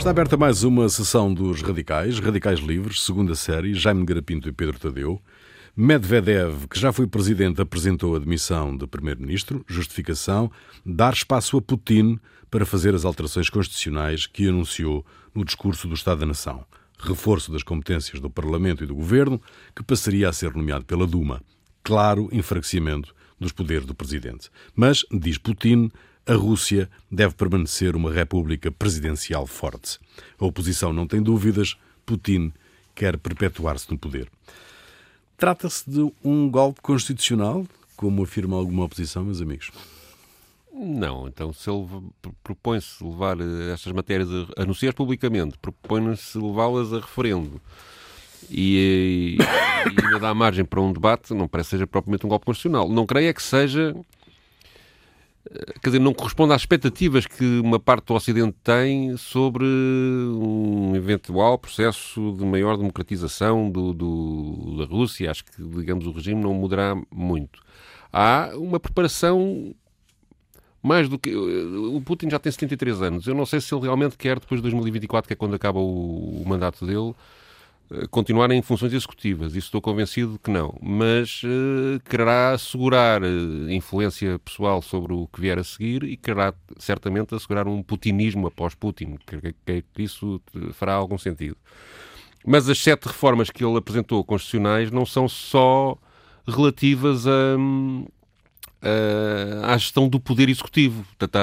Está 0.00 0.08
aberta 0.08 0.34
mais 0.34 0.64
uma 0.64 0.88
sessão 0.88 1.32
dos 1.32 1.60
Radicais, 1.60 2.18
Radicais 2.18 2.58
Livres, 2.58 3.02
segunda 3.02 3.34
série, 3.34 3.74
Jaime 3.74 4.06
Garapinto 4.06 4.48
e 4.48 4.52
Pedro 4.52 4.78
Tadeu. 4.78 5.20
Medvedev, 5.76 6.66
que 6.68 6.80
já 6.80 6.90
foi 6.90 7.06
presidente, 7.06 7.60
apresentou 7.60 8.16
a 8.16 8.18
demissão 8.18 8.74
de 8.74 8.86
primeiro-ministro, 8.86 9.62
justificação, 9.68 10.50
dar 10.86 11.12
espaço 11.12 11.58
a 11.58 11.60
Putin 11.60 12.18
para 12.50 12.64
fazer 12.64 12.94
as 12.94 13.04
alterações 13.04 13.50
constitucionais 13.50 14.26
que 14.26 14.48
anunciou 14.48 15.04
no 15.34 15.44
discurso 15.44 15.86
do 15.86 15.92
Estado 15.92 16.20
da 16.20 16.26
Nação. 16.26 16.64
Reforço 16.98 17.52
das 17.52 17.62
competências 17.62 18.20
do 18.20 18.30
Parlamento 18.30 18.82
e 18.82 18.86
do 18.86 18.94
Governo, 18.94 19.38
que 19.76 19.82
passaria 19.82 20.30
a 20.30 20.32
ser 20.32 20.54
nomeado 20.54 20.86
pela 20.86 21.06
Duma. 21.06 21.42
Claro 21.84 22.30
enfraquecimento 22.32 23.14
dos 23.38 23.52
poderes 23.52 23.84
do 23.84 23.94
presidente. 23.94 24.48
Mas, 24.74 25.04
diz 25.12 25.36
Putin, 25.36 25.90
a 26.26 26.34
Rússia 26.34 26.88
deve 27.10 27.34
permanecer 27.34 27.96
uma 27.96 28.12
república 28.12 28.70
presidencial 28.70 29.46
forte. 29.46 29.98
A 30.38 30.44
oposição 30.44 30.92
não 30.92 31.06
tem 31.06 31.22
dúvidas, 31.22 31.76
Putin 32.04 32.52
quer 32.94 33.16
perpetuar-se 33.16 33.90
no 33.90 33.98
poder. 33.98 34.30
Trata-se 35.36 35.88
de 35.88 36.12
um 36.22 36.50
golpe 36.50 36.80
constitucional, 36.82 37.66
como 37.96 38.22
afirma 38.22 38.56
alguma 38.56 38.84
oposição, 38.84 39.24
meus 39.24 39.40
amigos? 39.40 39.70
Não, 40.72 41.26
então 41.26 41.52
se 41.52 41.68
ele 41.68 41.86
propõe-se 42.42 43.02
levar 43.02 43.40
eh, 43.40 43.72
estas 43.72 43.92
matérias, 43.92 44.28
a 44.56 44.62
anunciar 44.62 44.94
publicamente, 44.94 45.58
propõe-se 45.58 46.38
levá-las 46.38 46.92
a 46.92 47.00
referendo 47.00 47.60
e, 48.48 49.36
e 49.38 50.04
ainda 50.04 50.18
dá 50.18 50.32
margem 50.32 50.64
para 50.64 50.80
um 50.80 50.92
debate, 50.92 51.34
não 51.34 51.48
parece 51.48 51.70
que 51.70 51.76
seja 51.76 51.86
propriamente 51.86 52.24
um 52.24 52.28
golpe 52.28 52.46
constitucional. 52.46 52.88
Não 52.88 53.04
creio 53.04 53.28
é 53.28 53.32
que 53.32 53.42
seja 53.42 53.94
quer 55.82 55.90
dizer, 55.90 55.98
não 55.98 56.14
corresponde 56.14 56.52
às 56.52 56.62
expectativas 56.62 57.26
que 57.26 57.44
uma 57.60 57.80
parte 57.80 58.06
do 58.06 58.14
Ocidente 58.14 58.56
tem 58.62 59.16
sobre 59.16 59.64
um 59.64 60.94
eventual 60.94 61.58
processo 61.58 62.34
de 62.38 62.44
maior 62.44 62.76
democratização 62.76 63.70
do, 63.70 63.92
do, 63.92 64.76
da 64.78 64.84
Rússia. 64.84 65.30
Acho 65.30 65.44
que, 65.44 65.62
digamos, 65.62 66.06
o 66.06 66.12
regime 66.12 66.40
não 66.40 66.54
mudará 66.54 66.94
muito. 67.10 67.60
Há 68.12 68.50
uma 68.54 68.78
preparação 68.78 69.74
mais 70.82 71.08
do 71.08 71.18
que. 71.18 71.34
O 71.34 72.00
Putin 72.00 72.30
já 72.30 72.38
tem 72.38 72.50
73 72.52 73.02
anos. 73.02 73.26
Eu 73.26 73.34
não 73.34 73.44
sei 73.44 73.60
se 73.60 73.74
ele 73.74 73.82
realmente 73.82 74.16
quer, 74.16 74.38
depois 74.38 74.60
de 74.60 74.62
2024, 74.62 75.26
que 75.26 75.32
é 75.32 75.36
quando 75.36 75.54
acaba 75.54 75.80
o, 75.80 76.42
o 76.42 76.48
mandato 76.48 76.86
dele, 76.86 77.14
eh, 77.92 78.06
continuar 78.10 78.50
em 78.50 78.62
funções 78.62 78.92
executivas. 78.92 79.54
Isso 79.54 79.66
estou 79.66 79.80
convencido 79.80 80.38
que 80.42 80.50
não. 80.50 80.76
Mas 80.80 81.42
uh, 81.42 82.00
quererá 82.08 82.52
assegurar 82.52 83.22
uh, 83.22 83.70
influência 83.70 84.38
pessoal 84.38 84.80
sobre 84.80 85.12
o 85.12 85.26
que 85.26 85.40
vier 85.40 85.58
a 85.58 85.64
seguir 85.64 86.04
e 86.04 86.16
quererá 86.16 86.54
certamente 86.78 87.34
assegurar 87.34 87.66
um 87.66 87.82
putinismo 87.82 88.46
após 88.46 88.74
Putin. 88.74 89.18
Que, 89.26 89.54
que, 89.64 89.84
que 89.92 90.02
isso 90.02 90.40
fará 90.72 90.94
algum 90.94 91.18
sentido. 91.18 91.56
Mas 92.46 92.68
as 92.68 92.78
sete 92.78 93.06
reformas 93.06 93.50
que 93.50 93.64
ele 93.64 93.76
apresentou 93.76 94.24
constitucionais 94.24 94.90
não 94.90 95.04
são 95.04 95.28
só 95.28 95.98
relativas 96.46 97.26
a. 97.26 97.56
Uh, 98.82 99.62
à 99.62 99.76
gestão 99.76 100.08
do 100.08 100.18
poder 100.18 100.48
executivo. 100.48 101.04
Portanto, 101.18 101.38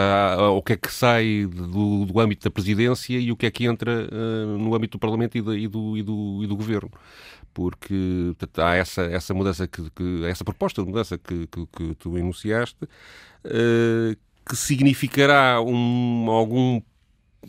o 0.55 0.61
que 0.63 0.73
é 0.73 0.77
que 0.77 0.91
sai 0.91 1.45
do, 1.45 2.05
do, 2.05 2.19
âmbito 2.19 2.43
da 2.43 2.51
presidência 2.51 3.19
e 3.19 3.31
o 3.31 3.35
que 3.35 3.45
é 3.45 3.51
que 3.51 3.65
entra 3.65 4.09
uh, 4.11 4.57
no 4.57 4.73
âmbito 4.73 4.97
do 4.97 4.99
Parlamento 4.99 5.35
e, 5.35 5.39
e, 5.39 5.67
do, 5.67 5.97
e, 5.97 6.01
do, 6.01 6.43
e 6.43 6.47
do, 6.47 6.55
Governo. 6.55 6.91
Porque 7.53 8.33
portanto, 8.39 8.59
há 8.59 8.75
essa, 8.75 9.03
essa 9.03 9.35
mudança, 9.35 9.67
que, 9.67 9.87
que, 9.91 10.25
essa 10.25 10.43
proposta 10.43 10.81
de 10.81 10.87
mudança 10.89 11.15
que, 11.15 11.45
que, 11.45 11.67
que 11.67 11.95
tu 11.95 12.17
enunciaste, 12.17 12.83
uh, 12.83 14.17
que 14.47 14.55
significará 14.55 15.61
um, 15.61 16.31
algum 16.31 16.81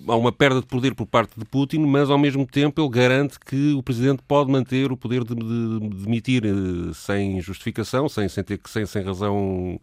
há 0.07 0.17
uma 0.17 0.33
perda 0.33 0.61
de 0.61 0.67
poder 0.67 0.95
por 0.95 1.07
parte 1.07 1.39
de 1.39 1.45
Putin, 1.45 1.79
mas 1.81 2.11
ao 2.11 2.19
mesmo 2.19 2.47
tempo 2.47 2.81
ele 2.81 2.89
garante 2.91 3.39
que 3.39 3.73
o 3.73 3.83
presidente 3.83 4.23
pode 4.27 4.51
manter 4.51 4.93
o 4.93 4.97
poder 4.97 5.25
de, 5.25 5.35
de, 5.35 5.81
de 5.81 6.05
demitir 6.05 6.45
eh, 6.45 6.93
sem 6.95 7.41
justificação, 7.41 8.09
sem, 8.09 8.29
sem, 8.29 8.45
ter, 8.45 8.61
sem, 8.67 8.87
sem 8.87 9.03
razão, 9.03 9.81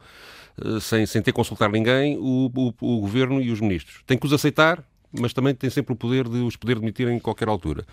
eh, 0.64 0.80
sem, 0.80 1.06
sem 1.06 1.22
ter 1.22 1.32
consultar 1.32 1.70
ninguém, 1.70 2.18
o, 2.18 2.52
o, 2.56 2.74
o 2.82 3.00
governo 3.00 3.42
e 3.42 3.52
os 3.52 3.60
ministros. 3.60 4.02
Tem 4.06 4.18
que 4.18 4.26
os 4.26 4.34
aceitar, 4.34 4.84
mas 5.20 5.34
também 5.34 5.54
tem 5.54 5.70
sempre 5.70 5.94
o 5.94 5.96
poder 5.96 6.28
de 6.28 6.38
os 6.40 6.56
poder 6.56 6.80
demitir 6.80 7.08
em 7.08 7.20
qualquer 7.20 7.48
altura. 7.48 7.86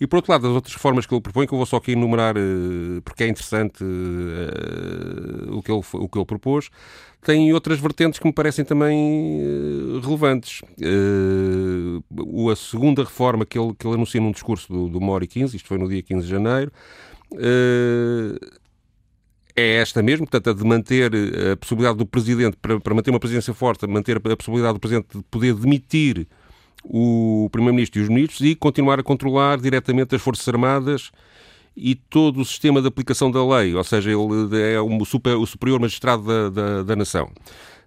E 0.00 0.06
por 0.06 0.16
outro 0.16 0.32
lado, 0.32 0.46
as 0.46 0.52
outras 0.54 0.74
reformas 0.74 1.06
que 1.06 1.14
ele 1.14 1.20
propõe, 1.20 1.46
que 1.46 1.52
eu 1.52 1.58
vou 1.58 1.66
só 1.66 1.76
aqui 1.76 1.92
enumerar 1.92 2.34
eh, 2.36 3.00
porque 3.04 3.24
é 3.24 3.28
interessante 3.28 3.84
uh, 3.84 5.56
o, 5.56 5.62
que 5.62 5.70
ele, 5.70 5.82
o 5.92 6.08
que 6.08 6.18
ele 6.18 6.24
propôs, 6.24 6.70
tem 7.22 7.52
outras 7.52 7.78
vertentes 7.78 8.18
que 8.18 8.26
me 8.26 8.32
parecem 8.32 8.64
também 8.64 9.42
uh, 9.42 10.00
relevantes. 10.00 10.62
A 12.50 12.56
segunda 12.56 13.04
reforma 13.04 13.44
que 13.44 13.58
ele, 13.58 13.74
que 13.78 13.86
ele 13.86 13.94
anuncia 13.94 14.20
num 14.20 14.32
discurso 14.32 14.72
do, 14.72 14.88
do 14.88 15.00
Mori 15.00 15.26
15, 15.26 15.56
isto 15.56 15.68
foi 15.68 15.76
no 15.76 15.88
dia 15.88 16.02
15 16.02 16.24
de 16.24 16.30
janeiro, 16.30 16.72
é 19.54 19.76
esta 19.76 20.02
mesmo, 20.02 20.26
portanto, 20.26 20.50
a 20.50 20.52
de 20.54 20.64
manter 20.64 21.12
a 21.52 21.56
possibilidade 21.56 21.98
do 21.98 22.06
Presidente, 22.06 22.56
para, 22.56 22.80
para 22.80 22.94
manter 22.94 23.10
uma 23.10 23.20
presidência 23.20 23.52
forte, 23.52 23.86
manter 23.86 24.16
a 24.16 24.36
possibilidade 24.36 24.74
do 24.74 24.80
Presidente 24.80 25.18
de 25.18 25.22
poder 25.24 25.54
demitir 25.54 26.26
o 26.84 27.48
Primeiro-Ministro 27.50 28.00
e 28.00 28.02
os 28.02 28.08
Ministros 28.08 28.40
e 28.40 28.54
continuar 28.54 28.98
a 28.98 29.02
controlar 29.02 29.58
diretamente 29.58 30.14
as 30.14 30.22
Forças 30.22 30.48
Armadas 30.48 31.10
e 31.76 31.94
todo 31.94 32.40
o 32.40 32.44
sistema 32.44 32.80
de 32.80 32.88
aplicação 32.88 33.30
da 33.30 33.44
lei, 33.46 33.74
ou 33.74 33.84
seja, 33.84 34.10
ele 34.10 34.60
é 34.60 34.80
o, 34.80 35.04
super, 35.04 35.36
o 35.36 35.46
superior 35.46 35.80
magistrado 35.80 36.24
da, 36.24 36.48
da, 36.50 36.82
da 36.82 36.96
nação, 36.96 37.30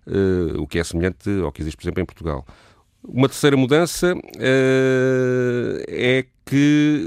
uh, 0.08 0.62
o 0.62 0.68
que 0.68 0.80
é 0.80 0.84
semelhante 0.84 1.30
ao 1.44 1.52
que 1.52 1.62
existe, 1.62 1.78
por 1.78 1.84
exemplo, 1.84 2.02
em 2.02 2.06
Portugal. 2.06 2.46
Uma 3.04 3.28
terceira 3.28 3.58
mudança 3.58 4.16
uh, 4.16 5.84
é 5.88 6.26
que 6.46 7.04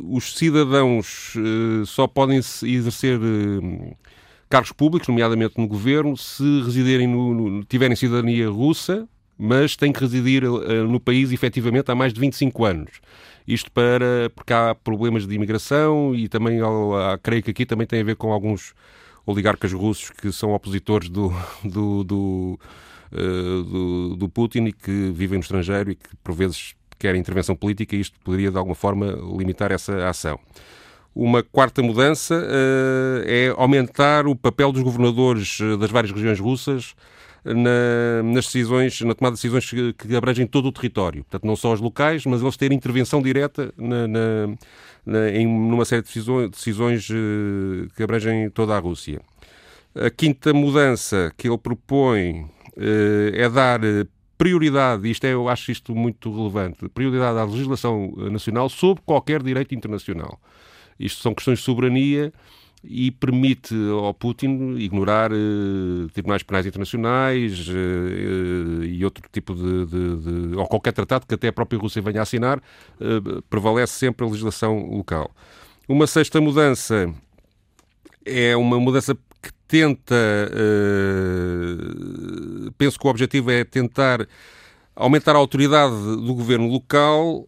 uh, 0.00 0.16
os 0.16 0.36
cidadãos 0.36 1.34
só 1.86 2.06
podem 2.06 2.38
exercer 2.38 3.18
cargos 4.48 4.72
públicos, 4.72 5.08
nomeadamente 5.08 5.58
no 5.58 5.66
governo, 5.66 6.16
se 6.16 6.62
residerem 6.62 7.06
no, 7.06 7.34
no, 7.34 7.64
tiverem 7.64 7.94
cidadania 7.96 8.48
russa, 8.48 9.06
mas 9.38 9.76
têm 9.76 9.92
que 9.92 10.00
residir 10.00 10.44
uh, 10.44 10.88
no 10.88 10.98
país 10.98 11.30
efetivamente 11.30 11.90
há 11.90 11.94
mais 11.94 12.12
de 12.12 12.20
25 12.20 12.64
anos. 12.64 12.90
Isto 13.46 13.70
para, 13.70 14.30
porque 14.34 14.52
há 14.52 14.74
problemas 14.74 15.26
de 15.26 15.34
imigração 15.34 16.14
e 16.14 16.28
também, 16.28 16.60
há, 16.60 17.18
creio 17.22 17.42
que 17.42 17.50
aqui 17.50 17.64
também 17.64 17.86
tem 17.86 18.00
a 18.00 18.04
ver 18.04 18.16
com 18.16 18.32
alguns 18.32 18.74
oligarcas 19.24 19.72
russos 19.72 20.10
que 20.10 20.32
são 20.32 20.52
opositores 20.52 21.08
do, 21.08 21.32
do, 21.64 22.04
do, 22.04 22.60
uh, 23.12 23.62
do, 23.62 24.16
do 24.16 24.28
Putin 24.28 24.64
e 24.64 24.72
que 24.72 25.10
vivem 25.14 25.38
no 25.38 25.42
estrangeiro 25.42 25.92
e 25.92 25.94
que 25.94 26.16
por 26.22 26.34
vezes 26.34 26.74
querem 26.98 27.20
intervenção 27.20 27.54
política 27.54 27.94
e 27.94 28.00
isto 28.00 28.18
poderia 28.24 28.50
de 28.50 28.58
alguma 28.58 28.74
forma 28.74 29.06
limitar 29.38 29.70
essa 29.70 30.08
ação. 30.08 30.38
Uma 31.14 31.42
quarta 31.42 31.80
mudança 31.80 32.34
uh, 32.34 33.22
é 33.24 33.48
aumentar 33.56 34.26
o 34.26 34.34
papel 34.34 34.72
dos 34.72 34.82
governadores 34.82 35.58
das 35.78 35.90
várias 35.90 36.12
regiões 36.12 36.40
russas 36.40 36.94
na, 37.44 38.22
nas 38.22 38.46
decisões, 38.46 39.00
na 39.00 39.14
tomada 39.14 39.34
de 39.34 39.42
decisões 39.42 39.70
que, 39.70 39.92
que, 39.92 40.16
abrangem 40.16 40.46
todo 40.46 40.68
o 40.68 40.72
território. 40.72 41.22
Portanto, 41.24 41.46
não 41.46 41.56
só 41.56 41.72
os 41.72 41.80
locais, 41.80 42.24
mas 42.26 42.42
eles 42.42 42.56
terem 42.56 42.76
intervenção 42.76 43.22
direta 43.22 43.72
na, 43.76 44.08
na, 44.08 44.46
na 45.04 45.30
em 45.30 45.46
numa 45.46 45.84
série 45.84 46.02
de 46.02 46.08
decisões, 46.08 46.50
decisões 46.50 47.08
uh, 47.10 47.88
que 47.96 48.02
abrangem 48.02 48.50
toda 48.50 48.76
a 48.76 48.78
Rússia. 48.78 49.20
A 49.94 50.10
quinta 50.10 50.52
mudança 50.52 51.32
que 51.36 51.48
ele 51.48 51.58
propõe 51.58 52.42
uh, 52.42 53.34
é 53.34 53.48
dar 53.48 53.80
prioridade, 54.36 55.10
isto 55.10 55.24
é, 55.24 55.32
eu 55.32 55.48
acho 55.48 55.72
isto 55.72 55.94
muito 55.96 56.32
relevante, 56.32 56.88
prioridade 56.90 57.38
à 57.38 57.44
legislação 57.44 58.12
nacional 58.30 58.68
sobre 58.68 59.02
qualquer 59.04 59.42
direito 59.42 59.74
internacional. 59.74 60.40
Isto 60.98 61.22
são 61.22 61.34
questões 61.34 61.58
de 61.58 61.64
soberania 61.64 62.32
e 62.84 63.10
permite 63.10 63.74
ao 63.90 64.14
Putin 64.14 64.76
ignorar 64.78 65.32
uh, 65.32 66.08
tribunais 66.12 66.42
penais 66.42 66.66
internacionais 66.66 67.68
uh, 67.68 68.84
e 68.84 69.04
outro 69.04 69.24
tipo 69.32 69.54
de, 69.54 69.86
de, 69.86 70.16
de, 70.16 70.56
ou 70.56 70.66
qualquer 70.66 70.92
tratado 70.92 71.26
que 71.26 71.34
até 71.34 71.48
a 71.48 71.52
própria 71.52 71.78
Rússia 71.78 72.00
venha 72.00 72.20
a 72.20 72.22
assinar, 72.22 72.58
uh, 72.58 73.42
prevalece 73.50 73.94
sempre 73.94 74.24
a 74.24 74.28
legislação 74.28 74.90
local. 74.90 75.30
Uma 75.88 76.06
sexta 76.06 76.40
mudança 76.40 77.12
é 78.24 78.56
uma 78.56 78.78
mudança 78.78 79.14
que 79.14 79.50
tenta, 79.66 80.14
penso 82.76 82.98
que 82.98 83.06
o 83.06 83.10
objetivo 83.10 83.50
é 83.50 83.64
tentar 83.64 84.26
aumentar 84.98 85.34
a 85.34 85.38
autoridade 85.38 85.94
do 85.94 86.34
governo 86.34 86.66
local 86.66 87.47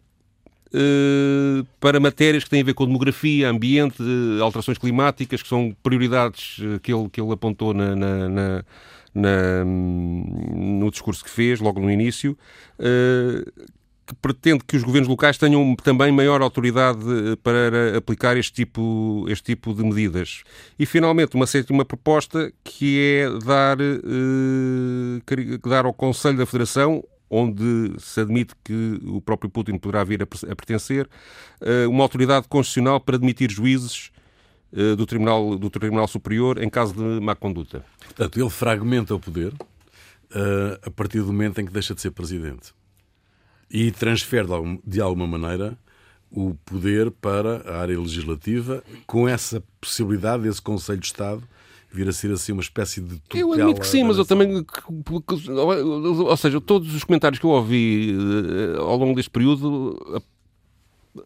para 1.79 1.99
matérias 1.99 2.43
que 2.43 2.49
têm 2.49 2.61
a 2.61 2.63
ver 2.63 2.73
com 2.73 2.85
demografia, 2.85 3.49
ambiente, 3.49 4.01
alterações 4.41 4.77
climáticas, 4.77 5.41
que 5.41 5.49
são 5.49 5.75
prioridades 5.83 6.59
eh, 6.61 6.79
que 6.81 6.93
ele, 6.93 7.09
que 7.09 7.19
ele 7.19 7.31
apontou 7.33 7.73
na, 7.73 7.95
na, 7.95 8.29
na, 8.29 8.65
na 9.13 9.65
no 9.65 10.89
discurso 10.89 11.23
que 11.23 11.29
fez, 11.29 11.59
logo 11.59 11.81
no 11.81 11.91
início, 11.91 12.37
eh, 12.79 13.43
que 14.07 14.15
pretende 14.15 14.63
que 14.65 14.77
os 14.77 14.83
governos 14.83 15.07
locais 15.07 15.37
tenham 15.37 15.75
também 15.75 16.11
maior 16.11 16.41
autoridade 16.41 16.99
para 17.43 17.97
aplicar 17.97 18.35
este 18.37 18.53
tipo, 18.53 19.25
este 19.29 19.43
tipo 19.43 19.73
de 19.73 19.83
medidas. 19.83 20.43
E, 20.77 20.85
finalmente, 20.85 21.35
uma 21.35 21.47
sétima 21.47 21.85
proposta 21.85 22.51
que 22.63 22.99
é 22.99 23.29
dar, 23.45 23.77
dar 25.67 25.85
ao 25.85 25.93
Conselho 25.93 26.37
da 26.37 26.45
Federação 26.45 27.03
onde 27.33 27.95
se 27.97 28.19
admite 28.19 28.53
que 28.61 28.99
o 29.05 29.21
próprio 29.21 29.49
Putin 29.49 29.77
poderá 29.77 30.03
vir 30.03 30.21
a 30.21 30.25
pertencer, 30.27 31.09
uma 31.89 32.03
autoridade 32.03 32.45
constitucional 32.49 32.99
para 32.99 33.17
demitir 33.17 33.49
juízes 33.49 34.11
do 34.97 35.05
Tribunal, 35.05 35.57
do 35.57 35.69
Tribunal 35.69 36.07
Superior 36.09 36.61
em 36.61 36.69
caso 36.69 36.93
de 36.93 37.21
má 37.23 37.33
conduta. 37.33 37.85
Portanto, 38.03 38.37
ele 38.37 38.49
fragmenta 38.49 39.15
o 39.15 39.19
poder 39.19 39.53
a 40.83 40.91
partir 40.91 41.19
do 41.19 41.27
momento 41.27 41.61
em 41.61 41.65
que 41.65 41.71
deixa 41.71 41.95
de 41.95 42.01
ser 42.01 42.11
presidente 42.11 42.73
e 43.69 43.91
transfere 43.91 44.47
de 44.85 44.99
alguma 44.99 45.25
maneira 45.25 45.77
o 46.29 46.53
poder 46.65 47.11
para 47.11 47.61
a 47.69 47.81
área 47.81 47.97
legislativa, 47.97 48.83
com 49.07 49.27
essa 49.27 49.63
possibilidade 49.79 50.43
desse 50.43 50.61
Conselho 50.61 50.99
de 50.99 51.05
Estado 51.05 51.43
vir 51.91 52.07
a 52.07 52.11
ser 52.13 52.31
assim 52.31 52.51
uma 52.51 52.61
espécie 52.61 53.01
de 53.01 53.19
tutela. 53.19 53.41
Eu 53.41 53.53
admito 53.53 53.81
que 53.81 53.87
sim, 53.87 54.03
mas 54.03 54.17
eu 54.17 54.25
também. 54.25 54.65
Ou 56.25 56.37
seja, 56.37 56.61
todos 56.61 56.95
os 56.95 57.03
comentários 57.03 57.39
que 57.39 57.45
eu 57.45 57.49
ouvi 57.49 58.15
eh, 58.15 58.79
ao 58.79 58.97
longo 58.97 59.15
deste 59.15 59.29
período 59.29 60.23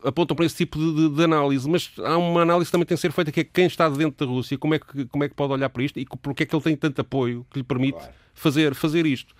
apontam 0.03 0.35
para 0.35 0.45
esse 0.45 0.55
tipo 0.55 0.79
de, 0.79 1.09
de, 1.09 1.23
análise, 1.23 1.69
mas 1.69 1.91
há 1.99 2.17
uma 2.17 2.41
análise 2.41 2.67
que 2.67 2.71
também 2.71 2.85
tem 2.85 2.97
que 2.97 3.01
ser 3.01 3.11
feita 3.11 3.31
que 3.31 3.41
é 3.41 3.43
quem 3.43 3.65
está 3.65 3.87
dentro 3.87 4.25
da 4.25 4.31
Rússia, 4.31 4.57
como 4.57 4.73
é 4.73 4.79
que, 4.79 5.05
como 5.05 5.23
é 5.23 5.29
que 5.29 5.35
pode 5.35 5.53
olhar 5.53 5.69
para 5.69 5.83
isto 5.83 5.99
e 5.99 6.05
porque 6.21 6.43
é 6.43 6.45
que 6.45 6.55
ele 6.55 6.63
tem 6.63 6.75
tanto 6.75 7.01
apoio 7.01 7.45
que 7.51 7.59
lhe 7.59 7.63
permite 7.63 7.97
claro. 7.97 8.13
fazer, 8.33 8.73
fazer 8.73 9.05
isto. 9.05 9.35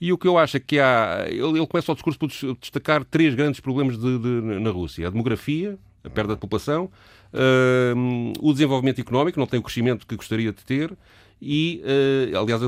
E 0.00 0.12
o 0.12 0.18
que 0.18 0.28
eu 0.28 0.38
acho 0.38 0.56
é 0.56 0.60
que 0.60 0.78
há. 0.78 1.24
Ele, 1.26 1.58
ele 1.58 1.66
começa 1.66 1.90
o 1.90 1.94
discurso 1.94 2.18
por 2.18 2.28
destacar 2.60 3.04
três 3.04 3.34
grandes 3.34 3.58
problemas 3.58 3.98
de, 3.98 4.18
de, 4.18 4.60
na 4.60 4.70
Rússia: 4.70 5.08
a 5.08 5.10
demografia, 5.10 5.76
a 6.04 6.10
perda 6.10 6.34
de 6.34 6.40
população, 6.40 6.90
uh, 7.32 8.32
o 8.40 8.52
desenvolvimento 8.52 9.00
económico, 9.00 9.38
não 9.38 9.46
tem 9.46 9.58
o 9.60 9.62
crescimento 9.62 10.06
que 10.06 10.16
gostaria 10.16 10.52
de 10.52 10.64
ter. 10.64 10.96
E, 11.40 11.82
uh, 12.32 12.38
aliás, 12.38 12.60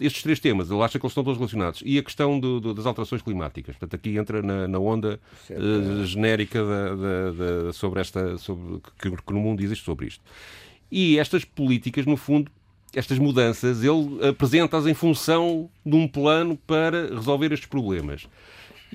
estes 0.00 0.22
três 0.22 0.40
temas, 0.40 0.70
ele 0.70 0.82
acha 0.82 0.98
que 0.98 1.06
eles 1.06 1.12
estão 1.12 1.22
todos 1.22 1.38
relacionados. 1.38 1.82
E 1.84 1.98
a 1.98 2.02
questão 2.02 2.40
do, 2.40 2.60
do, 2.60 2.74
das 2.74 2.84
alterações 2.84 3.22
climáticas. 3.22 3.76
Portanto, 3.76 3.94
aqui 3.94 4.16
entra 4.16 4.42
na, 4.42 4.66
na 4.66 4.78
onda 4.78 5.20
uh, 5.50 6.04
genérica 6.04 6.64
da, 6.64 6.94
da, 6.94 7.30
da, 7.30 7.72
sobre 7.72 8.00
esta, 8.00 8.36
sobre, 8.38 8.80
que, 8.98 9.10
que 9.10 9.32
no 9.32 9.40
mundo 9.40 9.62
existe 9.62 9.84
sobre 9.84 10.06
isto. 10.06 10.22
E 10.90 11.18
estas 11.18 11.44
políticas, 11.44 12.04
no 12.04 12.16
fundo, 12.16 12.50
estas 12.94 13.18
mudanças, 13.18 13.82
ele 13.84 14.26
apresenta-as 14.26 14.86
em 14.86 14.94
função 14.94 15.68
de 15.84 15.94
um 15.94 16.08
plano 16.08 16.56
para 16.66 17.14
resolver 17.14 17.52
estes 17.52 17.68
problemas. 17.68 18.26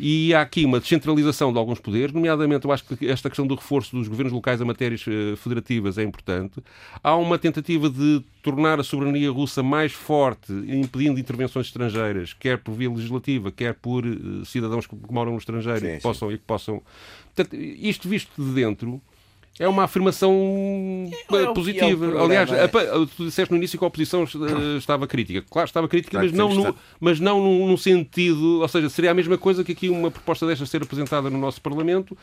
E 0.04 0.34
há 0.34 0.42
aqui 0.42 0.66
uma 0.66 0.80
descentralização 0.80 1.54
de 1.54 1.60
alguns 1.60 1.80
poderes, 1.80 2.12
nomeadamente 2.12 2.66
eu 2.66 2.72
acho 2.72 2.84
que 2.84 3.08
esta 3.08 3.30
questão 3.30 3.46
do 3.46 3.54
reforço 3.54 3.96
dos 3.96 4.08
governos 4.08 4.34
locais 4.34 4.60
a 4.60 4.66
matérias 4.66 5.06
eh, 5.08 5.36
federativas 5.36 6.00
é 6.00 6.04
importante. 6.04 6.60
Há 7.04 7.16
uma 7.16 7.38
tentativa 7.38 7.88
de 7.88 8.24
tornar 8.42 8.80
a 8.80 8.84
soberania 8.84 9.30
russa 9.30 9.62
mais 9.62 9.92
forte, 9.92 10.52
impedindo 10.52 11.20
intervenções 11.20 11.68
estrangeiras, 11.68 12.34
quer 12.34 12.58
por 12.58 12.74
via 12.74 12.90
legislativa, 12.90 13.52
quer 13.52 13.76
por 13.76 14.04
eh, 14.04 14.10
cidadãos 14.44 14.88
que 14.88 14.96
moram 15.08 15.34
no 15.34 15.38
estrangeiro 15.38 15.82
sim, 15.82 15.94
e, 15.94 15.98
que 15.98 16.02
possam, 16.02 16.32
e 16.32 16.38
que 16.40 16.46
possam. 16.46 16.82
Portanto, 17.36 17.56
isto 17.56 18.10
visto 18.10 18.44
de 18.44 18.54
dentro, 18.56 19.00
é 19.60 19.68
uma 19.68 19.84
afirmação 19.84 20.34
é, 21.32 21.36
é 21.36 21.54
positiva. 21.54 22.06
É 22.06 22.24
Aliás, 22.24 22.50
tu 23.16 23.26
disseste 23.26 23.52
no 23.52 23.58
início 23.58 23.78
que 23.78 23.84
a 23.84 23.88
oposição 23.88 24.24
eh, 24.24 24.78
estava 24.78 25.06
crítica. 25.06 25.46
Claro, 25.50 25.68
estava 25.68 25.88
crítica, 25.88 26.12
claro 26.12 26.28
mas, 26.28 26.38
não 26.38 26.54
no, 26.54 26.76
mas 27.00 27.20
não 27.20 27.40
num, 27.40 27.68
num, 27.68 27.78
sentido. 27.78 28.62
Ou 28.62 28.68
seja, 28.68 28.90
seria 28.90 29.12
a 29.12 29.14
mesma 29.14 29.38
coisa 29.38 29.64
que 29.64 29.74
aqui 29.74 29.90
uma 29.90 30.10
proposta 30.10 30.48
desta 30.48 30.66
ser 30.66 30.82
apresentada 30.82 31.30
no 31.30 31.38
nosso 31.38 31.62
Parlamento. 31.62 32.18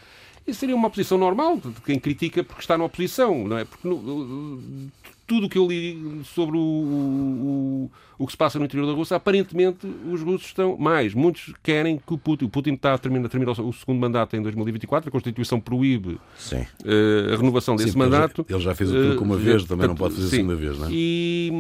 E 0.47 0.55
seria 0.55 0.75
uma 0.75 0.89
posição 0.89 1.19
normal 1.19 1.59
de 1.59 1.81
quem 1.85 1.99
critica 1.99 2.43
porque 2.43 2.63
está 2.63 2.79
na 2.79 2.85
oposição, 2.85 3.47
não 3.47 3.59
é? 3.59 3.65
Porque 3.65 3.87
no, 3.87 4.91
tudo 5.29 5.47
o 5.47 5.49
que 5.49 5.59
eu 5.59 5.67
li 5.67 6.23
sobre 6.25 6.57
o, 6.57 6.61
o, 6.61 7.91
o, 8.19 8.27
que 8.27 8.33
se 8.33 8.37
passa 8.37 8.59
no 8.59 8.65
interior 8.65 8.87
da 8.87 8.95
Rússia, 8.95 9.15
aparentemente 9.15 9.87
os 10.11 10.23
russos 10.23 10.47
estão 10.47 10.77
mais. 10.79 11.13
Muitos 11.13 11.53
querem 11.63 11.99
que 11.99 12.15
o 12.15 12.17
Putin. 12.17 12.47
O 12.47 12.49
Putin 12.49 12.73
está 12.73 12.95
a 12.95 12.99
terminar, 12.99 13.29
o 13.61 13.73
segundo 13.75 14.01
mandato 14.01 14.35
em 14.35 14.43
2024, 14.43 15.11
a 15.11 15.13
Constituição 15.13 15.61
proíbe 15.61 16.15
uh, 16.15 17.35
a 17.35 17.37
renovação 17.37 17.77
desse 17.77 17.93
sim, 17.93 17.99
mandato. 17.99 18.45
Ele 18.49 18.59
já 18.59 18.75
fez 18.75 18.91
aquilo 18.91 19.21
uma 19.21 19.35
uh, 19.35 19.39
vez, 19.39 19.65
também 19.65 19.87
não 19.87 19.95
pode 19.95 20.15
fazer 20.15 20.29
sim. 20.29 20.37
a 20.37 20.39
segunda 20.39 20.57
vez, 20.57 20.79
não 20.79 20.87
é? 20.87 20.91
E, 20.91 21.53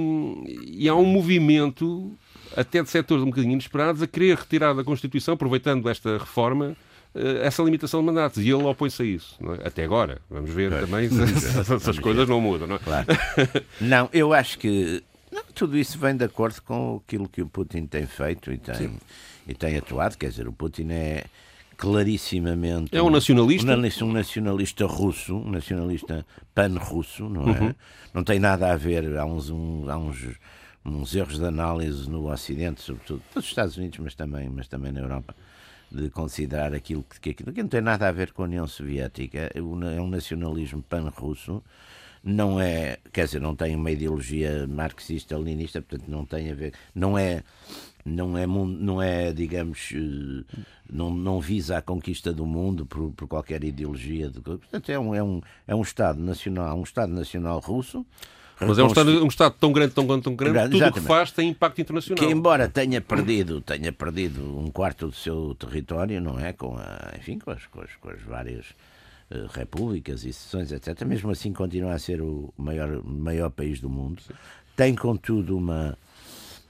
e 0.66 0.88
há 0.88 0.94
um 0.94 1.04
movimento, 1.04 2.10
até 2.56 2.82
de 2.82 2.88
setores 2.88 3.22
um 3.22 3.26
bocadinho 3.26 3.52
inesperados, 3.52 4.00
a 4.00 4.06
querer 4.06 4.34
retirar 4.34 4.72
da 4.72 4.82
Constituição, 4.82 5.34
aproveitando 5.34 5.86
esta 5.90 6.16
reforma, 6.16 6.74
eh, 6.74 6.87
essa 7.42 7.62
limitação 7.62 8.00
de 8.00 8.06
mandatos. 8.06 8.38
E 8.38 8.48
ele 8.48 8.62
opõe-se 8.64 9.02
a 9.02 9.04
isso. 9.04 9.38
É? 9.62 9.68
Até 9.68 9.84
agora. 9.84 10.20
Vamos 10.30 10.50
ver 10.50 10.72
é. 10.72 10.80
também 10.80 11.08
se, 11.08 11.90
as 11.90 11.98
coisas 11.98 12.28
não 12.28 12.40
mudam. 12.40 12.66
Não, 12.66 12.76
é? 12.76 12.78
claro. 12.78 13.06
não 13.80 14.08
eu 14.12 14.32
acho 14.32 14.58
que 14.58 15.02
não, 15.30 15.42
tudo 15.54 15.76
isso 15.76 15.98
vem 15.98 16.16
de 16.16 16.24
acordo 16.24 16.60
com 16.62 17.00
aquilo 17.04 17.28
que 17.28 17.42
o 17.42 17.48
Putin 17.48 17.86
tem 17.86 18.06
feito 18.06 18.52
e 18.52 18.58
tem, 18.58 18.98
e 19.46 19.54
tem 19.54 19.76
atuado. 19.76 20.16
Quer 20.16 20.30
dizer, 20.30 20.48
o 20.48 20.52
Putin 20.52 20.88
é 20.90 21.24
clarissimamente. 21.76 22.96
É 22.96 23.02
um 23.02 23.10
nacionalista? 23.10 23.76
Um, 23.76 24.08
um 24.08 24.12
nacionalista 24.12 24.86
russo, 24.86 25.36
um 25.36 25.50
nacionalista 25.50 26.26
pan-russo, 26.54 27.28
não 27.28 27.48
é? 27.54 27.60
Uhum. 27.60 27.74
Não 28.14 28.24
tem 28.24 28.38
nada 28.38 28.72
a 28.72 28.76
ver. 28.76 29.16
Há 29.16 29.24
uns, 29.24 29.50
um, 29.50 29.84
há 29.88 29.96
uns, 29.96 30.18
uns 30.84 31.14
erros 31.14 31.38
de 31.38 31.44
análise 31.44 32.08
no 32.08 32.30
Ocidente, 32.30 32.80
sobretudo 32.80 33.22
nos 33.34 33.44
Estados 33.44 33.76
Unidos, 33.76 33.98
mas 33.98 34.14
também, 34.14 34.48
mas 34.48 34.66
também 34.66 34.92
na 34.92 35.00
Europa 35.00 35.34
de 35.90 36.10
considerar 36.10 36.74
aquilo 36.74 37.02
que, 37.02 37.34
que, 37.34 37.44
que 37.44 37.62
não 37.62 37.68
tem 37.68 37.80
nada 37.80 38.08
a 38.08 38.12
ver 38.12 38.32
com 38.32 38.42
a 38.42 38.44
União 38.46 38.66
Soviética, 38.66 39.50
é 39.54 39.60
um 39.60 40.08
nacionalismo 40.08 40.82
pan-russo, 40.82 41.62
não 42.22 42.60
é, 42.60 42.98
quer 43.12 43.26
dizer, 43.26 43.40
não 43.40 43.54
tem 43.54 43.74
uma 43.74 43.90
ideologia 43.90 44.66
marxista-leninista, 44.66 45.80
portanto 45.80 46.08
não 46.08 46.24
tem 46.24 46.50
a 46.50 46.54
ver, 46.54 46.74
não 46.94 47.16
é, 47.16 47.42
não 48.04 48.36
é, 48.36 48.46
não 48.46 49.02
é 49.02 49.32
digamos, 49.32 49.92
eh, 49.94 50.44
não, 50.90 51.10
não 51.10 51.40
visa 51.40 51.78
a 51.78 51.82
conquista 51.82 52.32
do 52.32 52.44
mundo 52.44 52.84
por, 52.84 53.12
por 53.12 53.28
qualquer 53.28 53.62
ideologia, 53.64 54.28
de, 54.28 54.40
portanto 54.40 54.90
é 54.90 54.98
um, 54.98 55.14
é, 55.14 55.22
um, 55.22 55.40
é 55.66 55.74
um 55.74 55.82
Estado 55.82 56.20
nacional, 56.20 56.78
um 56.78 56.82
Estado 56.82 57.12
nacional 57.12 57.60
russo, 57.60 58.04
mas 58.60 58.78
é 58.78 58.82
um 58.82 58.86
Estado, 58.88 59.24
um 59.24 59.28
Estado 59.28 59.54
tão 59.58 59.72
grande, 59.72 59.92
tão 59.92 60.06
grande, 60.06 60.22
tão 60.22 60.34
grande, 60.34 60.70
tudo 60.70 60.88
o 60.88 60.92
que 60.92 61.00
faz 61.00 61.30
tem 61.30 61.48
impacto 61.50 61.80
internacional. 61.80 62.24
Que 62.24 62.32
embora 62.32 62.68
tenha 62.68 63.00
perdido, 63.00 63.60
tenha 63.60 63.92
perdido 63.92 64.58
um 64.58 64.70
quarto 64.70 65.06
do 65.06 65.14
seu 65.14 65.54
território, 65.54 66.20
não 66.20 66.38
é? 66.38 66.52
Com, 66.52 66.76
a, 66.76 67.14
enfim, 67.16 67.38
com 67.38 67.50
as, 67.50 67.66
com 67.66 67.80
as, 67.80 67.90
com 68.00 68.10
as 68.10 68.20
várias 68.22 68.66
uh, 69.30 69.46
repúblicas 69.52 70.24
e 70.24 70.32
seções, 70.32 70.72
etc. 70.72 71.04
Mesmo 71.04 71.30
assim 71.30 71.52
continua 71.52 71.94
a 71.94 71.98
ser 71.98 72.20
o 72.20 72.52
maior, 72.56 73.02
maior 73.04 73.50
país 73.50 73.80
do 73.80 73.88
mundo. 73.88 74.20
Sim. 74.22 74.34
Tem, 74.74 74.94
contudo, 74.94 75.56
uma, 75.56 75.96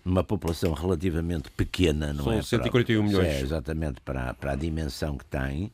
uma 0.04 0.24
população 0.24 0.72
relativamente 0.72 1.50
pequena, 1.50 2.12
não 2.12 2.24
São 2.24 2.32
é? 2.32 2.42
141 2.42 3.00
para, 3.00 3.08
milhões. 3.08 3.34
É, 3.34 3.40
exatamente, 3.40 4.00
para, 4.00 4.34
para 4.34 4.52
a 4.52 4.56
dimensão 4.56 5.16
que 5.16 5.24
tem. 5.24 5.70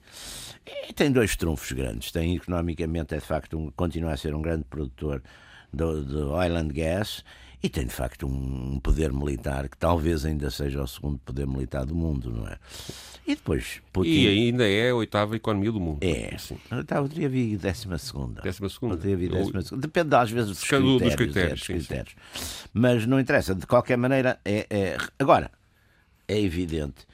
E 0.88 0.92
tem 0.92 1.12
dois 1.12 1.36
trunfos 1.36 1.72
grandes. 1.72 2.10
Tem, 2.10 2.36
economicamente, 2.36 3.14
é 3.14 3.18
de 3.18 3.24
facto, 3.24 3.58
um, 3.58 3.70
continua 3.70 4.12
a 4.12 4.16
ser 4.16 4.34
um 4.34 4.42
grande 4.42 4.64
produtor 4.64 5.22
do, 5.74 6.02
do 6.02 6.30
oil 6.30 6.56
and 6.56 6.68
gas 6.68 7.24
e 7.62 7.68
tem 7.68 7.86
de 7.86 7.94
facto 7.94 8.26
um 8.26 8.78
poder 8.78 9.10
militar 9.10 9.68
que 9.70 9.76
talvez 9.78 10.26
ainda 10.26 10.50
seja 10.50 10.82
o 10.82 10.86
segundo 10.86 11.18
poder 11.18 11.46
militar 11.46 11.86
do 11.86 11.94
mundo, 11.94 12.30
não 12.30 12.46
é? 12.46 12.58
E 13.26 13.34
depois 13.34 13.80
Putin... 13.90 14.10
E 14.10 14.28
ainda 14.28 14.68
é 14.68 14.90
a 14.90 14.94
oitava 14.94 15.34
economia 15.34 15.72
do 15.72 15.80
mundo. 15.80 16.04
É. 16.04 16.34
Assim. 16.34 16.58
Oitava, 16.70 17.08
teria 17.08 17.26
havido 17.26 17.62
décima 17.62 17.96
segunda. 17.96 18.42
Décima 18.42 18.68
segunda. 18.68 18.98
Teria 18.98 19.16
havido 19.16 19.34
décima 19.34 19.62
segunda. 19.62 19.80
Depende 19.80 20.14
às 20.14 20.30
vezes 20.30 20.50
dos 20.50 20.60
critérios. 20.60 21.02
Dos 21.02 21.14
critérios, 21.14 21.50
é, 21.50 21.54
dos 21.54 21.86
critérios. 21.86 22.16
Mas 22.74 23.06
não 23.06 23.18
interessa. 23.18 23.54
De 23.54 23.66
qualquer 23.66 23.96
maneira, 23.96 24.38
é, 24.44 24.66
é... 24.68 24.98
agora, 25.18 25.50
é 26.28 26.38
evidente. 26.38 27.06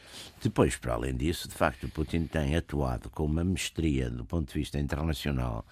Depois, 0.43 0.76
para 0.76 0.95
além 0.95 1.14
disso, 1.14 1.49
de 1.49 1.55
facto, 1.55 1.85
o 1.85 1.88
Putin 1.88 2.25
tem 2.25 2.57
atuado 2.57 3.09
com 3.11 3.25
uma 3.25 3.45
mestria 3.45 4.11
do 4.11 4.25
ponto 4.25 4.52
de 4.52 4.59
vista 4.59 4.81
internacional 4.81 5.64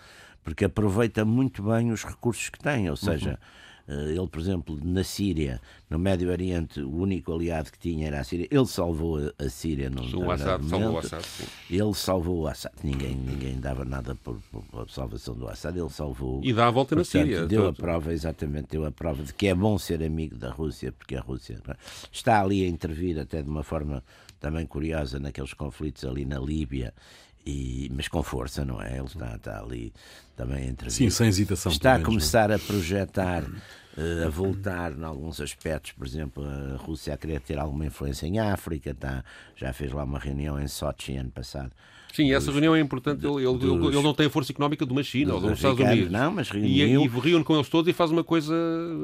porque 0.49 0.64
aproveita 0.64 1.25
muito 1.25 1.62
bem 1.62 1.93
os 1.93 2.05
recursos 2.05 2.49
que 2.49 2.59
tem, 2.59 2.88
ou 2.88 2.97
seja, 2.97 3.38
uhum. 3.87 4.09
ele, 4.09 4.26
por 4.26 4.40
exemplo, 4.40 4.81
na 4.83 5.05
Síria, 5.05 5.61
no 5.90 5.99
Médio 5.99 6.31
Oriente, 6.31 6.81
o 6.81 6.90
único 6.90 7.35
aliado 7.35 7.71
que 7.71 7.78
tinha 7.78 8.07
era 8.07 8.21
a 8.21 8.25
Síria. 8.25 8.49
Ele 8.50 8.67
salvou 8.67 9.19
a 9.38 9.49
Síria 9.50 9.90
no 9.90 10.02
o 10.25 10.31
Assad, 10.31 10.64
salvou 10.64 10.93
o 10.93 10.99
Assad. 10.99 11.25
Ele 11.71 11.95
salvou 11.95 12.40
o 12.40 12.47
Assad. 12.49 12.73
Ninguém, 12.83 13.14
ninguém 13.14 13.61
dava 13.61 13.85
nada 13.85 14.14
por, 14.14 14.38
por, 14.50 14.62
por 14.64 14.90
salvação 14.90 15.35
do 15.35 15.47
Assad. 15.47 15.76
Ele 15.76 15.90
salvou. 15.90 16.40
E 16.43 16.52
dá 16.52 16.69
a 16.69 16.71
volta 16.71 16.97
portanto, 16.97 17.14
na 17.14 17.25
Síria. 17.25 17.47
Deu 17.47 17.64
todo. 17.64 17.71
a 17.71 17.73
prova, 17.75 18.12
exatamente, 18.12 18.69
deu 18.71 18.87
a 18.87 18.90
prova 18.90 19.23
de 19.23 19.35
que 19.35 19.49
é 19.49 19.55
bom 19.55 19.76
ser 19.76 20.02
amigo 20.02 20.35
da 20.35 20.50
Rússia, 20.50 20.93
porque 20.93 21.14
a 21.14 21.21
Rússia 21.21 21.61
é? 21.69 21.75
está 22.11 22.40
ali 22.40 22.64
a 22.64 22.69
intervir 22.69 23.19
até 23.19 23.43
de 23.43 23.50
uma 23.50 23.62
forma 23.62 24.02
também 24.40 24.64
curiosa 24.64 25.19
naqueles 25.19 25.52
conflitos 25.52 26.05
ali 26.05 26.25
na 26.25 26.38
Líbia 26.38 26.95
e, 27.49 27.90
mas 27.95 28.09
com 28.09 28.23
força, 28.23 28.62
não 28.62 28.81
é? 28.83 28.99
Ele 28.99 29.07
está, 29.07 29.37
está 29.37 29.59
ali 29.59 29.93
também 30.37 30.69
entre 30.69 30.90
Sim, 30.90 31.09
sem 31.09 31.28
hesitação. 31.28 31.73
Está 31.73 31.95
a 31.95 31.99
é? 31.99 32.02
começar 32.02 32.52
a 32.52 32.59
projetar 32.59 33.43
uh, 33.43 34.26
a 34.26 34.28
voltar 34.28 34.93
em 34.93 35.02
alguns 35.02 35.40
aspectos, 35.40 35.93
por 35.93 36.07
exemplo, 36.07 36.45
a 36.45 36.76
Rússia 36.76 37.14
a 37.14 37.17
querer 37.17 37.40
ter 37.40 37.59
alguma 37.59 37.87
influência 37.87 38.26
em 38.26 38.38
África, 38.38 38.95
tá, 38.95 39.25
já 39.57 39.73
fez 39.73 39.93
lá 39.93 40.05
uma 40.05 40.19
reunião 40.19 40.61
em 40.61 40.69
Sochi 40.69 41.17
ano 41.17 41.31
passado 41.31 41.73
Sim, 42.18 42.32
essa 42.32 42.50
reunião 42.50 42.75
é 42.75 42.80
importante. 42.80 43.25
Ele, 43.25 43.46
ele, 43.46 43.58
dos, 43.58 43.94
ele, 43.94 44.02
não 44.02 44.12
tem 44.12 44.26
a 44.26 44.30
força 44.30 44.50
económica 44.50 44.84
de 44.84 44.90
uma 44.90 45.04
China 45.04 45.34
ou 45.34 45.40
dos 45.40 45.52
Estados 45.52 45.78
Unidos. 45.78 46.10
Não, 46.10 46.32
mas 46.32 46.50
reuniu... 46.50 46.68
E, 46.68 47.04
e 47.04 47.06
reúne 47.06 47.44
com 47.44 47.54
eles 47.54 47.68
todos 47.68 47.88
e 47.88 47.92
faz 47.92 48.10
uma 48.10 48.25
coisa 48.25 48.52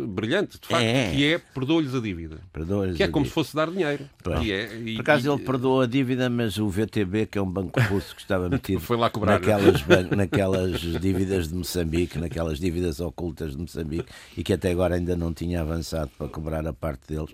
brilhante, 0.08 0.58
de 0.60 0.66
facto, 0.66 0.82
é. 0.82 1.12
que 1.12 1.24
é 1.32 1.38
perdoa-lhes 1.38 1.94
a 1.94 2.00
dívida. 2.00 2.40
Perdoa 2.52 2.92
que 2.92 3.04
é 3.04 3.06
como 3.06 3.24
dívida. 3.24 3.28
se 3.28 3.30
fosse 3.30 3.54
dar 3.54 3.70
dinheiro. 3.70 4.04
É, 4.44 4.78
e, 4.78 4.96
Por 4.96 5.02
acaso 5.02 5.32
ele 5.32 5.44
perdoou 5.44 5.82
a 5.82 5.86
dívida, 5.86 6.28
mas 6.28 6.58
o 6.58 6.68
VTB, 6.68 7.26
que 7.26 7.38
é 7.38 7.40
um 7.40 7.48
banco 7.48 7.80
russo 7.82 8.16
que 8.16 8.20
estava 8.20 8.48
metido 8.48 8.80
Foi 8.82 8.96
lá 8.96 9.08
cobrar. 9.08 9.34
Naquelas, 9.34 10.10
naquelas 10.10 10.80
dívidas 11.00 11.46
de 11.46 11.54
Moçambique, 11.54 12.18
naquelas 12.18 12.58
dívidas 12.58 12.98
ocultas 12.98 13.52
de 13.52 13.58
Moçambique, 13.58 14.08
e 14.36 14.42
que 14.42 14.52
até 14.52 14.72
agora 14.72 14.96
ainda 14.96 15.14
não 15.14 15.32
tinha 15.32 15.60
avançado 15.60 16.10
para 16.18 16.26
cobrar 16.26 16.66
a 16.66 16.72
parte 16.72 17.14
deles, 17.14 17.32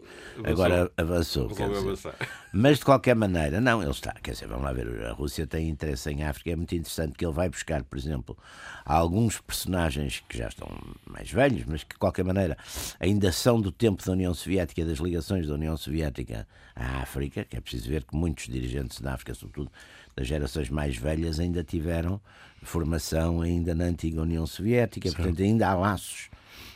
avançou. 0.94 1.50
agora 1.50 1.78
avançou. 1.78 2.12
Mas 2.52 2.80
de 2.80 2.84
qualquer 2.84 3.14
maneira, 3.14 3.62
não, 3.62 3.80
ele 3.80 3.92
está. 3.92 4.12
Quer 4.22 4.32
dizer, 4.32 4.46
vamos 4.46 4.64
lá 4.64 4.74
ver, 4.74 5.06
a 5.06 5.12
Rússia 5.12 5.46
tem 5.46 5.69
interesse 5.70 6.10
em 6.10 6.24
África, 6.24 6.50
é 6.50 6.56
muito 6.56 6.74
interessante 6.74 7.14
que 7.16 7.24
ele 7.24 7.32
vai 7.32 7.48
buscar, 7.48 7.82
por 7.84 7.98
exemplo, 7.98 8.36
alguns 8.84 9.40
personagens 9.40 10.22
que 10.28 10.36
já 10.36 10.48
estão 10.48 10.68
mais 11.06 11.30
velhos, 11.30 11.64
mas 11.66 11.82
que 11.82 11.94
de 11.94 11.98
qualquer 11.98 12.24
maneira 12.24 12.56
ainda 12.98 13.30
são 13.32 13.60
do 13.60 13.72
tempo 13.72 14.04
da 14.04 14.12
União 14.12 14.34
Soviética, 14.34 14.84
das 14.84 14.98
ligações 14.98 15.46
da 15.46 15.54
União 15.54 15.76
Soviética 15.76 16.46
à 16.74 17.02
África, 17.02 17.44
que 17.44 17.56
é 17.56 17.60
preciso 17.60 17.88
ver 17.88 18.04
que 18.04 18.14
muitos 18.14 18.46
dirigentes 18.46 19.00
da 19.00 19.14
África, 19.14 19.34
sobretudo 19.34 19.70
das 20.16 20.26
gerações 20.26 20.68
mais 20.68 20.96
velhas, 20.96 21.38
ainda 21.38 21.62
tiveram 21.62 22.20
formação 22.62 23.40
ainda 23.40 23.74
na 23.74 23.84
antiga 23.84 24.20
União 24.20 24.46
Soviética, 24.46 25.08
Sim. 25.08 25.16
portanto 25.16 25.42
ainda 25.42 25.68
há 25.68 25.74
laços 25.74 26.28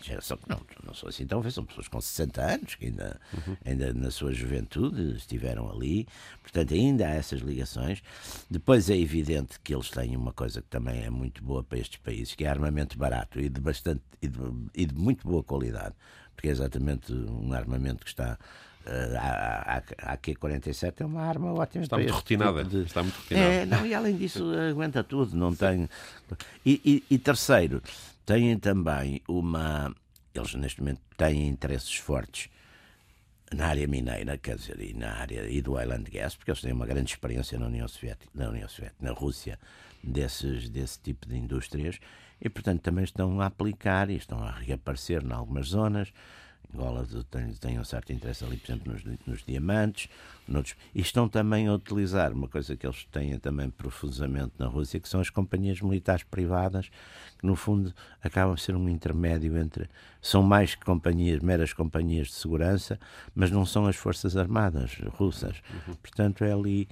geração 0.03 0.37
que 0.37 0.49
não, 0.49 0.61
não 0.85 0.95
sou 0.95 1.09
assim 1.09 1.27
tão 1.27 1.41
velho, 1.41 1.53
são 1.53 1.65
pessoas 1.65 1.89
com 1.89 2.01
60 2.01 2.43
anos, 2.43 2.75
que 2.75 2.87
ainda, 2.87 3.21
uhum. 3.33 3.57
ainda 3.65 3.95
na 3.95 4.11
sua 4.11 4.33
juventude 4.33 5.17
estiveram 5.17 5.71
ali, 5.71 6.07
portanto 6.43 6.75
ainda 6.75 7.07
há 7.07 7.11
essas 7.11 7.41
ligações. 7.41 8.03
Depois 8.51 8.91
é 8.91 8.97
evidente 8.97 9.59
que 9.63 9.75
eles 9.75 9.91
têm 9.91 10.17
uma 10.17 10.33
coisa 10.33 10.61
que 10.61 10.69
também 10.69 11.03
é 11.03 11.11
muito 11.11 11.43
boa 11.43 11.63
para 11.63 11.79
estes 11.79 11.99
países, 11.99 12.35
que 12.35 12.45
é 12.45 12.49
armamento 12.49 12.99
barato 12.99 13.41
e 13.41 13.49
de, 13.49 13.61
bastante, 13.61 14.03
e 14.21 14.29
de, 14.29 14.39
e 14.75 14.87
de 14.87 14.95
muito 14.95 15.27
boa 15.27 15.43
qualidade, 15.43 15.95
porque 16.35 16.49
é 16.49 16.51
exatamente 16.51 17.13
um 17.13 17.53
armamento 17.53 18.05
que 18.05 18.11
está 18.11 18.39
Uh, 18.85 19.17
a, 19.19 19.83
a, 20.03 20.13
a 20.13 20.19
Q47 20.19 21.01
é 21.01 21.05
uma 21.07 21.23
arma 21.23 21.55
ótima. 21.55 21.85
Está 21.85 21.97
muito 21.97 22.13
rotinada. 22.13 22.65
Tipo 22.65 22.77
de... 22.77 22.83
Está 22.83 23.03
muito 23.03 23.17
rotinada. 23.17 23.47
É, 23.47 23.65
não, 23.65 23.87
e 23.87 23.95
além 23.95 24.15
disso 24.15 24.45
aguenta 24.71 25.03
tudo. 25.03 25.35
Não 25.35 25.55
tem... 25.55 25.89
E, 26.67 26.81
e, 26.85 27.15
e, 27.15 27.19
terceiro, 27.19 27.83
têm 28.25 28.59
também 28.59 29.21
uma. 29.29 29.95
Eles 30.35 30.55
neste 30.55 30.81
momento 30.81 31.01
têm 31.17 31.49
interesses 31.49 31.95
fortes 31.95 32.51
na 33.53 33.69
área 33.69 33.87
mineira, 33.87 34.37
quer 34.37 34.57
dizer, 34.57 34.81
e 34.81 34.93
na 34.93 35.13
área 35.13 35.49
e 35.49 35.63
do 35.63 35.75
oil 35.75 35.93
and 35.93 36.05
gas, 36.11 36.35
porque 36.35 36.51
eles 36.51 36.61
têm 36.61 36.73
uma 36.73 36.87
grande 36.87 37.11
experiência 37.11 37.59
na 37.59 37.67
União 37.67 37.87
Soviética, 37.87 38.31
na 38.35 38.49
União 38.49 38.69
Soviética, 38.69 39.05
na 39.05 39.13
Rússia, 39.13 39.59
desses, 40.03 40.69
desse 40.69 40.99
tipo 41.01 41.29
de 41.29 41.37
indústrias, 41.37 41.99
e 42.41 42.49
portanto 42.49 42.81
também 42.81 43.05
estão 43.05 43.41
a 43.41 43.47
aplicar 43.47 44.11
e 44.11 44.17
estão 44.17 44.43
a 44.43 44.51
reaparecer 44.51 45.23
em 45.25 45.33
algumas 45.33 45.69
zonas. 45.69 46.13
Angola 46.73 47.07
tem, 47.31 47.53
tem 47.55 47.79
um 47.79 47.85
certo 47.85 48.13
interesse 48.13 48.45
ali, 48.45 48.57
por 48.57 48.71
exemplo, 48.71 48.93
nos, 48.93 49.19
nos 49.27 49.45
diamantes, 49.45 50.09
noutros, 50.47 50.77
e 50.95 51.01
estão 51.01 51.29
também 51.29 51.69
a 51.69 51.75
utilizar 51.75 52.33
uma 52.33 52.49
coisa 52.49 52.77
que 52.77 52.87
eles 52.87 53.05
têm 53.11 53.39
também 53.39 53.71
profusamente 53.71 54.53
na 54.59 54.67
Rússia, 54.67 55.01
que 55.01 55.09
são 55.09 55.21
as 55.21 55.31
companhias 55.31 55.81
militares 55.81 56.23
privadas, 56.25 56.91
que 57.39 57.47
no 57.47 57.57
fundo 57.57 57.93
acabam 58.23 58.55
a 58.55 58.57
ser 58.57 58.75
um 58.75 58.89
intermédio 58.89 59.57
entre. 59.57 59.89
São 60.21 60.43
mais 60.43 60.75
que 60.75 60.85
companhias, 60.85 61.41
meras 61.41 61.73
companhias 61.73 62.29
de 62.29 62.35
segurança, 62.35 62.99
mas 63.35 63.51
não 63.51 63.67
são 63.67 63.87
as 63.87 63.97
Forças 63.97 64.37
Armadas 64.37 64.97
russas. 65.17 65.63
Uhum. 65.87 65.95
Portanto, 65.95 66.45
é 66.45 66.53
ali 66.53 66.89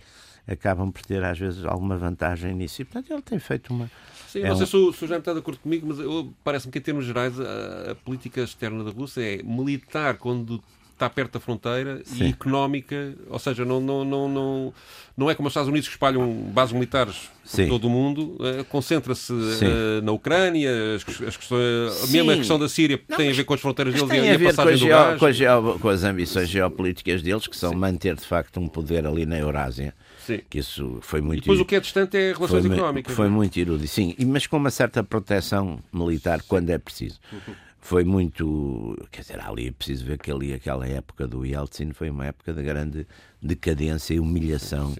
acabam 0.46 0.90
por 0.90 1.02
ter 1.02 1.22
às 1.22 1.38
vezes 1.38 1.64
alguma 1.64 1.96
vantagem 1.96 2.54
nisso. 2.54 2.82
E, 2.82 2.84
portanto, 2.84 3.12
ele 3.12 3.22
tem 3.22 3.38
feito 3.38 3.72
uma. 3.72 3.90
Sim, 4.28 4.40
é 4.40 4.48
não 4.48 4.56
sei 4.56 4.64
um... 4.64 4.66
se, 4.66 4.76
o, 4.76 4.92
se 4.92 5.04
o 5.04 5.08
Jaime 5.08 5.20
está 5.20 5.32
de 5.32 5.38
acordo 5.38 5.60
comigo, 5.60 5.86
mas 5.86 5.98
parece-me 6.42 6.72
que, 6.72 6.78
em 6.78 6.82
termos 6.82 7.04
gerais, 7.04 7.38
a, 7.38 7.92
a, 7.92 7.94
política 7.94 8.42
externa 8.42 8.82
da 8.82 8.90
Rússia 8.90 9.20
é 9.20 9.42
militar 9.42 9.71
quando 10.18 10.62
está 11.04 11.10
perto 11.10 11.32
da 11.32 11.40
fronteira 11.40 12.00
Sim. 12.04 12.24
e 12.24 12.28
económica, 12.30 13.14
ou 13.28 13.38
seja, 13.38 13.64
não, 13.64 13.80
não, 13.80 14.04
não, 14.04 14.28
não, 14.28 14.74
não 15.16 15.30
é 15.30 15.34
como 15.34 15.48
os 15.48 15.52
Estados 15.52 15.68
Unidos 15.68 15.88
que 15.88 15.94
espalham 15.94 16.30
bases 16.52 16.72
militares 16.72 17.30
por 17.50 17.68
todo 17.68 17.86
o 17.86 17.90
mundo, 17.90 18.36
uh, 18.38 18.64
concentra-se 18.68 19.32
uh, 19.32 20.02
na 20.02 20.12
Ucrânia, 20.12 20.70
as, 20.94 21.02
as 21.22 21.36
questões, 21.36 22.04
a 22.04 22.06
mesma 22.06 22.36
questão 22.36 22.58
da 22.58 22.68
Síria 22.68 23.00
não, 23.08 23.16
tem 23.16 23.30
a 23.30 23.32
ver 23.32 23.44
com 23.44 23.54
as 23.54 23.60
fronteiras 23.60 23.94
deles 23.94 24.08
tem 24.08 24.24
e 24.24 24.30
a, 24.30 24.38
ver 24.38 24.54
passagem 24.54 24.78
com, 24.78 24.86
geo, 24.86 25.18
com, 25.18 25.32
geo, 25.32 25.78
com, 25.80 25.88
as 25.88 26.04
ambições 26.04 26.48
geopolíticas 26.48 27.20
deles, 27.20 27.46
que 27.46 27.56
são 27.56 27.70
Sim. 27.70 27.76
manter 27.76 28.14
de 28.14 28.24
facto 28.24 28.60
um 28.60 28.68
poder 28.68 29.04
ali 29.06 29.26
na 29.26 29.38
Eurásia. 29.38 29.94
Sim. 30.24 30.40
Que 30.48 30.60
isso 30.60 30.98
foi 31.02 31.20
muito. 31.20 31.38
E 31.38 31.40
depois 31.40 31.58
o 31.58 31.64
que 31.64 31.74
é 31.74 31.80
distante 31.80 32.16
é 32.16 32.32
relações 32.32 32.64
foi, 32.64 32.76
económicas. 32.76 33.14
Foi 33.14 33.28
muito 33.28 33.56
irudo, 33.56 33.86
sim, 33.88 34.14
mas 34.24 34.46
com 34.46 34.56
uma 34.56 34.70
certa 34.70 35.02
proteção 35.02 35.80
militar 35.92 36.42
quando 36.46 36.70
é 36.70 36.78
preciso. 36.78 37.18
Uhum 37.32 37.54
foi 37.82 38.04
muito. 38.04 38.96
Quer 39.10 39.22
dizer, 39.22 39.40
ali 39.40 39.68
é 39.68 39.72
preciso 39.72 40.06
ver 40.06 40.16
que 40.16 40.30
ali, 40.30 40.54
aquela 40.54 40.86
época 40.86 41.26
do 41.26 41.44
Yeltsin 41.44 41.92
foi 41.92 42.08
uma 42.08 42.26
época 42.26 42.52
de 42.52 42.62
grande 42.62 43.06
decadência 43.42 44.14
e 44.14 44.20
humilhação. 44.20 44.94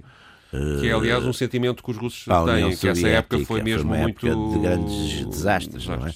Que 0.51 0.89
é, 0.89 0.93
aliás, 0.93 1.25
um 1.25 1.33
sentimento 1.33 1.83
que 1.83 1.91
os 1.91 1.97
russos 1.97 2.27
têm, 2.45 2.77
que 2.77 2.89
essa 2.89 3.09
época 3.09 3.39
foi 3.47 3.63
mesmo 3.63 3.89
foi 3.89 3.99
muito. 3.99 4.53
de 4.53 4.59
grandes 4.59 5.25
desastres, 5.25 5.87
não 5.87 6.07
é? 6.07 6.13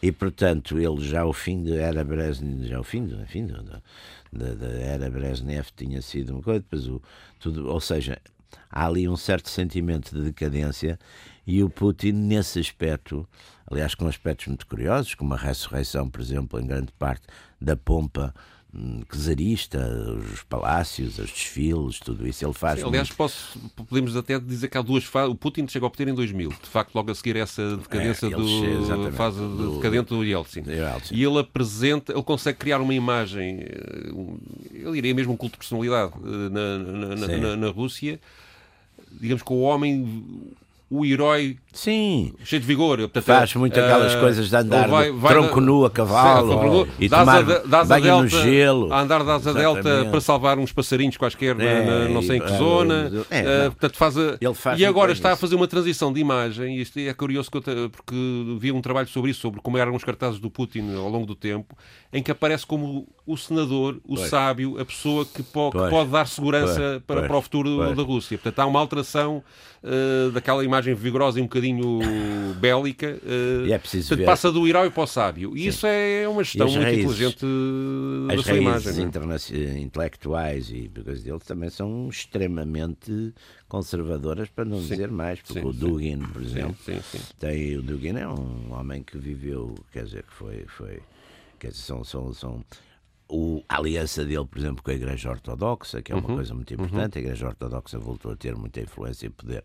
E, 0.00 0.12
portanto, 0.12 0.78
ele 0.78 1.04
já 1.04 1.24
o 1.26 1.32
fim 1.32 1.62
da 1.64 1.74
era 1.74 2.04
Brezhnev, 2.04 2.68
já 2.68 2.78
o 2.78 2.84
fim, 2.84 3.04
do, 3.04 3.26
fim 3.26 3.44
do, 3.44 3.62
da, 4.32 4.54
da 4.54 4.66
era 4.68 5.10
Brezhnev 5.10 5.66
tinha 5.76 6.00
sido 6.00 6.34
uma 6.34 6.42
coisa, 6.42 6.60
depois 6.60 6.86
o, 6.86 7.02
tudo, 7.40 7.68
ou 7.68 7.80
seja, 7.80 8.18
há 8.70 8.86
ali 8.86 9.08
um 9.08 9.16
certo 9.16 9.50
sentimento 9.50 10.14
de 10.14 10.22
decadência 10.22 10.98
e 11.46 11.62
o 11.62 11.70
Putin, 11.70 12.12
nesse 12.12 12.58
aspecto, 12.58 13.26
aliás, 13.70 13.94
com 13.94 14.08
aspectos 14.08 14.48
muito 14.48 14.66
curiosos, 14.66 15.14
como 15.14 15.32
a 15.32 15.36
ressurreição, 15.36 16.08
por 16.08 16.20
exemplo, 16.20 16.60
em 16.60 16.66
grande 16.66 16.90
parte 16.98 17.22
da 17.60 17.76
pompa 17.76 18.34
hum, 18.74 19.02
czarista, 19.08 19.78
os 20.32 20.42
palácios, 20.42 21.20
os 21.20 21.30
desfiles, 21.30 22.00
tudo 22.00 22.26
isso 22.26 22.44
ele 22.44 22.52
faz. 22.52 22.80
Sim, 22.80 22.86
aliás, 22.86 23.08
muito... 23.08 23.16
posso, 23.16 23.58
podemos 23.88 24.16
até 24.16 24.40
dizer 24.40 24.66
que 24.66 24.76
há 24.76 24.82
duas 24.82 25.04
fases. 25.04 25.30
O 25.30 25.36
Putin 25.36 25.68
chegou 25.68 25.86
ao 25.86 25.90
poder 25.92 26.08
em 26.08 26.14
2000, 26.14 26.48
de 26.48 26.68
facto, 26.68 26.92
logo 26.96 27.12
a 27.12 27.14
seguir 27.14 27.36
essa 27.36 27.76
decadência 27.76 28.26
é, 28.26 28.30
do 28.30 29.12
fase 29.12 29.38
do, 29.38 29.76
decadente 29.76 30.08
do 30.08 30.24
Yeltsin. 30.24 30.64
Yeltsin. 30.66 31.14
E 31.14 31.22
ele 31.22 31.38
apresenta, 31.38 32.12
ele 32.12 32.24
consegue 32.24 32.58
criar 32.58 32.80
uma 32.80 32.92
imagem, 32.92 33.60
eh, 33.60 34.10
ele 34.72 34.92
diria 34.94 35.14
mesmo 35.14 35.32
um 35.32 35.36
culto 35.36 35.52
de 35.52 35.58
personalidade 35.58 36.12
eh, 36.12 36.48
na, 36.50 36.78
na, 36.78 37.38
na, 37.38 37.56
na 37.56 37.68
Rússia 37.70 38.18
digamos 39.18 39.42
que 39.42 39.52
o 39.52 39.60
homem 39.60 40.04
o 40.88 41.04
herói 41.04 41.56
Sim. 41.72 42.32
cheio 42.44 42.60
de 42.60 42.66
vigor. 42.66 42.98
Portanto, 42.98 43.24
Faz 43.24 43.54
muito 43.56 43.78
aquelas 43.78 44.14
uh, 44.14 44.20
coisas 44.20 44.48
de 44.48 44.56
andar 44.56 44.88
vai, 44.88 45.10
vai 45.10 45.32
tronco 45.32 45.60
nu 45.60 45.84
a 45.84 45.90
cavalo 45.90 46.86
e 46.98 47.08
tomar 47.08 47.42
banho 47.86 48.22
no 48.22 48.28
gelo. 48.28 48.92
A 48.92 49.00
andar 49.00 49.24
da 49.24 49.34
asa 49.34 49.52
delta 49.52 50.06
para 50.10 50.20
salvar 50.20 50.58
uns 50.58 50.72
passarinhos 50.72 51.16
quaisquer 51.16 51.58
é, 51.60 51.84
na, 51.84 52.08
não 52.08 52.22
sei 52.22 52.36
em 52.36 52.40
que 52.40 52.52
é, 52.52 52.56
zona. 52.56 53.10
É, 53.30 53.66
uh, 53.66 53.70
portanto, 53.72 53.96
faz, 53.96 54.16
a, 54.16 54.54
faz 54.54 54.78
e 54.78 54.84
agora 54.84 55.12
está 55.12 55.30
isso. 55.30 55.34
a 55.34 55.36
fazer 55.36 55.56
uma 55.56 55.66
transição 55.66 56.12
de 56.12 56.20
imagem, 56.20 56.78
e 56.78 56.82
isto 56.82 56.98
é 56.98 57.12
curioso 57.12 57.50
porque 57.50 58.14
vi 58.58 58.70
um 58.70 58.80
trabalho 58.80 59.08
sobre 59.08 59.32
isso, 59.32 59.40
sobre 59.40 59.60
como 59.60 59.76
eram 59.76 59.94
os 59.94 60.04
cartazes 60.04 60.38
do 60.38 60.50
Putin 60.50 60.94
ao 60.94 61.08
longo 61.08 61.26
do 61.26 61.34
tempo, 61.34 61.76
em 62.12 62.22
que 62.22 62.30
aparece 62.30 62.64
como 62.64 63.08
o 63.26 63.36
senador, 63.36 63.98
o 64.04 64.14
pois. 64.14 64.28
sábio, 64.28 64.80
a 64.80 64.84
pessoa 64.84 65.26
que, 65.26 65.42
po 65.42 65.72
que 65.72 65.90
pode 65.90 66.10
dar 66.10 66.28
segurança 66.28 67.02
para, 67.06 67.26
para 67.26 67.36
o 67.36 67.42
futuro 67.42 67.94
da 67.94 68.02
Rússia. 68.02 68.38
Portanto, 68.38 68.60
há 68.60 68.66
uma 68.66 68.78
alteração 68.78 69.42
uh, 69.82 70.30
daquela 70.30 70.64
imagem 70.64 70.75
vigorosa 70.82 71.38
e 71.38 71.42
um 71.42 71.46
bocadinho 71.46 72.00
bélica. 72.60 73.18
Uh, 73.22 73.72
é 73.72 73.78
preciso 73.78 74.08
portanto, 74.08 74.18
ver. 74.18 74.24
passa 74.26 74.52
do 74.52 74.66
herói 74.66 74.90
para 74.90 75.02
o 75.02 75.06
sábio. 75.06 75.56
E 75.56 75.66
isso 75.66 75.86
é 75.86 76.28
uma 76.28 76.44
gestão 76.44 76.68
muito 76.68 76.82
raízes, 76.82 77.04
inteligente 77.04 77.46
da 78.28 78.42
sua 78.42 78.56
imagem. 78.56 79.08
As 79.34 79.50
é? 79.50 79.78
intelectuais 79.78 80.70
e 80.70 80.90
coisas 81.06 81.22
dele 81.22 81.38
também 81.40 81.70
são 81.70 82.08
extremamente 82.08 83.32
conservadoras, 83.68 84.48
para 84.48 84.64
não 84.64 84.80
sim, 84.80 84.88
dizer 84.88 85.10
mais, 85.10 85.40
porque 85.40 85.60
sim, 85.60 85.66
o 85.66 85.72
Dugin, 85.72 86.18
por 86.18 86.42
exemplo, 86.42 86.76
sim, 86.84 87.00
tem 87.38 87.76
o 87.76 87.82
Dugin 87.82 88.16
é 88.16 88.28
um 88.28 88.72
homem 88.72 89.02
que 89.02 89.18
viveu, 89.18 89.74
quer 89.92 90.04
dizer, 90.04 90.22
que 90.22 90.32
foi, 90.32 90.64
foi 90.66 91.00
quer 91.58 91.68
dizer, 91.68 91.82
são, 91.82 92.04
são, 92.04 92.32
são 92.32 92.64
o, 93.28 93.62
a 93.68 93.78
aliança 93.78 94.24
dele, 94.24 94.46
por 94.46 94.58
exemplo, 94.58 94.82
com 94.82 94.90
a 94.90 94.94
Igreja 94.94 95.30
Ortodoxa, 95.30 96.00
que 96.00 96.12
é 96.12 96.14
uma 96.14 96.28
uhum, 96.28 96.36
coisa 96.36 96.54
muito 96.54 96.72
importante. 96.72 97.16
Uhum. 97.16 97.22
A 97.22 97.24
Igreja 97.24 97.46
Ortodoxa 97.48 97.98
voltou 97.98 98.32
a 98.32 98.36
ter 98.36 98.54
muita 98.54 98.80
influência 98.80 99.26
e 99.26 99.30
poder 99.30 99.64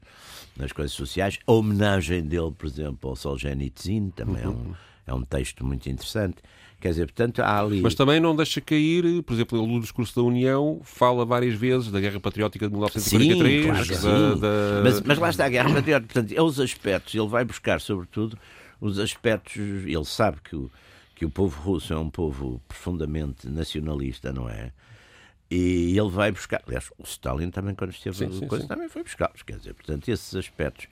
nas 0.58 0.72
coisas 0.72 0.94
sociais. 0.94 1.38
A 1.46 1.52
homenagem 1.52 2.24
dele, 2.24 2.52
por 2.52 2.66
exemplo, 2.66 3.10
ao 3.10 3.16
Solzhenitsyn 3.16 4.10
também 4.10 4.46
uhum. 4.46 4.74
é, 5.08 5.12
um, 5.12 5.14
é 5.14 5.14
um 5.14 5.24
texto 5.24 5.66
muito 5.66 5.90
interessante. 5.90 6.38
Quer 6.80 6.90
dizer, 6.90 7.06
portanto, 7.06 7.42
há 7.42 7.60
ali. 7.60 7.80
Mas 7.80 7.94
também 7.94 8.20
não 8.20 8.36
deixa 8.36 8.60
cair, 8.60 9.22
por 9.22 9.34
exemplo, 9.34 9.68
no 9.68 9.80
discurso 9.80 10.16
da 10.16 10.24
União 10.24 10.82
fala 10.84 11.24
várias 11.24 11.54
vezes 11.54 11.92
da 11.92 12.00
Guerra 12.00 12.20
Patriótica 12.20 12.66
de 12.68 12.74
1943. 12.74 13.62
Sim, 13.62 13.70
claro 13.70 13.88
da, 13.88 13.96
sim. 13.96 14.42
Da... 14.42 14.82
Mas, 14.84 15.02
mas 15.02 15.18
lá 15.20 15.30
está 15.30 15.46
a 15.46 15.50
Guerra 15.50 15.72
Patriótica. 15.72 16.12
Portanto, 16.12 16.36
é 16.36 16.42
os 16.42 16.60
aspectos, 16.60 17.14
ele 17.14 17.28
vai 17.28 17.46
buscar, 17.46 17.80
sobretudo, 17.80 18.36
os 18.80 18.98
aspectos. 18.98 19.58
Ele 19.58 20.06
sabe 20.06 20.38
que 20.44 20.56
o 20.56 20.72
que 21.22 21.26
o 21.26 21.30
povo 21.30 21.62
russo 21.62 21.94
é 21.94 22.00
um 22.00 22.10
povo 22.10 22.60
profundamente 22.68 23.48
nacionalista, 23.48 24.34
não 24.34 24.50
é? 24.50 24.72
E 25.52 25.96
ele 25.96 26.10
vai 26.10 26.32
buscar, 26.32 26.64
aliás, 26.66 26.90
o 26.98 27.04
Stalin 27.04 27.52
também, 27.52 27.76
quando 27.76 27.92
esteve 27.92 28.18
sim, 28.18 28.32
sim, 28.32 28.48
coisa, 28.48 28.64
sim. 28.64 28.68
também 28.68 28.90
foi 28.90 29.04
buscá-los, 29.04 29.44
quer 29.44 29.58
dizer, 29.58 29.76
portanto, 29.76 30.10
esses 30.10 30.34
aspectos 30.34 30.88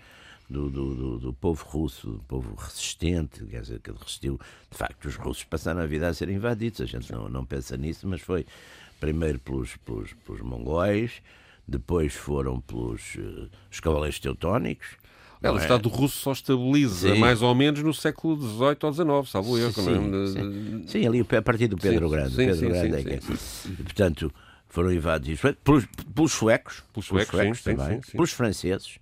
do, 0.48 0.69
do, 0.69 0.93
do, 0.93 1.17
do, 1.17 1.33
povo 1.33 1.65
russo, 1.65 2.12
do 2.12 2.24
povo 2.25 2.53
resistente, 2.53 3.43
quer 3.45 3.62
dizer, 3.62 3.79
que 3.79 3.91
resistiu, 3.91 4.39
de 4.69 4.77
facto, 4.77 5.05
os 5.05 5.15
russos 5.15 5.45
passaram 5.45 5.81
a 5.81 5.88
vida 5.88 6.07
a 6.07 6.13
ser 6.13 6.29
invadidos, 6.29 6.79
a 6.79 6.86
gente 6.86 7.12
não, 7.12 7.27
não 7.27 7.43
pensa 7.43 7.75
nisso, 7.75 8.07
mas 8.07 8.21
foi 8.21 8.45
primeiro 9.00 9.39
pelos, 9.39 9.77
pelos, 9.77 10.13
pelos 10.13 10.41
mongóis, 10.41 11.24
depois 11.67 12.13
foram 12.13 12.62
pelos 12.62 13.15
uh, 13.15 13.50
os 13.71 13.79
cavaleiros 13.79 14.19
teutónicos, 14.19 14.89
é, 15.41 15.50
o 15.50 15.58
é? 15.58 15.62
Estado 15.62 15.88
russo 15.88 16.17
só 16.17 16.31
estabiliza 16.34 17.13
sim. 17.13 17.19
mais 17.19 17.41
ou 17.41 17.55
menos 17.55 17.81
no 17.81 17.93
século 17.93 18.36
XVIII 18.36 18.77
ou 18.84 18.93
XIX, 18.93 19.31
salvo 19.31 19.58
erro, 19.58 19.72
sim, 19.72 19.81
não 19.81 20.24
é? 20.24 20.27
Sim. 20.27 20.84
sim, 20.88 21.08
ali 21.08 21.22
a 21.22 21.41
partir 21.41 21.67
do 21.67 21.77
Pedro 21.77 22.10
Grande. 22.10 22.36
Pedro 22.36 22.69
Grande 22.69 22.96
é 22.96 23.03
que 23.03 23.13
é. 23.13 23.19
Portanto, 23.84 24.34
foram 24.67 24.91
invadidos 24.91 25.41
pelos, 25.63 25.86
pelos 26.13 26.31
suecos, 26.34 26.84
pelos 26.93 27.05
suecos, 27.05 27.31
suecos 27.31 27.63
também, 27.63 28.01
pelos 28.01 28.31
franceses, 28.31 29.00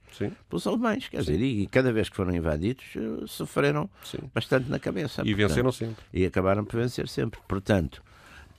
pelos 0.47 0.65
alemães, 0.67 1.09
quer 1.09 1.21
dizer, 1.21 1.41
e 1.41 1.67
cada 1.67 1.91
vez 1.91 2.07
que 2.07 2.15
foram 2.15 2.33
invadidos 2.33 2.85
eh, 2.95 3.25
sofreram 3.25 3.89
bastante 4.33 4.69
na 4.69 4.79
cabeça. 4.79 5.23
E 5.23 5.35
portanto, 5.35 5.49
venceram 5.49 5.71
sempre. 5.71 6.05
E 6.13 6.25
acabaram 6.25 6.63
por 6.63 6.79
vencer 6.79 7.07
sempre. 7.09 7.39
Portanto, 7.47 8.01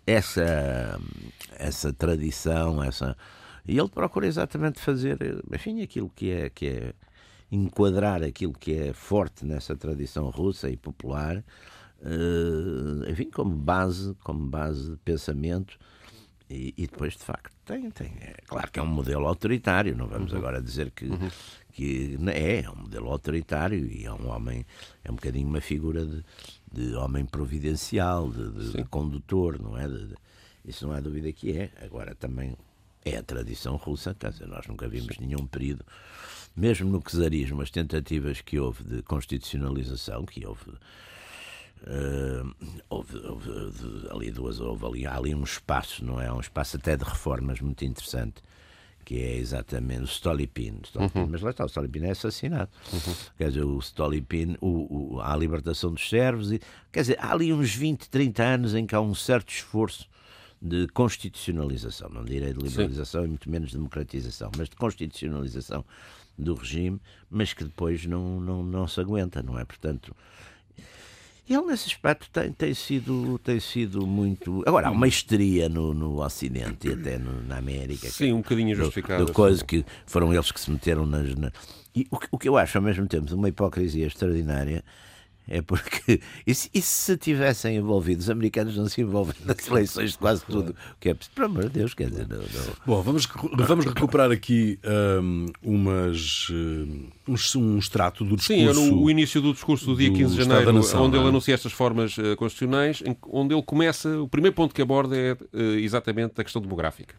essa, 0.07 1.01
essa 1.59 1.93
tradição, 1.93 2.83
essa. 2.83 3.17
E 3.67 3.79
ele 3.79 3.89
procura 3.89 4.27
exatamente 4.27 4.81
fazer, 4.81 5.19
enfim, 5.53 5.83
aquilo 5.83 6.11
que 6.15 6.31
é, 6.31 6.51
que 6.51 6.67
é 6.67 6.93
enquadrar 7.51 8.23
aquilo 8.23 8.53
que 8.53 8.75
é 8.75 8.93
forte 8.93 9.45
nessa 9.45 9.75
tradição 9.77 10.29
russa 10.31 10.69
e 10.71 10.77
popular, 10.77 11.39
uh, 12.03 13.11
enfim, 13.11 13.31
como 13.31 13.55
base, 13.55 14.15
como 14.23 14.47
base 14.47 14.91
de 14.93 14.97
pensamento. 14.99 15.79
E, 16.51 16.73
e, 16.79 16.87
depois, 16.87 17.15
de 17.15 17.23
facto, 17.23 17.55
tem, 17.67 17.91
tem. 17.91 18.11
É 18.21 18.37
claro 18.47 18.71
que 18.71 18.79
é 18.79 18.83
um 18.83 18.87
modelo 18.87 19.27
autoritário, 19.27 19.95
não 19.95 20.07
vamos 20.07 20.33
uhum. 20.33 20.39
agora 20.39 20.63
dizer 20.63 20.91
que, 20.93 21.05
uhum. 21.05 21.29
que 21.73 22.19
é, 22.29 22.63
é 22.63 22.71
um 22.71 22.77
modelo 22.77 23.11
autoritário 23.11 23.87
e 23.87 24.07
é 24.07 24.13
um 24.13 24.29
homem, 24.29 24.65
é 25.05 25.11
um 25.11 25.15
bocadinho 25.15 25.47
uma 25.47 25.61
figura 25.61 26.07
de, 26.07 26.25
de 26.73 26.95
homem 26.95 27.27
providencial, 27.27 28.31
de, 28.31 28.51
de, 28.51 28.73
de 28.79 28.85
condutor, 28.85 29.61
não 29.61 29.77
é? 29.77 29.87
De, 29.87 30.15
isso 30.65 30.87
não 30.87 30.95
há 30.95 31.01
dúvida 31.01 31.31
que 31.33 31.53
é. 31.53 31.71
Agora 31.83 32.15
também 32.15 32.57
é 33.05 33.19
a 33.19 33.23
tradição 33.23 33.77
russa, 33.77 34.15
quer 34.15 34.31
dizer, 34.31 34.47
nós 34.47 34.67
nunca 34.67 34.89
vimos 34.89 35.17
Sim. 35.17 35.27
nenhum 35.27 35.47
período 35.47 35.85
mesmo 36.59 36.91
no 36.91 37.01
czarismo, 37.01 37.63
as 37.63 37.71
tentativas 37.71 38.41
que 38.41 38.59
houve 38.59 38.83
de 38.83 39.03
constitucionalização, 39.03 40.27
que 40.27 40.45
houve. 40.45 40.71
Uh, 41.81 42.53
houve, 42.91 43.17
houve, 43.19 43.51
houve, 43.51 44.09
ali 44.11 44.31
duas, 44.33 44.59
houve 44.59 44.85
ali, 44.85 45.07
há 45.07 45.17
ali 45.17 45.33
um 45.33 45.45
espaço, 45.45 46.05
não 46.05 46.21
é? 46.21 46.33
Um 46.33 46.41
espaço 46.41 46.77
até 46.77 46.97
de 46.97 47.05
reformas 47.05 47.61
muito 47.61 47.85
interessante, 47.85 48.43
que 49.05 49.23
é 49.23 49.37
exatamente 49.37 50.03
o 50.03 50.05
Stolypin. 50.07 50.81
Stolypin 50.83 51.21
uhum. 51.21 51.29
Mas 51.31 51.41
lá 51.41 51.51
está, 51.51 51.63
o 51.63 51.69
Stolypin 51.69 52.01
é 52.01 52.11
assassinado. 52.11 52.71
Uhum. 52.93 53.15
Quer 53.37 53.49
dizer, 53.51 53.65
o 53.65 53.79
Stolypin, 53.79 54.57
o, 54.61 55.15
o, 55.15 55.21
a 55.21 55.37
libertação 55.37 55.93
dos 55.93 56.09
servos, 56.09 56.51
e, 56.51 56.61
quer 56.91 57.03
dizer, 57.03 57.19
há 57.21 57.33
ali 57.33 57.53
uns 57.53 57.73
20, 57.73 58.11
30 58.11 58.43
anos 58.43 58.75
em 58.75 58.85
que 58.85 58.97
há 58.97 59.01
um 59.01 59.15
certo 59.15 59.51
esforço 59.51 60.09
de 60.61 60.89
constitucionalização, 60.89 62.09
não 62.09 62.25
direi 62.25 62.53
de 62.53 62.59
liberalização 62.59 63.21
Sim. 63.21 63.27
e 63.27 63.29
muito 63.29 63.49
menos 63.49 63.71
democratização, 63.71 64.51
mas 64.57 64.69
de 64.69 64.75
constitucionalização 64.75 65.85
do 66.39 66.55
regime, 66.55 67.01
mas 67.29 67.53
que 67.53 67.65
depois 67.65 68.07
não, 68.07 68.41
não, 68.41 68.63
não 68.63 68.87
se 68.87 69.01
aguenta, 69.01 69.43
não 69.43 69.59
é? 69.59 69.65
Portanto, 69.65 70.15
ele 71.49 71.63
nesse 71.63 71.87
aspecto 71.87 72.29
tem, 72.31 72.53
tem, 72.53 72.75
sido, 72.75 73.39
tem 73.39 73.59
sido 73.59 74.07
muito. 74.07 74.63
Agora, 74.67 74.89
há 74.89 74.91
uma 74.91 75.09
histeria 75.09 75.69
no, 75.69 75.95
no 75.95 76.23
Ocidente 76.23 76.89
e 76.89 76.93
até 76.93 77.19
no, 77.19 77.43
na 77.43 77.57
América. 77.57 78.09
Sim, 78.11 78.33
um 78.33 78.39
bocadinho 78.39 78.77
justificada. 78.77 79.25
Do, 79.25 79.33
coisa 79.33 79.65
que 79.65 79.85
foram 80.07 80.33
eles 80.33 80.53
que 80.53 80.61
se 80.61 80.71
meteram 80.71 81.07
nas. 81.07 81.35
Na... 81.35 81.51
E 81.95 82.07
o, 82.11 82.19
o 82.33 82.39
que 82.39 82.49
eu 82.49 82.57
acho, 82.59 82.77
ao 82.77 82.85
mesmo 82.85 83.07
tempo, 83.07 83.35
uma 83.35 83.49
hipocrisia 83.49 84.07
extraordinária 84.07 84.85
é 85.49 85.63
porque. 85.63 86.21
E 86.47 86.55
se, 86.55 86.71
e 86.73 86.81
se 86.81 87.17
tivessem 87.17 87.77
envolvido, 87.77 88.21
os 88.21 88.31
americanos 88.31 88.77
não 88.77 88.89
se 88.89 89.01
envolvem 89.01 89.35
nas 89.45 89.67
eleições 89.69 90.13
de 90.13 90.19
quase 90.19 90.45
tudo. 90.45 90.71
O 90.71 90.97
que 90.99 91.11
é. 91.11 91.17
Pelo 91.35 91.47
amor 91.47 91.65
de 91.65 91.71
Deus, 91.81 91.93
quer 91.93 92.09
dizer. 92.09 92.27
Não, 92.27 92.39
não. 92.39 92.45
Bom, 92.87 93.03
vamos, 93.03 93.29
vamos 93.53 93.85
recuperar 93.85 94.31
aqui 94.31 94.79
um, 95.23 95.47
umas. 95.63 96.49
Um, 96.51 97.09
um 97.29 97.79
extrato 97.79 98.25
do 98.25 98.37
discurso. 98.37 98.61
Sim, 98.61 98.69
é 98.69 98.73
no, 98.73 99.03
o 99.03 99.11
início 99.11 99.41
do 99.41 99.53
discurso 99.53 99.87
do 99.87 99.97
dia 99.97 100.11
do 100.11 100.17
15 100.17 100.37
de 100.37 100.45
janeiro, 100.45 100.73
Nação, 100.73 101.05
onde 101.05 101.17
ele 101.17 101.27
é? 101.27 101.29
anuncia 101.29 101.55
estas 101.55 101.73
formas 101.73 102.17
uh, 102.17 102.37
constitucionais, 102.37 103.03
em, 103.05 103.17
onde 103.31 103.55
ele 103.55 103.63
começa. 103.63 104.21
O 104.21 104.29
primeiro 104.29 104.55
ponto 104.55 104.75
que 104.75 104.81
aborda 104.81 105.17
é 105.17 105.33
uh, 105.33 105.59
exatamente 105.79 106.41
a 106.41 106.45
questão 106.45 106.63
demográfica. 106.63 107.15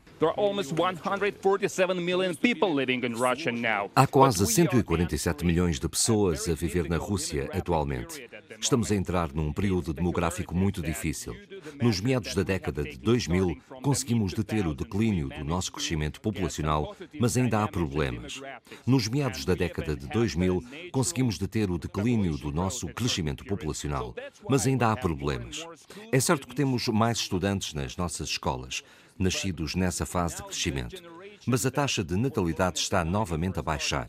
Há 3.95 4.05
quase 4.07 4.45
147 4.45 5.45
milhões 5.45 5.79
de 5.79 5.87
pessoas 5.87 6.47
a 6.49 6.53
viver 6.53 6.89
na 6.89 6.97
Rússia 6.97 7.49
atualmente. 7.53 8.18
Estamos 8.59 8.91
a 8.91 8.95
entrar 8.95 9.33
num 9.33 9.53
período 9.53 9.93
demográfico 9.93 10.55
muito 10.55 10.81
difícil. 10.81 11.35
Nos 11.81 12.01
meados 12.01 12.33
da 12.33 12.43
década 12.43 12.83
de 12.83 12.97
2000, 12.97 13.57
conseguimos 13.81 14.33
deter 14.33 14.65
o 14.67 14.75
declínio 14.75 15.29
do 15.29 15.43
nosso 15.43 15.71
crescimento 15.71 16.19
populacional, 16.21 16.95
mas 17.19 17.37
ainda 17.37 17.63
há 17.63 17.67
problemas. 17.67 18.41
Nos 18.85 19.07
meados 19.07 19.45
da 19.45 19.55
década 19.55 19.95
de 19.95 20.07
2000, 20.07 20.63
conseguimos 20.91 21.37
deter 21.37 21.69
o 21.69 21.77
declínio 21.77 22.37
do 22.37 22.51
nosso 22.51 22.87
crescimento 22.87 23.45
populacional, 23.45 24.15
mas 24.49 24.67
ainda 24.67 24.91
há 24.91 24.97
problemas. 24.97 25.65
É 26.11 26.19
certo 26.19 26.47
que 26.47 26.55
temos 26.55 26.87
mais 26.87 27.19
estudantes 27.19 27.73
nas 27.73 27.95
nossas 27.95 28.29
escolas, 28.29 28.83
nascidos 29.17 29.75
nessa 29.75 30.05
fase 30.05 30.37
de 30.37 30.43
crescimento. 30.43 31.18
Mas 31.49 31.65
a 31.65 31.71
taxa 31.71 32.03
de 32.03 32.15
natalidade 32.15 32.77
está 32.77 33.03
novamente 33.03 33.57
a 33.57 33.63
baixar. 33.63 34.07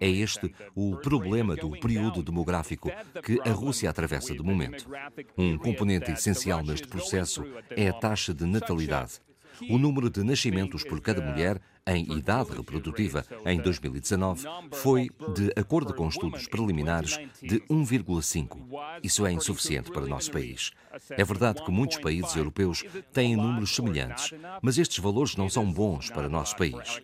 É 0.00 0.08
este 0.08 0.54
o 0.74 0.96
problema 0.96 1.54
do 1.54 1.70
período 1.72 2.22
demográfico 2.22 2.90
que 3.22 3.38
a 3.46 3.52
Rússia 3.52 3.90
atravessa 3.90 4.32
de 4.32 4.42
momento. 4.42 4.88
Um 5.36 5.58
componente 5.58 6.10
essencial 6.10 6.62
neste 6.64 6.88
processo 6.88 7.44
é 7.68 7.90
a 7.90 7.92
taxa 7.92 8.32
de 8.32 8.46
natalidade. 8.46 9.20
O 9.68 9.76
número 9.76 10.08
de 10.08 10.22
nascimentos 10.24 10.82
por 10.82 10.98
cada 11.02 11.20
mulher 11.20 11.60
em 11.88 12.04
idade 12.12 12.50
reprodutiva 12.52 13.24
em 13.46 13.58
2019 13.60 14.46
foi, 14.72 15.10
de 15.34 15.50
acordo 15.56 15.94
com 15.94 16.06
estudos 16.08 16.46
preliminares, 16.46 17.18
de 17.42 17.60
1,5. 17.60 18.58
Isso 19.02 19.26
é 19.26 19.32
insuficiente 19.32 19.90
para 19.90 20.04
o 20.04 20.08
nosso 20.08 20.30
país. 20.30 20.70
É 21.10 21.24
verdade 21.24 21.64
que 21.64 21.70
muitos 21.70 21.98
países 21.98 22.34
europeus 22.36 22.84
têm 23.12 23.36
números 23.36 23.74
semelhantes, 23.74 24.34
mas 24.60 24.78
estes 24.78 24.98
valores 24.98 25.36
não 25.36 25.48
são 25.48 25.70
bons 25.70 26.10
para 26.10 26.26
o 26.26 26.30
nosso 26.30 26.56
país. 26.56 27.00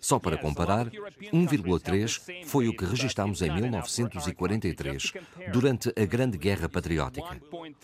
Só 0.00 0.18
para 0.18 0.36
comparar, 0.36 0.86
1,3 1.32 2.46
foi 2.46 2.68
o 2.68 2.76
que 2.76 2.84
registámos 2.84 3.42
em 3.42 3.52
1943, 3.52 5.12
durante 5.52 5.88
a 5.88 6.04
Grande 6.04 6.38
Guerra 6.38 6.68
Patriótica. 6.68 7.40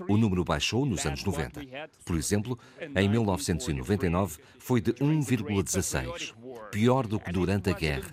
O 0.09 0.17
número 0.17 0.45
baixou 0.45 0.85
nos 0.87 1.05
anos 1.07 1.25
90. 1.25 1.61
Por 2.05 2.17
exemplo, 2.17 2.59
em 2.95 3.09
1999 3.09 4.39
foi 4.59 4.81
de 4.81 4.93
1,16 4.95 6.36
pior 6.71 7.07
do 7.07 7.19
que 7.19 7.33
durante 7.33 7.71
a 7.71 7.73
guerra. 7.73 8.11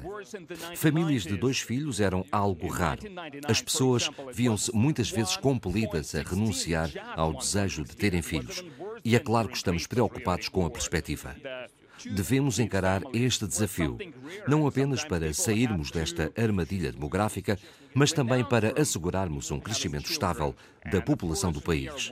Famílias 0.75 1.23
de 1.23 1.38
dois 1.38 1.59
filhos 1.59 1.99
eram 1.99 2.25
algo 2.31 2.67
raro. 2.67 3.01
As 3.47 3.62
pessoas 3.62 4.09
viam-se 4.33 4.73
muitas 4.75 5.09
vezes 5.09 5.38
compelidas 5.38 6.15
a 6.15 6.21
renunciar 6.21 6.89
ao 7.15 7.33
desejo 7.33 7.83
de 7.83 7.95
terem 7.95 8.21
filhos. 8.21 8.63
E 9.03 9.15
é 9.15 9.19
claro 9.19 9.49
que 9.49 9.57
estamos 9.57 9.86
preocupados 9.88 10.49
com 10.49 10.65
a 10.65 10.69
perspectiva. 10.69 11.36
Devemos 12.05 12.59
encarar 12.59 13.01
este 13.13 13.47
desafio, 13.47 13.97
não 14.47 14.67
apenas 14.67 15.03
para 15.05 15.33
sairmos 15.33 15.91
desta 15.91 16.31
armadilha 16.36 16.91
demográfica, 16.91 17.57
mas 17.93 18.12
também 18.12 18.43
para 18.43 18.79
assegurarmos 18.79 19.51
um 19.51 19.59
crescimento 19.59 20.09
estável 20.09 20.55
da 20.91 21.01
população 21.01 21.51
do 21.51 21.62
país. 21.62 22.12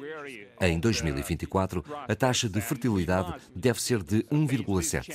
Em 0.61 0.79
2024, 0.79 1.83
a 2.07 2.15
taxa 2.15 2.47
de 2.47 2.61
fertilidade 2.61 3.33
deve 3.55 3.81
ser 3.81 4.03
de 4.03 4.23
1,7. 4.31 5.09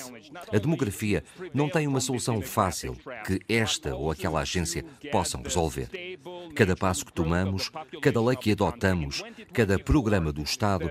A 0.53 0.59
demografia 0.59 1.23
não 1.55 1.69
tem 1.69 1.87
uma 1.87 2.01
solução 2.01 2.43
fácil 2.43 2.97
que 3.25 3.41
esta 3.49 3.95
ou 3.95 4.11
aquela 4.11 4.41
agência 4.41 4.85
possam 5.13 5.41
resolver. 5.43 5.89
Cada 6.57 6.75
passo 6.75 7.07
que 7.07 7.13
tomamos, 7.13 7.71
cada 8.03 8.21
lei 8.21 8.37
que 8.37 8.51
adotamos, 8.51 9.23
cada 9.53 9.79
programa 9.79 10.33
do 10.33 10.43
Estado 10.43 10.91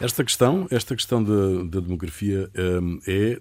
Esta 0.00 0.22
questão, 0.22 0.66
esta 0.70 0.94
questão 0.94 1.22
da, 1.22 1.80
demografia 1.80 2.48
um, 2.56 3.00
é 3.06 3.40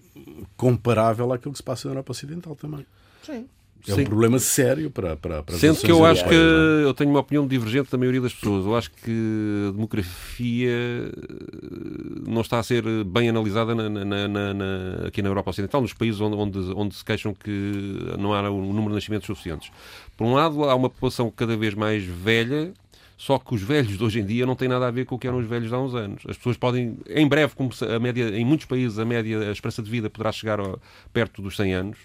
comparável 0.56 1.32
àquilo 1.32 1.52
que 1.52 1.58
se 1.58 1.64
passa 1.64 1.88
na 1.88 1.94
Europa 1.94 2.12
Ocidental 2.12 2.56
também. 2.56 2.86
Sim. 3.24 3.48
É 3.88 3.94
Sim. 3.94 4.02
um 4.02 4.06
problema 4.06 4.38
sério 4.38 4.92
para, 4.92 5.16
para, 5.16 5.44
para 5.44 5.58
Sendo 5.58 5.80
que 5.80 5.90
eu 5.90 6.04
acho 6.04 6.28
que 6.28 6.34
é? 6.34 6.84
eu 6.84 6.94
tenho 6.94 7.10
uma 7.10 7.20
opinião 7.20 7.48
divergente 7.48 7.90
da 7.90 7.98
maioria 7.98 8.20
das 8.20 8.34
pessoas. 8.34 8.66
Eu 8.66 8.76
acho 8.76 8.92
que 8.92 9.68
a 9.70 9.72
demografia 9.72 10.70
eh, 10.70 11.12
não 12.28 12.42
está 12.42 12.60
a 12.60 12.64
ser 12.64 12.84
bem 13.06 13.30
analisada 13.30 13.74
na, 13.74 13.88
na, 13.90 14.28
na, 14.28 15.08
aqui 15.08 15.22
na 15.22 15.30
Europa 15.30 15.52
Ocidental, 15.52 15.80
nos 15.80 15.94
países 15.94 16.20
onde, 16.20 16.36
onde, 16.36 16.60
onde, 16.76 16.96
se 16.96 17.06
queixam 17.06 17.34
que 17.34 18.14
não 18.20 18.34
há 18.34 18.50
o 18.50 18.62
número 18.62 18.90
de 18.90 18.96
nascimentos 18.96 19.28
suficientes. 19.28 19.72
Por 20.18 20.26
um 20.26 20.34
lado, 20.34 20.66
há 20.66 20.76
uma 20.76 20.90
população 20.90 21.32
cada 21.32 21.56
vez 21.56 21.74
mais 21.74 22.04
velha, 22.04 22.74
só 23.18 23.40
que 23.40 23.54
os 23.56 23.62
velhos 23.62 23.98
de 23.98 24.04
hoje 24.04 24.20
em 24.20 24.26
dia 24.26 24.46
não 24.46 24.56
têm 24.56 24.68
nada 24.68 24.88
a 24.88 24.92
ver 24.92 25.06
com 25.06 25.16
o 25.16 25.20
que 25.20 25.28
eram 25.28 25.40
os 25.40 25.48
velhos 25.48 25.70
de 25.70 25.76
há 25.76 25.80
uns 25.80 25.96
anos. 25.96 26.24
As 26.28 26.38
pessoas 26.38 26.56
podem, 26.56 26.98
em 27.10 27.28
breve, 27.28 27.56
como 27.56 27.72
a 27.82 28.00
média, 28.00 28.30
em 28.30 28.46
muitos 28.46 28.68
países, 28.68 29.00
a 29.00 29.06
média, 29.06 29.40
a 29.40 29.52
esperança 29.52 29.82
de 29.82 29.90
vida 29.90 30.10
poderá 30.10 30.32
chegar 30.32 30.60
perto 31.12 31.42
dos 31.42 31.56
100 31.56 31.74
anos 31.74 31.98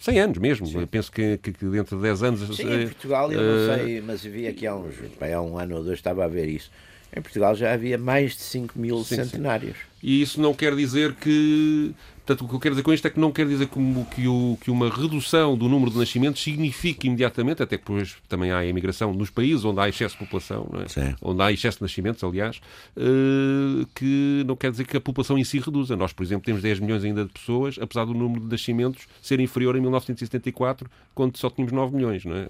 100 0.00 0.20
anos 0.20 0.38
mesmo. 0.38 0.66
Sim. 0.66 0.86
Penso 0.86 1.10
que, 1.10 1.38
que, 1.38 1.52
dentro 1.52 1.96
de 1.96 2.02
10 2.02 2.22
anos. 2.22 2.56
Sim, 2.56 2.68
em 2.68 2.82
eh, 2.82 2.84
Portugal, 2.84 3.32
eu 3.32 3.40
não 3.40 3.72
eh, 3.72 3.78
sei, 3.78 4.00
mas 4.00 4.24
havia 4.24 4.50
aqui 4.50 4.66
há 4.66 4.74
uns. 4.74 4.94
há 5.20 5.42
um 5.42 5.58
ano 5.58 5.76
ou 5.76 5.84
dois 5.84 5.98
estava 5.98 6.24
a 6.24 6.28
ver 6.28 6.48
isso. 6.48 6.70
Em 7.16 7.20
Portugal 7.20 7.54
já 7.54 7.72
havia 7.72 7.96
mais 7.96 8.32
de 8.32 8.42
5 8.42 8.78
mil 8.78 9.02
sim, 9.02 9.16
centenários. 9.16 9.76
Sim. 9.76 9.84
E 10.02 10.22
isso 10.22 10.40
não 10.40 10.52
quer 10.52 10.74
dizer 10.76 11.14
que 11.14 11.94
Portanto, 12.26 12.44
o 12.44 12.48
que 12.48 12.54
eu 12.56 12.58
quero 12.58 12.74
dizer 12.74 12.82
com 12.82 12.92
isto 12.92 13.06
é 13.06 13.10
que 13.10 13.20
não 13.20 13.30
quer 13.30 13.46
dizer 13.46 13.68
como 13.68 14.04
que, 14.06 14.26
o, 14.26 14.58
que 14.60 14.68
uma 14.68 14.90
redução 14.90 15.56
do 15.56 15.68
número 15.68 15.92
de 15.92 15.98
nascimentos 15.98 16.42
signifique 16.42 17.06
imediatamente, 17.06 17.62
até 17.62 17.78
que 17.78 17.84
depois 17.84 18.16
também 18.28 18.50
há 18.50 18.58
a 18.58 18.66
imigração 18.66 19.14
nos 19.14 19.30
países 19.30 19.64
onde 19.64 19.78
há 19.78 19.88
excesso 19.88 20.18
de 20.18 20.24
população, 20.24 20.68
é? 20.96 21.14
onde 21.22 21.40
há 21.40 21.52
excesso 21.52 21.78
de 21.78 21.82
nascimentos, 21.82 22.24
aliás, 22.24 22.60
uh, 22.96 23.86
que 23.94 24.42
não 24.44 24.56
quer 24.56 24.72
dizer 24.72 24.88
que 24.88 24.96
a 24.96 25.00
população 25.00 25.38
em 25.38 25.44
si 25.44 25.60
reduza. 25.60 25.94
Nós, 25.94 26.12
por 26.12 26.24
exemplo, 26.24 26.44
temos 26.44 26.62
10 26.62 26.80
milhões 26.80 27.04
ainda 27.04 27.24
de 27.24 27.30
pessoas, 27.30 27.78
apesar 27.80 28.04
do 28.04 28.12
número 28.12 28.40
de 28.40 28.50
nascimentos 28.50 29.06
ser 29.22 29.38
inferior 29.38 29.76
em 29.76 29.80
1974, 29.80 30.90
quando 31.14 31.36
só 31.36 31.48
tínhamos 31.48 31.72
9 31.72 31.94
milhões. 31.94 32.24
Não 32.24 32.34
é? 32.34 32.48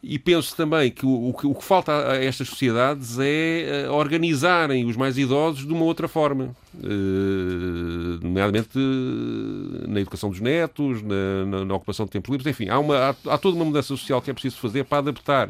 E 0.00 0.16
penso 0.16 0.54
também 0.54 0.92
que 0.92 1.04
o, 1.04 1.30
o, 1.30 1.54
que 1.54 1.64
falta 1.64 2.12
a 2.12 2.24
estas 2.24 2.48
sociedades 2.48 3.18
é 3.18 3.84
eh, 3.84 3.90
organizarem 3.90 4.86
os 4.86 4.96
mais 4.96 5.18
idosos 5.18 5.66
de 5.66 5.72
uma 5.72 5.84
outra 5.84 6.06
forma, 6.06 6.54
uh, 6.76 8.18
nomeadamente 8.22 8.78
uh, 8.78 9.88
na 9.88 10.00
educação 10.00 10.30
dos 10.30 10.38
netos, 10.38 11.02
na, 11.02 11.44
na, 11.46 11.64
na, 11.64 11.74
ocupação 11.74 12.06
de 12.06 12.12
tempos 12.12 12.30
livres, 12.30 12.46
enfim, 12.46 12.68
há, 12.68 12.78
uma, 12.78 12.96
há, 12.96 13.14
há, 13.26 13.38
toda 13.38 13.56
uma 13.56 13.64
mudança 13.64 13.88
social 13.88 14.22
que 14.22 14.30
é 14.30 14.32
preciso 14.32 14.58
fazer 14.58 14.84
para 14.84 14.98
adaptar. 14.98 15.48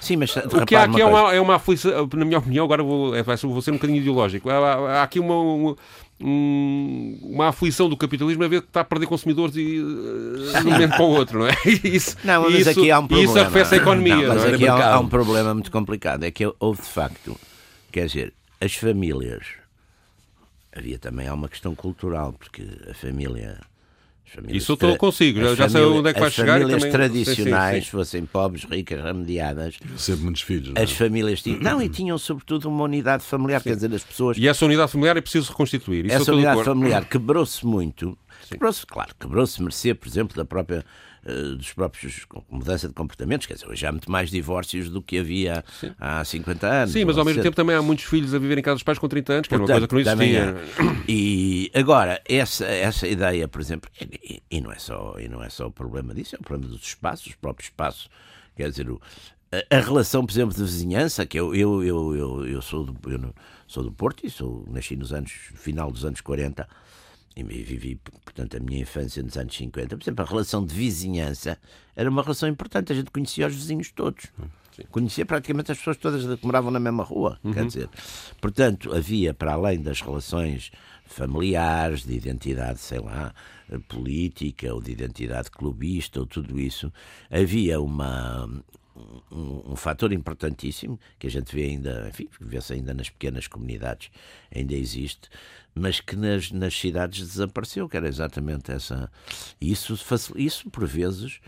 Sim, 0.00 0.16
mas 0.16 0.34
o 0.34 0.64
que 0.64 0.74
há 0.74 0.84
aqui 0.84 1.02
é 1.02 1.04
uma, 1.04 1.34
é 1.34 1.40
uma 1.40 1.56
aflição, 1.56 2.08
na 2.14 2.24
minha 2.24 2.38
opinião, 2.38 2.64
agora 2.64 2.82
vou, 2.82 3.14
é, 3.14 3.22
vou 3.22 3.60
ser 3.60 3.70
um 3.70 3.74
bocadinho 3.74 4.00
ideológico, 4.00 4.48
há, 4.48 5.00
há 5.00 5.02
aqui 5.02 5.20
uma, 5.20 5.38
uma 5.38 5.76
um, 6.20 7.18
uma 7.22 7.48
aflição 7.48 7.88
do 7.88 7.96
capitalismo 7.96 8.44
a 8.44 8.48
ver 8.48 8.62
que 8.62 8.68
está 8.68 8.80
a 8.80 8.84
perder 8.84 9.06
consumidores 9.06 9.56
e, 9.56 9.80
uh, 9.80 10.60
de 10.60 10.66
um 10.66 10.70
momento 10.70 10.90
para 10.90 11.02
o 11.02 11.10
outro, 11.10 11.40
não 11.40 11.46
é? 11.46 11.54
Isso, 11.84 12.16
não, 12.24 12.42
mas 12.42 12.54
isso, 12.60 12.70
aqui 12.70 12.90
há 12.90 12.98
um 12.98 13.06
problema. 13.06 13.30
Isso 13.30 13.38
arrefece 13.40 13.74
a 13.74 13.78
economia. 13.78 14.16
Não, 14.16 14.28
mas 14.28 14.42
não 14.42 14.50
é? 14.50 14.54
aqui 14.54 14.68
há, 14.68 14.94
há, 14.94 15.00
um 15.00 15.08
problema 15.08 15.52
muito 15.54 15.70
complicado. 15.70 16.24
É 16.24 16.30
que 16.30 16.50
houve 16.58 16.82
de 16.82 16.88
facto, 16.88 17.38
quer 17.90 18.06
dizer, 18.06 18.32
as 18.60 18.74
famílias. 18.74 19.46
Havia 20.76 20.98
também 20.98 21.28
há 21.28 21.34
uma 21.34 21.48
questão 21.48 21.74
cultural, 21.74 22.32
porque 22.32 22.66
a 22.90 22.94
família 22.94 23.60
isso 24.48 24.72
eu 24.72 24.74
estou 24.74 24.96
consigo, 24.96 25.40
já, 25.40 25.54
já 25.54 25.68
sei 25.68 25.82
onde 25.82 26.08
é 26.08 26.14
que 26.14 26.20
vai 26.20 26.30
chegar. 26.30 26.54
As 26.56 26.62
famílias 26.62 26.82
também... 26.82 26.92
tradicionais, 26.92 27.74
sim, 27.74 27.80
sim, 27.80 27.84
sim. 27.84 27.90
fossem 27.90 28.26
pobres, 28.26 28.64
ricas, 28.64 29.02
remediadas. 29.02 29.78
Sempre 29.96 30.24
muitos 30.24 30.42
filhos. 30.42 30.68
As 30.70 30.74
não? 30.74 30.82
É? 30.82 30.86
famílias 30.86 31.42
tinham. 31.42 31.60
Não, 31.60 31.82
e 31.82 31.88
tinham 31.88 32.18
sobretudo 32.18 32.68
uma 32.68 32.84
unidade 32.84 33.22
familiar, 33.22 33.62
quer 33.62 33.74
dizer, 33.74 33.94
as 33.94 34.02
pessoas. 34.02 34.36
E 34.36 34.48
essa 34.48 34.64
unidade 34.64 34.90
familiar 34.90 35.16
é 35.16 35.20
preciso 35.20 35.50
reconstituir. 35.50 36.06
Isso 36.06 36.14
essa 36.16 36.32
unidade 36.32 36.64
familiar 36.64 37.04
quebrou-se 37.04 37.64
muito. 37.64 38.18
Quebrou-se, 38.48 38.84
claro, 38.86 39.14
quebrou-se, 39.18 39.60
merecia, 39.62 39.94
por 39.94 40.08
exemplo, 40.08 40.36
da 40.36 40.44
própria 40.44 40.84
dos 41.56 41.72
próprios 41.72 42.26
mudança 42.50 42.86
de 42.86 42.94
comportamentos. 42.94 43.46
Quer 43.46 43.54
dizer, 43.54 43.68
hoje 43.68 43.86
há 43.86 43.92
muito 43.92 44.10
mais 44.10 44.30
divórcios 44.30 44.90
do 44.90 45.00
que 45.00 45.18
havia 45.18 45.64
Sim. 45.80 45.92
há 45.98 46.24
50 46.24 46.66
anos. 46.66 46.92
Sim, 46.92 47.04
mas 47.04 47.16
ao 47.16 47.24
mesmo 47.24 47.42
tempo 47.42 47.56
também 47.56 47.74
há 47.74 47.82
muitos 47.82 48.04
filhos 48.04 48.34
a 48.34 48.38
viver 48.38 48.58
em 48.58 48.62
casa 48.62 48.76
dos 48.76 48.82
pais 48.82 48.98
com 48.98 49.08
30 49.08 49.32
anos, 49.32 49.48
que 49.48 49.56
Portanto, 49.56 49.70
era 49.70 49.80
uma 49.80 49.88
coisa 49.88 50.10
que 50.10 50.16
não 50.16 50.24
existia. 50.24 51.04
E 51.08 51.70
agora, 51.74 52.20
essa, 52.28 52.66
essa 52.66 53.08
ideia, 53.08 53.48
por 53.48 53.60
exemplo, 53.60 53.90
e, 54.00 54.42
e, 54.50 54.60
não 54.60 54.70
é 54.70 54.78
só, 54.78 55.14
e 55.18 55.28
não 55.28 55.42
é 55.42 55.48
só 55.48 55.66
o 55.66 55.70
problema 55.70 56.14
disso, 56.14 56.36
é 56.36 56.38
o 56.38 56.42
problema 56.42 56.72
dos 56.72 56.84
espaços, 56.86 57.26
os 57.26 57.34
próprios 57.34 57.68
espaços. 57.68 58.10
Quer 58.56 58.70
dizer, 58.70 58.90
o, 58.90 59.00
a, 59.70 59.80
relação, 59.80 60.24
por 60.24 60.32
exemplo, 60.32 60.54
de 60.54 60.62
vizinhança, 60.62 61.26
que 61.26 61.38
eu, 61.38 61.54
eu, 61.54 61.82
eu, 61.82 62.16
eu, 62.16 62.46
eu 62.46 62.62
sou, 62.62 62.84
do, 62.84 63.10
eu 63.10 63.34
sou 63.66 63.82
do 63.82 63.92
Porto 63.92 64.26
e 64.26 64.30
sou, 64.30 64.64
nasci 64.68 64.96
nos 64.96 65.12
anos, 65.12 65.32
final 65.54 65.90
dos 65.90 66.04
anos 66.04 66.20
40 66.20 66.68
e 67.36 67.42
vivi, 67.42 67.96
portanto, 68.24 68.56
a 68.56 68.60
minha 68.60 68.82
infância 68.82 69.22
nos 69.22 69.36
anos 69.36 69.56
50, 69.56 69.96
por 69.96 70.02
exemplo, 70.02 70.24
a 70.24 70.28
relação 70.28 70.64
de 70.64 70.74
vizinhança 70.74 71.58
era 71.96 72.08
uma 72.08 72.22
relação 72.22 72.48
importante. 72.48 72.92
A 72.92 72.96
gente 72.96 73.10
conhecia 73.10 73.46
os 73.46 73.54
vizinhos 73.54 73.90
todos. 73.90 74.26
Sim. 74.76 74.84
Conhecia 74.90 75.26
praticamente 75.26 75.72
as 75.72 75.78
pessoas 75.78 75.96
todas 75.96 76.38
que 76.38 76.46
moravam 76.46 76.70
na 76.70 76.80
mesma 76.80 77.02
rua. 77.04 77.38
Uhum. 77.42 77.52
Quer 77.52 77.66
dizer, 77.66 77.88
portanto, 78.40 78.94
havia, 78.94 79.32
para 79.32 79.52
além 79.52 79.80
das 79.80 80.00
relações 80.00 80.70
familiares, 81.06 82.04
de 82.04 82.14
identidade, 82.14 82.80
sei 82.80 82.98
lá, 82.98 83.34
política 83.88 84.72
ou 84.72 84.80
de 84.80 84.92
identidade 84.92 85.50
clubista 85.50 86.20
ou 86.20 86.26
tudo 86.26 86.58
isso, 86.58 86.92
havia 87.30 87.80
uma, 87.80 88.48
um, 89.30 89.72
um, 89.72 89.76
fator 89.76 90.12
importantíssimo 90.12 90.98
que 91.18 91.26
a 91.26 91.30
gente 91.30 91.54
vê 91.54 91.64
ainda, 91.64 92.08
enfim, 92.08 92.28
vê-se 92.40 92.72
ainda 92.72 92.94
nas 92.94 93.10
pequenas 93.10 93.46
comunidades, 93.46 94.10
ainda 94.54 94.74
existe, 94.74 95.28
mas 95.74 96.00
que 96.00 96.16
nas, 96.16 96.50
nas 96.52 96.78
cidades 96.78 97.26
desapareceu, 97.26 97.88
que 97.88 97.96
era 97.96 98.08
exatamente 98.08 98.70
essa. 98.70 99.10
Isso, 99.60 99.98
isso 100.36 100.70
por 100.70 100.86
vezes, 100.86 101.40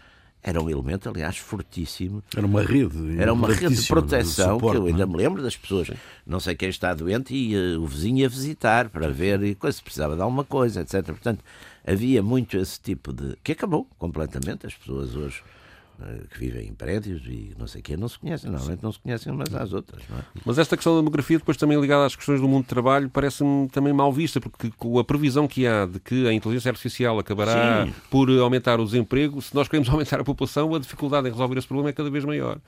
era 0.42 0.62
um 0.62 0.70
elemento, 0.70 1.08
aliás, 1.08 1.38
fortíssimo. 1.38 2.22
Era 2.36 2.46
uma 2.46 2.62
rede. 2.62 3.20
Era 3.20 3.32
uma 3.32 3.48
rede 3.48 3.74
de 3.74 3.88
proteção, 3.88 4.56
de 4.56 4.60
suporte, 4.60 4.76
que 4.76 4.82
eu 4.82 4.86
ainda 4.86 5.02
é? 5.02 5.06
me 5.06 5.16
lembro 5.16 5.42
das 5.42 5.56
pessoas. 5.56 5.90
Não 6.24 6.38
sei 6.38 6.54
quem 6.54 6.68
está 6.68 6.94
doente 6.94 7.34
e 7.34 7.56
uh, 7.56 7.82
o 7.82 7.86
vizinho 7.86 8.18
ia 8.18 8.28
visitar 8.28 8.88
para 8.88 9.08
ver 9.08 9.42
e 9.42 9.54
coisa, 9.56 9.76
se 9.76 9.82
precisava 9.82 10.14
de 10.14 10.22
alguma 10.22 10.44
coisa, 10.44 10.82
etc. 10.82 11.04
Portanto, 11.04 11.44
havia 11.84 12.22
muito 12.22 12.56
esse 12.56 12.80
tipo 12.80 13.12
de. 13.12 13.36
que 13.42 13.52
acabou 13.52 13.88
completamente. 13.98 14.66
As 14.66 14.74
pessoas 14.74 15.16
hoje 15.16 15.42
eh, 15.42 15.55
que 16.30 16.38
vivem 16.38 16.68
em 16.68 16.74
prédios 16.74 17.22
e 17.26 17.54
não 17.58 17.66
sei 17.66 17.80
o 17.80 17.84
quê, 17.84 17.96
não 17.96 18.08
se 18.08 18.18
conhecem, 18.18 18.50
normalmente 18.50 18.82
não 18.82 18.92
se 18.92 18.98
conhecem 18.98 19.32
umas 19.32 19.54
às 19.54 19.72
outras. 19.72 20.02
É? 20.02 20.22
Mas 20.44 20.58
esta 20.58 20.76
questão 20.76 20.94
da 20.94 21.00
demografia, 21.00 21.38
depois 21.38 21.56
também 21.56 21.80
ligada 21.80 22.04
às 22.04 22.14
questões 22.14 22.40
do 22.40 22.48
mundo 22.48 22.64
do 22.64 22.68
trabalho, 22.68 23.08
parece-me 23.08 23.68
também 23.68 23.92
mal 23.92 24.12
vista, 24.12 24.40
porque 24.40 24.70
com 24.76 24.98
a 24.98 25.04
previsão 25.04 25.48
que 25.48 25.66
há 25.66 25.86
de 25.86 25.98
que 25.98 26.26
a 26.26 26.32
inteligência 26.32 26.70
artificial 26.70 27.18
acabará 27.18 27.86
Sim. 27.86 27.94
por 28.10 28.30
aumentar 28.30 28.78
o 28.78 28.84
desemprego, 28.84 29.40
se 29.40 29.54
nós 29.54 29.68
queremos 29.68 29.88
aumentar 29.90 30.20
a 30.20 30.24
população, 30.24 30.74
a 30.74 30.78
dificuldade 30.78 31.28
em 31.28 31.30
resolver 31.30 31.58
esse 31.58 31.66
problema 31.66 31.90
é 31.90 31.92
cada 31.92 32.10
vez 32.10 32.24
maior. 32.24 32.58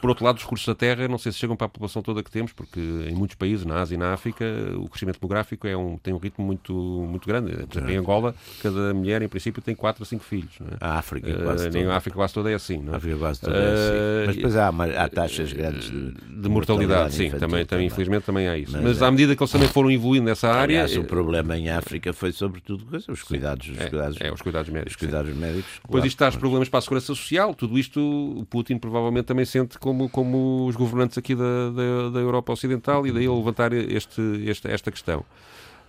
Por 0.00 0.10
outro 0.10 0.24
lado, 0.24 0.36
os 0.36 0.42
recursos 0.42 0.66
da 0.66 0.74
terra, 0.74 1.08
não 1.08 1.18
sei 1.18 1.32
se 1.32 1.38
chegam 1.38 1.56
para 1.56 1.66
a 1.66 1.68
população 1.68 2.02
toda 2.02 2.22
que 2.22 2.30
temos, 2.30 2.52
porque 2.52 2.80
em 2.80 3.14
muitos 3.14 3.36
países, 3.36 3.64
na 3.64 3.80
Ásia 3.80 3.94
e 3.94 3.98
na 3.98 4.12
África, 4.12 4.44
o 4.76 4.88
crescimento 4.88 5.20
demográfico 5.20 5.66
é 5.66 5.76
um, 5.76 5.98
tem 5.98 6.14
um 6.14 6.18
ritmo 6.18 6.44
muito, 6.44 6.72
muito 6.72 7.26
grande. 7.26 7.52
Por 7.66 7.78
exemplo, 7.78 7.90
em 7.90 7.96
Angola, 7.96 8.34
cada 8.62 8.94
mulher, 8.94 9.22
em 9.22 9.28
princípio, 9.28 9.60
tem 9.60 9.74
4 9.74 10.02
a 10.02 10.06
5 10.06 10.24
filhos. 10.24 10.58
É? 10.60 10.76
A 10.80 10.98
África 10.98 11.32
quase 11.42 11.68
uh, 11.68 11.72
toda. 11.72 11.92
A 11.92 11.96
África 11.96 12.16
quase 12.16 12.34
toda 12.34 12.50
é 12.50 12.54
assim. 12.54 12.78
Não 12.78 12.92
é? 12.92 12.94
A 12.94 12.98
África 12.98 13.16
quase 13.18 13.40
toda 13.40 13.56
é 13.56 13.72
assim. 13.72 13.92
Uh, 13.92 14.26
Mas 14.26 14.36
depois 14.36 14.56
há, 14.56 14.68
há 14.68 15.08
taxas 15.08 15.52
grandes 15.52 15.90
de, 15.90 16.12
de 16.12 16.48
mortalidade, 16.48 17.14
sim, 17.14 17.30
também, 17.30 17.64
também, 17.64 17.86
infelizmente 17.86 18.24
também 18.24 18.48
há 18.48 18.56
isso. 18.56 18.72
Mas, 18.72 18.82
Mas 18.82 19.02
à 19.02 19.10
medida 19.10 19.34
que 19.34 19.42
eles 19.42 19.52
também 19.52 19.68
foram 19.68 19.90
evoluindo 19.90 20.26
nessa 20.26 20.48
área... 20.48 20.82
Aliás, 20.82 20.96
o 20.96 21.04
problema 21.04 21.56
em 21.56 21.70
África 21.70 22.12
foi 22.12 22.32
sobretudo 22.32 22.86
os 23.08 23.22
cuidados, 23.22 23.68
os 23.68 23.78
é, 23.78 23.88
cuidados, 23.88 24.18
é, 24.20 24.32
os 24.32 24.42
cuidados 24.42 24.70
médicos. 24.70 24.92
Os 24.92 24.96
cuidados 24.96 25.34
médicos. 25.34 25.80
Depois 25.82 26.04
isto 26.04 26.18
traz 26.18 26.36
problemas 26.36 26.68
para 26.68 26.78
a 26.78 26.82
segurança 26.82 27.06
social, 27.06 27.54
tudo 27.54 27.78
isto 27.78 27.98
o 28.00 28.44
Putin 28.44 28.78
provavelmente 28.78 29.26
também 29.26 29.44
sente 29.44 29.78
como, 29.88 30.08
como 30.10 30.66
os 30.66 30.76
governantes 30.76 31.16
aqui 31.16 31.34
da, 31.34 31.70
da, 31.70 32.10
da 32.10 32.20
Europa 32.20 32.52
Ocidental 32.52 33.06
e 33.06 33.12
daí 33.12 33.24
ele 33.24 33.34
levantar 33.34 33.72
este, 33.72 34.20
este, 34.44 34.68
esta 34.68 34.90
questão. 34.90 35.24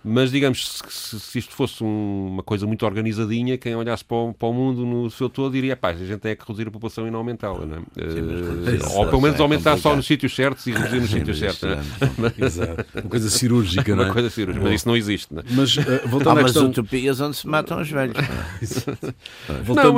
Mas, 0.02 0.30
digamos, 0.30 0.80
se, 0.88 1.20
se 1.20 1.38
isto 1.38 1.54
fosse 1.54 1.84
um, 1.84 2.28
uma 2.28 2.42
coisa 2.42 2.66
muito 2.66 2.86
organizadinha, 2.86 3.58
quem 3.58 3.76
olhasse 3.76 4.02
para 4.02 4.16
o, 4.16 4.32
para 4.32 4.48
o, 4.48 4.52
mundo 4.54 4.86
no 4.86 5.10
seu 5.10 5.28
todo 5.28 5.52
diria, 5.52 5.76
pá, 5.76 5.90
a 5.90 5.94
gente 5.94 6.20
tem 6.20 6.34
que 6.34 6.42
reduzir 6.42 6.68
a 6.68 6.70
população 6.70 7.06
e 7.06 7.10
não 7.10 7.18
aumentá-la, 7.18 7.66
não 7.66 7.76
é? 7.76 7.80
uh, 7.80 8.96
ou 8.96 9.06
pelo 9.08 9.20
menos 9.20 9.38
é 9.38 9.42
aumentar 9.42 9.76
só 9.76 9.94
nos 9.94 10.06
sítios 10.06 10.34
certos 10.34 10.66
e 10.66 10.72
reduzir 10.72 11.00
nos 11.00 11.10
sítios 11.10 11.38
certos. 11.38 11.64
É? 11.64 11.78
Exato. 12.42 12.86
Uma 12.94 13.10
coisa 13.10 13.28
cirúrgica, 13.28 13.94
não 13.94 14.04
é? 14.04 14.06
Uma 14.06 14.14
coisa 14.14 14.30
cirúrgica, 14.30 14.64
mas 14.64 14.74
isso 14.76 14.88
não 14.88 14.96
existe, 14.96 15.34
não 15.34 15.42
é? 15.42 15.44
Mas, 15.50 15.76
uh, 15.76 15.82
voltando 16.08 16.28
Há 16.30 16.32
umas 16.32 16.52
questão... 16.52 16.70
utopias 16.70 17.20
onde 17.20 17.36
se 17.36 17.46
matam 17.46 17.78
os 17.78 17.90
velhos. 17.90 18.16
Não, 19.68 19.74
não 19.84 19.92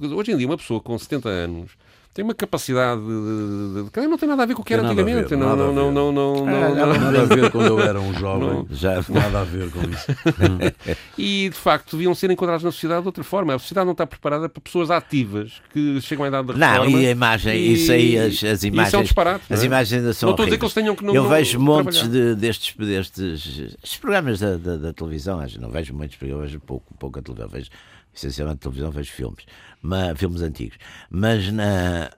mas 0.00 0.12
hoje 0.12 0.32
em 0.32 0.36
dia 0.38 0.46
uma 0.46 0.56
pessoa 0.56 0.80
com 0.80 0.98
70 0.98 1.28
anos 1.28 1.72
tem 2.14 2.24
uma 2.24 2.32
capacidade 2.34 3.00
de, 3.00 3.06
de, 3.08 3.90
de, 3.90 4.06
não 4.06 4.16
tem 4.16 4.28
nada 4.28 4.44
a 4.44 4.46
ver 4.46 4.54
com 4.54 4.62
o 4.62 4.64
que 4.64 4.72
era 4.72 4.84
antigamente. 4.84 5.30
ver, 5.30 5.36
não, 5.36 5.48
nada 5.48 5.64
a 5.64 5.66
não, 5.66 5.74
ver. 5.74 5.80
não, 5.92 5.92
não, 5.92 6.12
não, 6.12 6.48
Ah, 6.48 6.68
não, 6.68 6.74
não, 6.86 6.96
Nada 7.00 7.22
a 7.22 7.24
ver 7.24 7.50
quando 7.50 7.66
eu 7.66 7.80
era 7.80 8.00
um 8.00 8.14
jovem. 8.14 8.64
Já 8.70 9.02
Nada 9.08 9.40
a 9.40 9.44
ver 9.44 9.68
com 9.72 9.80
isso. 9.80 10.06
E 11.18 11.48
de 11.48 11.56
facto 11.56 11.96
deviam 11.96 12.14
ser 12.14 12.30
enquadrados 12.30 12.62
na 12.62 12.70
sociedade 12.70 13.02
de 13.02 13.08
outra 13.08 13.24
forma. 13.24 13.52
A 13.54 13.58
sociedade 13.58 13.84
não 13.86 13.92
está 13.92 14.06
preparada 14.06 14.48
para 14.48 14.60
pessoas 14.62 14.90
ativas 14.92 15.60
que 15.72 16.00
chegam 16.02 16.24
à 16.24 16.28
idade 16.28 16.46
da 16.48 16.54
Não, 16.54 16.68
reforma. 16.84 17.00
e 17.00 17.06
a 17.06 17.10
imagem, 17.10 17.56
e- 17.56 17.72
isso 17.74 17.90
aí, 17.92 18.16
as, 18.16 18.26
as 18.26 18.34
isso 18.42 18.46
é 18.46 18.68
um 18.68 18.72
imagens. 18.74 19.02
disparate, 19.02 19.44
não 19.50 19.56
as 19.56 19.62
é? 19.62 19.66
imagens 19.66 19.98
ainda 20.00 20.12
são 20.12 20.26
Não 20.28 20.34
estou 20.34 20.44
a 20.44 20.46
dizer 20.46 20.58
que 20.58 20.64
eles 20.64 20.74
tenham 20.74 20.94
que 20.94 21.04
não- 21.04 21.14
Eu 21.14 21.22
não 21.24 21.30
vejo 21.30 21.58
montes 21.58 22.08
de, 22.08 22.34
destes, 22.36 22.76
destes 22.76 23.58
estes 23.82 23.96
programas 23.98 24.38
da, 24.38 24.56
da, 24.56 24.76
da 24.76 24.92
televisão, 24.92 25.44
não 25.60 25.70
vejo 25.70 25.92
muitos, 25.92 26.16
porque 26.16 26.32
eu 26.32 26.38
vejo 26.38 26.60
pouco, 26.60 26.94
pouco 26.94 27.18
a 27.18 27.22
televisão, 27.22 27.48
vejo 27.48 27.70
essencialmente 28.14 28.60
televisão, 28.60 28.90
vejo 28.90 29.12
filmes, 29.12 29.44
mas, 29.82 30.18
filmes 30.18 30.42
antigos. 30.42 30.78
Mas 31.10 31.52
na. 31.52 32.10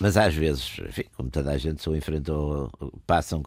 Mas 0.00 0.16
às 0.16 0.34
vezes, 0.34 0.78
enfim, 0.88 1.04
como 1.16 1.30
toda 1.30 1.52
a 1.52 1.58
gente 1.58 1.82
só 1.82 1.94
enfrentou, 1.94 2.70
passam. 3.06 3.42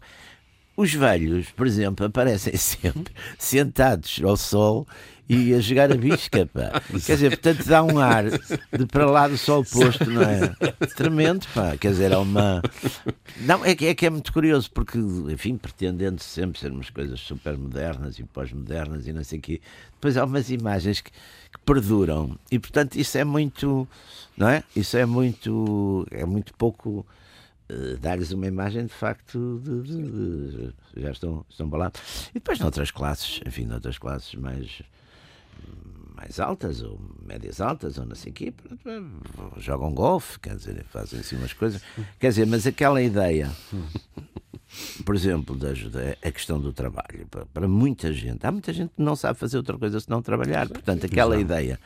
Os 0.78 0.94
velhos, 0.94 1.50
por 1.52 1.67
exemplo, 1.67 2.06
aparecem 2.06 2.56
sempre 2.58 3.13
sentados 3.38 4.22
ao 4.24 4.38
sol 4.38 4.88
e 5.34 5.54
a 5.54 5.60
jogar 5.60 5.91
a 5.91 5.96
bisca, 5.96 6.46
pá. 6.46 6.82
Quer 7.06 7.13
dizer, 7.13 7.30
portanto 7.30 7.65
dá 7.67 7.84
um 7.84 7.98
ar 8.00 8.26
de 8.30 8.86
para 8.91 9.10
lá 9.10 9.28
do 9.28 9.38
sol 9.38 9.63
posto, 9.63 10.10
não 10.10 10.22
é? 10.24 10.50
Tremendo, 10.96 11.48
pá. 11.54 11.78
Quer 11.78 11.91
dizer, 11.91 12.12
é 12.12 12.17
uma. 12.17 12.62
Não, 13.39 13.63
é 13.63 13.74
que 13.74 13.86
é, 13.86 13.96
que 13.96 14.06
é 14.06 14.10
muito 14.10 14.34
curioso, 14.34 14.70
porque, 14.72 14.98
enfim, 14.98 15.56
pretendendo 15.58 16.22
sempre 16.22 16.60
ser 16.60 16.72
umas 16.72 16.89
coisas 16.89 17.20
super 17.20 17.58
modernas 17.58 18.20
e 18.20 18.24
pós-modernas 18.24 19.08
e 19.08 19.13
não 19.13 19.24
sei 19.24 19.39
o 19.39 19.41
quê, 19.41 19.62
depois 19.94 20.17
há 20.17 20.26
umas 20.26 20.50
imagens 20.50 21.00
que, 21.00 21.12
que 21.12 21.60
perduram 21.65 22.38
e, 22.52 22.60
portanto, 22.60 22.96
isso 22.98 23.17
é 23.17 23.24
muito. 23.24 23.88
Não 24.36 24.50
é? 24.50 24.63
Isso 24.76 24.98
é 24.98 25.06
muito. 25.06 26.06
É 26.12 26.26
muito 26.26 26.54
pouco 26.56 27.06
eh, 27.70 27.96
dar-lhes 28.02 28.32
uma 28.32 28.48
imagem 28.48 28.86
de 28.86 28.94
facto 28.94 29.62
de, 29.63 29.82
de- 29.82 30.12
de- 30.12 30.74
já 31.02 31.12
estão, 31.12 31.46
estão 31.50 31.70
balados. 31.70 32.02
E 32.32 32.34
depois 32.36 32.60
noutras 32.60 32.91
classes, 32.91 33.39
enfim, 33.46 33.65
noutras 33.65 33.98
classes 33.98 34.34
mais 34.36 34.82
mais 36.15 36.39
altas 36.39 36.82
ou 36.82 37.00
médias 37.26 37.60
altas 37.60 37.97
ou 37.97 38.06
não 38.06 38.15
sei 38.15 38.32
o 38.32 38.36
quê, 38.36 38.54
jogam 39.58 39.91
golfe, 39.93 40.39
quer 40.39 40.56
dizer, 40.56 40.86
fazem 40.89 41.19
assim 41.19 41.36
umas 41.36 41.54
coisas. 41.54 41.82
Quer 42.19 42.30
dizer, 42.30 42.45
mas 42.45 42.67
aquela 42.67 43.02
ideia, 43.02 43.50
por 45.04 45.15
exemplo, 45.15 45.58
da 45.58 45.69
ajuda, 45.69 46.17
a 46.21 46.32
questão 46.32 46.60
do 46.60 46.71
trabalho, 46.71 47.26
para, 47.30 47.45
para 47.47 47.67
muita 47.67 48.13
gente, 48.13 48.45
há 48.45 48.52
muita 48.52 48.71
gente 48.71 48.91
que 48.95 49.02
não 49.02 49.15
sabe 49.15 49.39
fazer 49.39 49.58
outra 49.58 49.78
coisa 49.78 50.00
senão 50.00 50.21
trabalhar. 50.21 50.67
Portanto, 50.67 51.06
aquela 51.06 51.39
ideia 51.39 51.80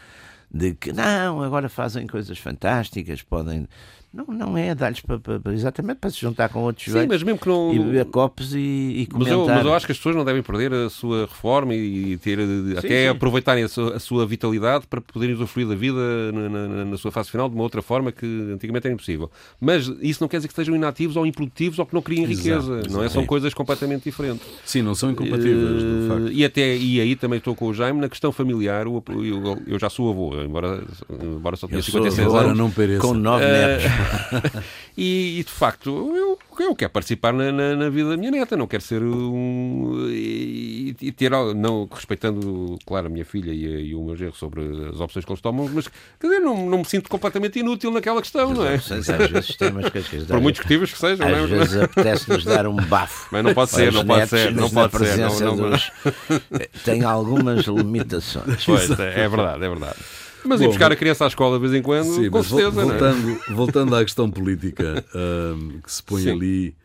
de 0.52 0.74
que 0.74 0.92
não, 0.92 1.42
agora 1.42 1.70
fazem 1.70 2.08
coisas 2.08 2.38
fantásticas, 2.38 3.22
podem. 3.22 3.68
Não, 4.16 4.26
não 4.34 4.58
é 4.58 4.74
dar-lhes 4.74 5.02
para, 5.02 5.20
para- 5.20 5.54
exatamente 5.54 5.98
para 5.98 6.10
se 6.10 6.22
juntar 6.22 6.48
com 6.48 6.60
outros 6.64 6.86
Sim, 6.86 7.06
mas 7.06 7.22
mesmo 7.22 7.38
que 7.38 7.48
não. 7.50 7.74
e 7.74 7.80
beber 7.80 8.06
copos 8.06 8.56
e, 8.56 8.60
e 8.60 9.08
Mas 9.12 9.28
comentar. 9.28 9.34
eu, 9.34 9.46
mas 9.48 9.66
eu 9.66 9.74
acho 9.74 9.86
que 9.86 9.92
as 9.92 9.98
pessoas 9.98 10.16
não 10.16 10.24
devem 10.24 10.42
perder 10.42 10.72
a 10.74 10.90
sua 10.90 11.26
reforma 11.26 11.76
e 11.76 12.16
ter 12.18 12.40
até 12.78 13.04
sim. 13.04 13.08
aproveitarem 13.10 13.66
a 13.66 13.68
sua, 13.68 13.96
a 13.98 14.00
sua 14.00 14.26
vitalidade 14.26 14.88
para 14.88 15.02
poderem 15.02 15.36
usufruir 15.36 15.68
da 15.68 15.76
vida 15.76 16.00
na, 16.32 16.50
na- 16.50 16.86
na 16.86 16.98
sua 16.98 17.12
fase 17.12 17.30
final 17.30 17.50
de 17.50 17.56
uma 17.56 17.64
outra 17.64 17.82
forma 17.82 18.10
que 18.12 18.26
antigamente 18.54 18.88
era 18.88 18.94
impossível. 18.94 19.30
Mas 19.60 19.92
isso 20.02 20.24
não 20.24 20.30
quer 20.30 20.38
dizer 20.38 20.48
que 20.48 20.54
estejam 20.54 20.74
inativos 20.74 21.18
ou 21.18 21.26
improdutivos 21.26 21.78
ou 21.78 21.86
que 21.86 21.94
não 21.94 22.02
criem 22.02 22.24
Exato, 22.24 22.38
riqueza. 22.38 22.72
Não 22.94 23.02
é? 23.02 23.06
exato. 23.06 23.10
São 23.16 23.26
coisas 23.26 23.54
completamente 23.54 24.04
diferentes. 24.06 24.48
Sim, 24.64 24.82
não 24.82 24.96
são 24.96 25.12
incompatíveis, 25.12 25.82
de 25.82 25.86
Eh, 25.86 26.08
facto. 26.08 26.32
E 26.32 26.46
até 26.46 26.78
e 26.78 27.02
aí 27.02 27.16
também 27.18 27.40
estou 27.40 27.54
com 27.54 27.68
o 27.68 27.74
Jaime 27.74 28.00
na 28.00 28.08
questão 28.08 28.32
familiar. 28.32 28.88
o- 28.88 29.04
Eu, 29.10 29.62
eu 29.68 29.78
já 29.78 29.90
sou 29.90 30.10
avô, 30.10 30.42
embora, 30.42 30.82
embora 31.22 31.58
só 31.58 31.68
tenha 31.68 31.80
Eu 31.80 31.84
sou 31.84 31.92
56 32.02 32.28
avô 32.28 32.36
Agora 32.38 32.48
anos. 32.52 32.58
não 32.58 32.72
pareça. 32.72 33.02
com 33.02 33.14
nove 33.14 33.44
Eh, 33.44 33.52
netos. 33.68 34.05
E, 34.98 35.40
e, 35.42 35.44
de 35.44 35.52
facto, 35.52 35.90
eu, 36.16 36.40
eu 36.58 36.74
quero 36.74 36.90
participar 36.90 37.34
na, 37.34 37.52
na- 37.52 37.76
na 37.76 37.90
vida 37.90 38.12
da 38.12 38.16
minha 38.16 38.32
neta, 38.32 38.56
não 38.56 38.66
quero 38.66 38.82
ser 38.82 39.04
um. 39.04 40.08
e, 40.10 40.96
e 41.02 41.12
ter. 41.12 41.32
Não, 41.32 41.86
respeitando, 41.92 42.78
claro, 42.86 43.08
a 43.08 43.10
minha 43.10 43.26
filha 43.26 43.52
e, 43.52 43.90
e 43.90 43.94
o 43.94 44.02
meu 44.06 44.16
genro 44.16 44.34
sobre 44.36 44.62
as 44.90 45.02
opções 45.02 45.26
que 45.26 45.32
eles 45.34 45.42
tomam, 45.42 45.70
mas 45.74 45.90
quer 46.18 46.28
dizer, 46.28 46.40
não, 46.40 46.70
não 46.70 46.78
me 46.78 46.86
sinto 46.86 47.10
completamente 47.10 47.60
inútil 47.60 47.92
naquela 47.92 48.22
questão, 48.22 48.54
não 48.54 48.66
é? 48.66 48.76
Às 48.76 48.88
vezes 48.88 49.58
que 49.58 49.66
Por 50.28 50.40
muito 50.40 50.56
discutíveis 50.56 50.94
que 50.94 50.98
sejam, 50.98 51.30
não 51.30 51.44
Às 51.44 51.52
é? 51.52 51.56
vezes 51.58 51.82
apetece-nos 51.84 52.46
dar 52.46 52.66
um 52.66 52.76
bafo. 52.78 53.28
Mas 53.32 53.44
não 53.44 53.54
pode 53.54 53.72
ser, 53.72 53.92
não 53.92 54.06
pode 54.06 54.28
ser, 54.30 54.54
não 54.54 54.70
mas 54.72 54.92
pode 54.92 55.08
ser. 55.10 55.18
Não, 55.18 55.40
não, 55.58 55.70
dos- 55.72 55.92
Tem 56.86 57.04
algumas 57.04 57.66
limitações. 57.66 58.64
Pois, 58.66 58.90
é, 58.98 59.24
é 59.26 59.28
verdade, 59.28 59.66
é 59.66 59.68
verdade. 59.70 59.96
Mas 60.46 60.62
ir 60.62 60.66
Bom, 60.66 60.70
buscar 60.70 60.92
a 60.92 60.96
criança 60.96 61.26
à 61.26 61.28
escola 61.28 61.58
de 61.58 61.62
vez 61.68 61.74
em 61.74 61.82
quando, 61.82 62.06
Sim, 62.14 62.30
com 62.30 62.44
certeza, 62.44 62.72
não 62.72 62.82
é? 62.94 62.98
voltando, 63.00 63.40
voltando 63.56 63.96
à 63.96 64.04
questão 64.04 64.30
política 64.30 65.04
ahm, 65.16 65.80
que 65.82 65.92
se 65.92 66.04
põe 66.04 66.22
Sim. 66.24 66.32
ali 66.32 66.76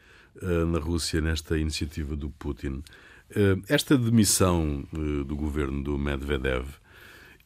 ah, 0.43 0.65
na 0.67 0.79
Rússia, 0.79 1.21
nesta 1.21 1.59
iniciativa 1.59 2.17
do 2.17 2.31
Putin, 2.31 2.83
ah, 3.37 3.59
esta 3.69 3.97
demissão 3.99 4.85
ah, 4.93 5.25
do 5.25 5.37
governo 5.37 5.83
do 5.83 5.99
Medvedev 5.99 6.67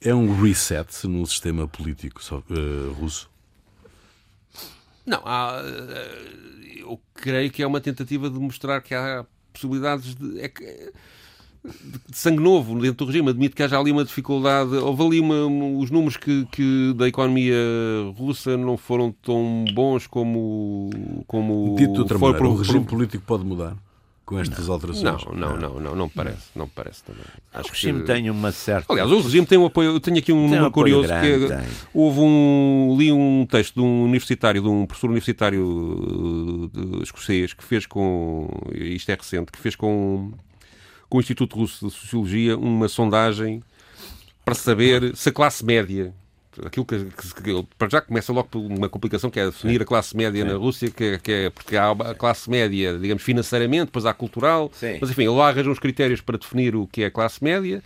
é 0.00 0.14
um 0.14 0.40
reset 0.40 1.06
no 1.06 1.26
sistema 1.26 1.66
político 1.66 2.20
russo? 2.98 3.30
Não, 5.06 5.22
há, 5.24 5.60
eu 6.78 7.00
creio 7.14 7.50
que 7.50 7.62
é 7.62 7.66
uma 7.66 7.80
tentativa 7.80 8.28
de 8.30 8.38
mostrar 8.38 8.80
que 8.80 8.94
há 8.94 9.24
possibilidades 9.52 10.14
de, 10.14 10.40
é 10.40 10.48
que- 10.48 10.92
de 11.64 12.16
sangue 12.18 12.42
novo 12.42 12.78
dentro 12.78 13.06
do 13.06 13.10
regime. 13.10 13.30
Admito 13.30 13.56
que 13.56 13.62
haja 13.62 13.78
ali 13.78 13.90
uma 13.90 14.04
dificuldade. 14.04 14.74
Houve 14.76 15.02
ali 15.02 15.20
uma, 15.20 15.46
os 15.78 15.90
números 15.90 16.16
que, 16.16 16.46
que 16.52 16.92
da 16.96 17.08
economia 17.08 17.56
russa 18.16 18.56
não 18.56 18.76
foram 18.76 19.10
tão 19.22 19.64
bons 19.74 20.06
como, 20.06 20.90
como 21.26 21.74
Dito 21.78 21.92
de 21.94 22.00
outra 22.00 22.18
foi 22.18 22.32
maneira, 22.32 22.38
pro- 22.48 22.54
o 22.54 22.58
regime 22.62 22.84
político 22.84 23.24
pode 23.26 23.44
mudar 23.44 23.74
com 24.26 24.38
estas 24.38 24.68
alterações? 24.70 25.24
Não, 25.26 25.34
não, 25.34 25.56
não, 25.58 25.80
não, 25.80 25.94
não 25.96 26.04
me 26.06 26.10
parece, 26.14 26.46
não 26.56 26.68
parece 26.68 27.02
também. 27.04 27.22
O 27.54 27.58
Acho 27.58 27.70
regime 27.70 28.00
que 28.00 28.06
tem 28.06 28.28
uma 28.30 28.52
certa. 28.52 28.92
Aliás, 28.92 29.10
o 29.10 29.20
regime 29.20 29.46
tem 29.46 29.56
um 29.58 29.66
apoio. 29.66 29.92
Eu 29.92 30.00
tenho 30.00 30.18
aqui 30.18 30.32
um 30.32 30.36
Tem 30.36 30.44
um 30.44 30.48
número 30.48 30.66
apoio 30.66 30.84
curioso 31.02 31.08
grande, 31.08 31.46
que 31.46 31.52
é- 31.52 31.66
houve 31.94 32.20
um 32.20 32.94
li 32.98 33.10
um 33.12 33.46
texto 33.50 33.74
de 33.74 33.80
um 33.80 34.02
universitário, 34.04 34.60
de 34.62 34.68
um 34.68 34.84
professor 34.86 35.08
universitário 35.08 36.70
de- 36.72 37.02
escocês 37.02 37.52
que 37.54 37.64
fez 37.64 37.86
com 37.86 38.48
isto 38.74 39.08
é 39.10 39.14
recente, 39.14 39.50
que 39.52 39.58
fez 39.58 39.74
com 39.76 40.32
com 41.08 41.18
o 41.18 41.20
Instituto 41.20 41.56
Russo 41.56 41.86
de 41.86 41.92
Sociologia 41.92 42.56
uma 42.56 42.88
sondagem 42.88 43.62
para 44.44 44.54
saber 44.54 45.16
se 45.16 45.28
a 45.28 45.32
classe 45.32 45.64
média 45.64 46.12
aquilo 46.64 46.84
que, 46.86 46.96
que- 47.04 47.42
que- 47.42 47.66
para 47.76 47.88
já 47.88 48.00
começa 48.00 48.32
logo 48.32 48.48
por 48.48 48.58
uma 48.60 48.88
complicação 48.88 49.28
que 49.28 49.40
é 49.40 49.46
definir 49.46 49.82
a 49.82 49.84
classe 49.84 50.16
média 50.16 50.44
na 50.44 50.54
Rússia, 50.54 50.88
que, 50.88 51.18
que 51.18 51.32
é 51.32 51.50
porque 51.50 51.76
há 51.76 51.90
a 51.90 52.14
classe 52.14 52.48
média, 52.48 52.96
digamos, 52.96 53.24
financeiramente, 53.24 53.86
depois 53.86 54.06
há 54.06 54.14
cultural, 54.14 54.70
Sim. 54.72 54.98
mas 55.00 55.10
enfim, 55.10 55.26
lá 55.26 55.48
arranja 55.48 55.68
uns 55.68 55.80
critérios 55.80 56.20
para 56.20 56.38
definir 56.38 56.76
o 56.76 56.86
que 56.86 57.02
é 57.02 57.06
a 57.06 57.10
classe 57.10 57.42
média, 57.42 57.82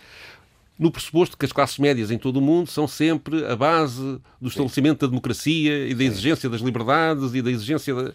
no 0.78 0.90
pressuposto 0.92 1.36
que 1.36 1.44
as 1.44 1.50
classes 1.50 1.76
médias 1.78 2.10
em 2.10 2.16
todo 2.18 2.36
o 2.36 2.40
mundo 2.40 2.70
são 2.70 2.86
sempre 2.86 3.44
a 3.46 3.56
base 3.56 4.20
do 4.40 4.48
estabelecimento 4.48 5.00
da 5.00 5.06
democracia 5.08 5.88
e 5.88 5.92
da 5.94 6.04
exigência 6.04 6.48
das 6.48 6.60
liberdades 6.60 7.34
e 7.34 7.42
da 7.42 7.50
exigência 7.50 7.92
da... 7.94 8.12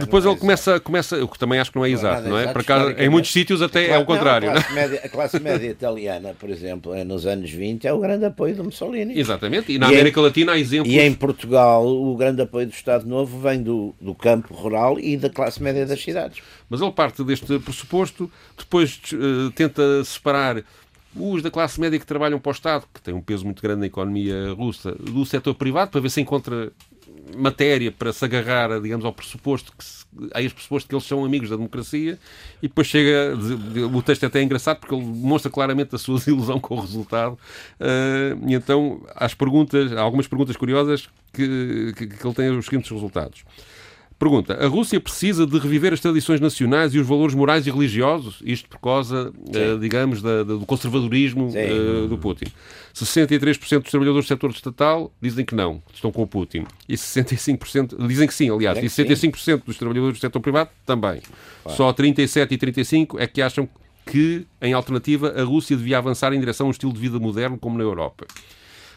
Depois 0.00 0.22
não 0.24 0.32
é 0.32 0.34
ele 0.34 0.40
começa, 0.40 0.78
começa, 0.80 1.24
o 1.24 1.28
que 1.28 1.38
também 1.38 1.58
acho 1.58 1.70
que 1.72 1.76
não 1.78 1.84
é 1.84 1.90
exato, 1.90 2.16
nada 2.16 2.28
não 2.28 2.36
é? 2.36 2.42
exato, 2.42 2.52
Por 2.52 2.60
acaso, 2.60 2.90
em 2.98 3.08
muitos 3.08 3.32
sítios 3.32 3.62
até 3.62 3.88
é 3.88 3.98
o 3.98 4.04
contrário, 4.04 4.48
Não, 4.48 4.54
não 4.54 4.60
a, 4.60 4.60
é? 4.60 4.64
classe 4.64 4.74
média, 4.74 5.00
a 5.02 5.08
classe 5.08 5.40
média 5.40 5.70
italiana, 5.70 6.34
por 6.38 6.50
exemplo, 6.50 6.92
é 6.92 7.04
nos 7.04 7.24
anos 7.24 7.50
20, 7.50 7.86
é 7.86 7.92
o 7.92 7.98
grande 7.98 8.26
apoio 8.26 8.54
do 8.54 8.64
Mussolini. 8.64 9.18
Exatamente, 9.18 9.72
e 9.72 9.78
na 9.78 9.86
E 9.86 9.90
em- 9.90 9.94
América 9.94 10.20
Latina 10.20 10.52
há 10.52 10.58
exemplos... 10.58 10.92
E 10.92 10.98
em 11.00 11.14
Portugal, 11.14 11.86
o 11.86 12.14
grande 12.16 12.42
apoio 12.42 12.66
do 12.66 12.72
Estado 12.74 13.06
Novo 13.06 13.40
vem 13.40 13.62
do, 13.62 13.94
do 13.98 14.14
campo 14.14 14.52
rural 14.52 15.00
e 15.00 15.16
da 15.16 15.30
classe 15.30 15.62
média 15.62 15.86
das 15.86 16.02
cidades. 16.02 16.42
Mas 16.68 16.82
ele 16.82 16.92
parte 16.92 17.24
deste 17.24 17.58
pressuposto, 17.60 18.30
depois 18.58 19.00
eh, 19.12 19.50
tenta 19.54 20.04
separar 20.04 20.62
os 21.16 21.42
da 21.42 21.50
classe 21.50 21.80
média 21.80 21.98
que 21.98 22.06
trabalham 22.06 22.38
para 22.38 22.50
o 22.50 22.52
Estado, 22.52 22.86
que 22.92 23.00
tem 23.00 23.14
um 23.14 23.20
peso 23.20 23.44
muito 23.44 23.62
grande 23.62 23.80
na 23.80 23.86
economia 23.86 24.52
russa, 24.52 24.92
do 24.92 25.24
setor 25.24 25.54
privado, 25.54 25.90
para 25.90 26.00
ver 26.00 26.10
se 26.10 26.20
encontra 26.20 26.72
matéria 27.36 27.90
para 27.90 28.12
se 28.12 28.24
agarrar, 28.24 28.80
digamos, 28.80 29.04
ao 29.04 29.12
pressuposto 29.12 29.72
que 29.76 29.84
se, 29.84 30.04
a 30.32 30.42
esse 30.42 30.54
pressuposto 30.54 30.88
que 30.88 30.94
eles 30.94 31.04
são 31.04 31.24
amigos 31.24 31.48
da 31.48 31.56
democracia 31.56 32.18
e 32.62 32.68
depois 32.68 32.86
chega, 32.86 33.34
o 33.92 34.02
texto 34.02 34.24
é 34.24 34.26
até 34.26 34.42
engraçado 34.42 34.78
porque 34.78 34.94
ele 34.94 35.04
demonstra 35.04 35.50
claramente 35.50 35.94
a 35.94 35.98
sua 35.98 36.16
desilusão 36.18 36.60
com 36.60 36.76
o 36.76 36.80
resultado 36.80 37.38
eh, 37.80 38.36
e 38.46 38.54
então 38.54 39.02
há 39.14 39.24
as 39.24 39.34
perguntas, 39.34 39.92
há 39.92 40.00
algumas 40.00 40.26
perguntas 40.26 40.56
curiosas 40.56 41.08
que, 41.32 41.92
que, 41.96 42.06
que 42.06 42.26
ele 42.26 42.34
tem 42.34 42.50
os 42.50 42.66
seguintes 42.66 42.90
resultados. 42.90 43.44
Pergunta: 44.18 44.54
A 44.54 44.66
Rússia 44.68 45.00
precisa 45.00 45.46
de 45.46 45.58
reviver 45.58 45.92
as 45.92 46.00
tradições 46.00 46.40
nacionais 46.40 46.94
e 46.94 46.98
os 46.98 47.06
valores 47.06 47.34
morais 47.34 47.66
e 47.66 47.70
religiosos? 47.70 48.40
Isto 48.44 48.68
por 48.68 48.78
causa, 48.80 49.32
eh, 49.52 49.76
digamos, 49.78 50.22
da- 50.22 50.44
do 50.44 50.60
conservadorismo 50.64 51.50
eh, 51.54 52.06
do 52.08 52.16
Putin. 52.16 52.46
63% 52.94 53.82
dos 53.82 53.90
trabalhadores 53.90 54.24
do 54.26 54.28
setor 54.28 54.50
estatal 54.50 55.12
dizem 55.20 55.44
que 55.44 55.54
não, 55.54 55.82
estão 55.92 56.12
com 56.12 56.22
o 56.22 56.26
Putin. 56.26 56.64
E 56.88 56.96
65% 56.96 57.96
dizem 58.06 58.26
que 58.28 58.34
sim, 58.34 58.50
aliás. 58.50 58.76
É 58.78 58.80
E 58.80 58.84
que 58.84 58.88
sim. 58.88 59.04
65% 59.04 59.64
dos 59.66 59.76
trabalhadores 59.76 60.18
do 60.18 60.20
setor 60.20 60.40
privado 60.40 60.70
também. 60.86 61.20
Só 61.68 61.92
37 61.92 62.54
e 62.54 62.56
35 62.58 63.18
é 63.18 63.26
que 63.26 63.42
acham 63.42 63.68
que, 64.06 64.46
em 64.62 64.72
alternativa, 64.74 65.34
a 65.36 65.42
Rússia 65.44 65.76
devia 65.76 65.98
avançar 65.98 66.32
em 66.32 66.38
direção 66.38 66.66
a 66.66 66.68
um 66.68 66.70
estilo 66.70 66.92
de 66.92 67.00
vida 67.00 67.18
moderno 67.18 67.58
como 67.58 67.76
na 67.78 67.82
Europa. 67.84 68.26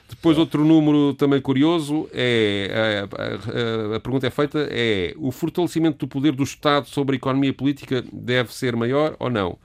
Depois, 0.09 0.37
outro 0.37 0.63
número 0.63 1.13
também 1.13 1.41
curioso 1.41 2.07
é 2.13 3.05
a, 3.11 3.93
a, 3.93 3.95
a, 3.97 3.99
pergunta 3.99 4.27
é 4.27 4.29
feita: 4.29 4.67
é 4.71 5.13
o 5.17 5.31
fortalecimento 5.31 5.97
do 5.97 6.07
poder 6.07 6.31
do 6.31 6.43
Estado 6.43 6.87
sobre 6.87 7.15
a 7.15 7.17
economia 7.17 7.53
política 7.53 8.03
deve 8.11 8.53
ser 8.53 8.75
maior 8.75 9.15
ou 9.19 9.29
não? 9.29 9.57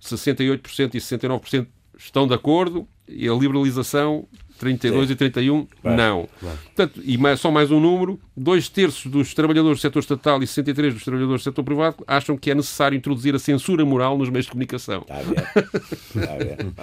68% 0.00 0.94
e 0.94 0.98
69% 0.98 1.66
estão 1.98 2.26
de 2.26 2.34
acordo 2.34 2.86
e 3.08 3.28
a 3.28 3.34
liberalização 3.34 4.26
32 4.58 5.08
Sim. 5.08 5.12
e 5.12 5.16
31, 5.16 5.66
claro, 5.82 5.96
não. 5.96 6.28
Claro. 6.38 6.58
Portanto, 6.64 7.00
e 7.04 7.18
mais, 7.18 7.40
só 7.40 7.50
mais 7.50 7.70
um 7.70 7.80
número: 7.80 8.20
dois 8.36 8.68
terços 8.68 9.10
dos 9.10 9.34
trabalhadores 9.34 9.78
do 9.78 9.82
setor 9.82 9.98
estatal 9.98 10.42
e 10.42 10.46
63 10.46 10.94
dos 10.94 11.04
trabalhadores 11.04 11.42
do 11.42 11.44
setor 11.44 11.64
privado 11.64 11.96
acham 12.06 12.36
que 12.36 12.50
é 12.50 12.54
necessário 12.54 12.96
introduzir 12.96 13.34
a 13.34 13.38
censura 13.38 13.84
moral 13.84 14.16
nos 14.16 14.30
meios 14.30 14.46
de 14.46 14.52
comunicação. 14.52 15.02
Está 15.02 15.18
a 15.18 15.22
ver. 15.22 15.48
Está 16.14 16.32
a 16.32 16.36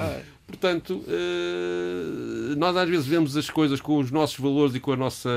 ver. 0.09 0.25
Portanto, 0.51 1.01
uh, 1.07 2.55
nós 2.57 2.75
às 2.75 2.89
vezes 2.89 3.05
vemos 3.07 3.37
as 3.37 3.49
coisas 3.49 3.79
com 3.79 3.99
os 3.99 4.11
nossos 4.11 4.37
valores 4.37 4.75
e 4.75 4.81
com 4.81 4.91
a 4.91 4.97
nossa. 4.97 5.29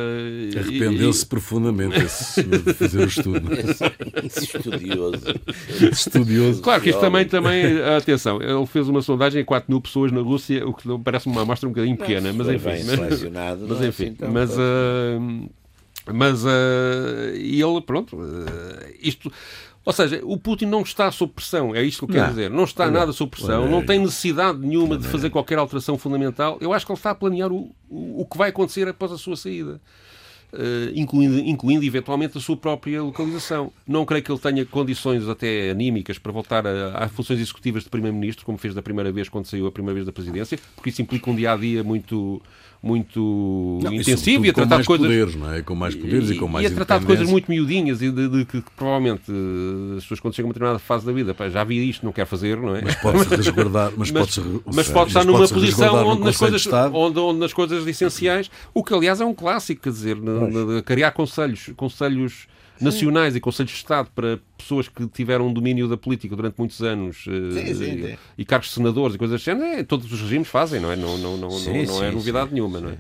Arrependeu-se 0.57 1.25
profundamente 1.25 1.97
esse 2.03 2.43
de 2.43 2.75
fazer 2.75 2.99
o 2.99 3.07
estudo. 3.07 3.45
Esse 4.25 4.45
estudioso. 4.45 5.23
estudioso. 5.93 6.63
Claro 6.63 6.83
que 6.83 6.91
isto 6.91 7.01
também, 7.01 7.25
também, 7.25 7.81
atenção, 7.97 8.43
ele 8.43 8.67
fez 8.67 8.89
uma 8.89 9.03
sondagem 9.03 9.43
a 9.43 9.45
4 9.45 9.71
mil 9.71 9.81
pessoas 9.81 10.11
na 10.11 10.21
Rússia, 10.21 10.67
o 10.67 10.75
que 10.75 10.89
parece 11.05 11.27
uma 11.27 11.43
amostra 11.43 11.69
um 11.69 11.73
bocadinho 11.73 11.97
pequena, 11.97 12.33
mas 12.33 12.49
enfim. 12.49 12.65
Mas, 12.65 12.85
mas 12.87 13.83
é 13.83 13.87
enfim, 13.87 14.17
assim 14.21 14.33
mas. 14.33 14.51
Uh, 14.57 15.49
mas 16.13 16.45
uh, 16.45 16.49
ele, 17.35 17.81
pronto, 17.81 18.17
uh, 18.17 18.95
isto 19.01 19.33
ou 19.85 19.93
seja, 19.93 20.21
o 20.25 20.39
Putin 20.39 20.67
não 20.67 20.81
está 20.81 21.11
sob 21.13 21.33
pressão, 21.33 21.75
é 21.75 21.83
isto 21.83 21.99
que 21.99 22.05
eu 22.05 22.15
quero 22.15 22.23
não. 22.23 22.31
dizer. 22.31 22.51
Não 22.51 22.65
está 22.65 22.87
não. 22.87 22.95
nada 22.95 23.13
sob 23.13 23.31
pressão, 23.31 23.69
não 23.69 23.85
tem 23.85 23.99
necessidade 23.99 24.59
nenhuma 24.59 24.97
de 24.97 25.07
fazer 25.07 25.29
qualquer 25.29 25.59
alteração 25.59 25.99
fundamental. 25.99 26.57
Eu 26.61 26.73
acho 26.73 26.87
que 26.87 26.93
ele 26.93 26.99
está 26.99 27.11
a 27.11 27.15
planear 27.15 27.53
o, 27.53 27.71
o, 27.91 28.25
que 28.25 28.39
vai 28.39 28.49
acontecer 28.49 28.89
após 28.89 29.13
a 29.13 29.19
sua 29.19 29.37
saída. 29.37 29.81
Uh, 30.53 30.95
incluindo, 30.95 31.37
incluindo 31.41 31.85
eventualmente 31.85 32.39
a 32.39 32.41
sua 32.41 32.57
própria 32.57 33.03
localização. 33.03 33.73
Não 33.85 34.05
creio 34.05 34.23
que 34.23 34.31
ele 34.31 34.39
tenha 34.39 34.65
condições 34.65 35.29
até 35.29 35.71
anímicas 35.71 36.17
para 36.17 36.31
voltar 36.31 36.65
a, 36.65 37.05
a 37.05 37.09
funções 37.09 37.41
executivas 37.41 37.83
de 37.83 37.91
Primeiro-Ministro, 37.91 38.47
como 38.47 38.57
fez 38.57 38.73
da 38.73 38.81
primeira 38.81 39.11
vez 39.11 39.29
quando 39.29 39.47
saiu 39.47 39.67
a 39.67 39.73
primeira 39.73 39.95
vez 39.95 40.07
da 40.07 40.13
presidência, 40.13 40.57
porque 40.77 40.91
isso 40.91 41.03
implica 41.03 41.29
um 41.29 41.35
dia 41.35 41.53
a 41.53 41.57
dia 41.57 41.83
muito, 41.83 42.41
muito 42.85 43.81
não, 43.83 43.93
intensivo 43.95 44.45
e 44.45 44.51
a 44.51 44.53
tratar 44.53 44.81
de 44.81 44.87
coisas. 44.87 45.07
Poderes, 45.07 45.35
não 45.35 45.53
é? 45.53 45.63
Com 45.63 45.75
mais 45.75 45.95
poderes 45.95 46.29
e, 46.29 46.35
e 46.35 46.39
com 46.39 46.47
mais 46.47 46.65
E 46.69 46.73
a 46.73 46.75
tratar 46.75 46.99
de 46.99 47.07
coisas 47.07 47.29
muito 47.29 47.51
miudinhas 47.51 48.03
e 48.03 48.11
de, 48.11 48.29
de, 48.29 48.45
de, 48.45 48.45
que 48.45 48.63
provavelmente 48.77 49.23
eh, 49.31 49.97
as 49.97 50.03
pessoas, 50.03 50.21
quando 50.21 50.35
chegam 50.35 50.49
a 50.49 50.51
uma 50.51 50.53
determinada 50.53 50.79
fase 50.79 51.07
da 51.07 51.13
vida, 51.13 51.33
pá, 51.33 51.49
já 51.49 51.65
vi 51.65 51.89
isto, 51.89 52.05
não 52.05 52.13
quer 52.13 52.27
fazer, 52.27 52.59
não 52.59 52.77
é? 52.77 52.83
Mas 52.83 52.95
pode-se 52.97 53.35
resguardar. 53.35 53.93
Mas, 53.97 54.11
mas, 54.11 54.37
pode, 54.37 54.61
mas 54.67 54.89
pode 54.89 55.09
estar 55.09 55.25
numa 55.25 55.49
posição 55.49 56.07
onde 56.07 56.25
nas, 56.25 56.37
coisas, 56.37 56.67
onde, 56.93 57.19
onde 57.19 57.39
nas 57.41 57.53
coisas 57.55 57.87
essenciais, 57.87 58.51
o 58.75 58.85
que 58.85 58.93
aliás 58.93 59.21
é 59.21 59.25
um 59.25 59.35
clássico, 59.35 59.83
quer 59.83 59.91
dizer, 59.91 60.19
criar 60.85 61.13
conselhos, 61.13 61.71
conselhos 61.77 62.47
nacionais 62.81 63.37
e 63.37 63.41
conselhos 63.41 63.73
de 63.73 63.79
Estado 63.79 64.11
para 64.15 64.39
pessoas 64.59 64.89
que 64.89 65.07
tiveram 65.09 65.49
um 65.49 65.53
domínio 65.53 65.89
da 65.89 65.97
política 65.97 66.35
durante 66.35 66.59
muitos 66.59 66.83
anos 66.83 67.25
eh, 67.29 67.67
sim, 67.67 67.75
sim, 67.75 67.85
e, 67.85 68.19
e, 68.39 68.45
cargos 68.45 68.69
de 68.69 68.75
senadores 68.75 69.15
e 69.15 69.19
coisas 69.19 69.41
assim, 69.41 69.63
é, 69.63 69.83
todos 69.83 70.11
os 70.13 70.21
regimes 70.21 70.49
fazem, 70.49 70.81
não 70.81 70.91
é? 70.91 70.97
Não, 70.97 71.17
não, 71.19 71.37
não, 71.37 71.51
sim, 71.51 71.85
não, 71.85 71.97
não 71.97 72.05
é 72.05 72.11
novidade 72.11 72.53
nenhuma, 72.53 72.81
não 72.81 72.91
é? 72.91 72.99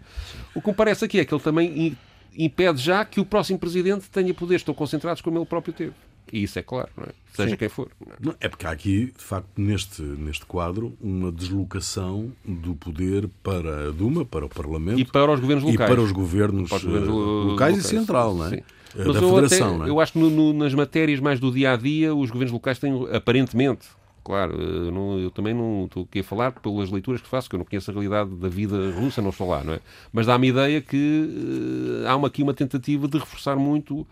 O 0.54 0.60
que 0.60 0.68
me 0.68 0.74
parece 0.74 1.04
aqui 1.04 1.18
é 1.18 1.24
que 1.24 1.34
ele 1.34 1.42
também 1.42 1.96
impede 2.36 2.80
já 2.80 3.04
que 3.04 3.20
o 3.20 3.24
próximo 3.24 3.58
presidente 3.58 4.08
tenha 4.10 4.32
poderes 4.32 4.62
tão 4.62 4.74
concentrados 4.74 5.20
como 5.22 5.38
ele 5.38 5.46
próprio 5.46 5.72
teve. 5.72 5.92
E 6.32 6.42
isso 6.42 6.58
é 6.58 6.62
claro, 6.62 6.88
não 6.96 7.04
é? 7.04 7.08
seja 7.34 7.50
Sim. 7.50 7.56
quem 7.56 7.68
for. 7.68 7.90
Não 8.18 8.32
é? 8.32 8.36
é 8.40 8.48
porque 8.48 8.66
há 8.66 8.70
aqui, 8.70 9.12
de 9.16 9.22
facto, 9.22 9.48
neste, 9.56 10.02
neste 10.02 10.46
quadro, 10.46 10.96
uma 11.00 11.30
deslocação 11.30 12.32
do 12.44 12.74
poder 12.74 13.28
para 13.42 13.88
a 13.88 13.90
Duma, 13.90 14.24
para 14.24 14.46
o 14.46 14.48
Parlamento 14.48 14.98
e 14.98 15.04
para 15.04 15.32
os 15.32 15.40
governos 15.40 15.64
locais. 15.64 15.90
E 15.90 15.94
para 15.94 16.02
os 16.02 16.12
governos, 16.12 16.68
para 16.68 16.78
os 16.78 16.84
governos 16.84 17.08
locais, 17.08 17.50
locais, 17.50 17.78
e 17.78 17.82
central, 17.82 18.34
não 18.34 18.46
é? 18.46 18.50
Sim. 18.50 18.62
Eh, 18.96 19.04
Mas 19.06 19.14
da 19.14 19.20
eu, 19.20 19.28
Federação, 19.28 19.76
até, 19.76 19.86
é? 19.86 19.90
eu 19.90 20.00
acho 20.00 20.12
que 20.12 20.18
no, 20.18 20.30
no, 20.30 20.52
nas 20.52 20.74
matérias 20.74 21.20
mais 21.20 21.40
do 21.40 21.50
dia 21.50 21.72
a 21.72 21.76
dia, 21.76 22.14
os 22.14 22.30
governos 22.30 22.52
locais 22.52 22.78
têm, 22.78 22.92
aparentemente, 23.12 23.88
claro, 24.22 24.54
eu, 24.60 24.88
eh, 24.88 24.90
não, 24.90 25.18
eu, 25.18 25.30
também 25.30 25.52
não 25.52 25.84
estou 25.86 26.04
aqui 26.04 26.20
a 26.20 26.24
falar 26.24 26.52
pelas 26.52 26.90
leituras 26.90 27.20
que 27.20 27.28
faço, 27.28 27.48
que 27.48 27.56
eu 27.56 27.58
não 27.58 27.66
conheço 27.66 27.90
a 27.90 27.94
realidade 27.94 28.30
da 28.30 28.48
vida 28.48 28.76
russa, 28.92 29.20
não 29.20 29.30
estou 29.30 29.48
lá, 29.48 29.62
não 29.62 29.74
é? 29.74 29.80
Mas 30.12 30.26
dá-me 30.26 30.48
ideia 30.48 30.80
que 30.80 32.02
uh, 32.04 32.08
há 32.08 32.16
uma, 32.16 32.28
aqui 32.28 32.42
uma 32.42 32.54
tentativa 32.54 33.08
de 33.08 33.18
reforçar 33.18 33.56
muito 33.56 34.06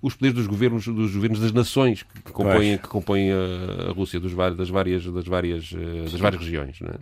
os 0.00 0.14
poderes 0.14 0.36
dos 0.36 0.46
governos, 0.46 0.86
dos 0.86 1.12
governos 1.12 1.40
das 1.40 1.52
nações 1.52 2.04
que 2.04 2.32
compõem, 2.32 2.78
que 2.78 2.88
compõem 2.88 3.32
a, 3.32 3.90
a 3.90 3.92
Rússia, 3.92 4.20
dos, 4.20 4.32
das, 4.32 4.68
várias, 4.70 5.04
das, 5.04 5.26
várias, 5.26 5.72
das 5.72 6.20
várias 6.20 6.40
regiões, 6.40 6.80
não 6.80 6.90
é? 6.90 6.98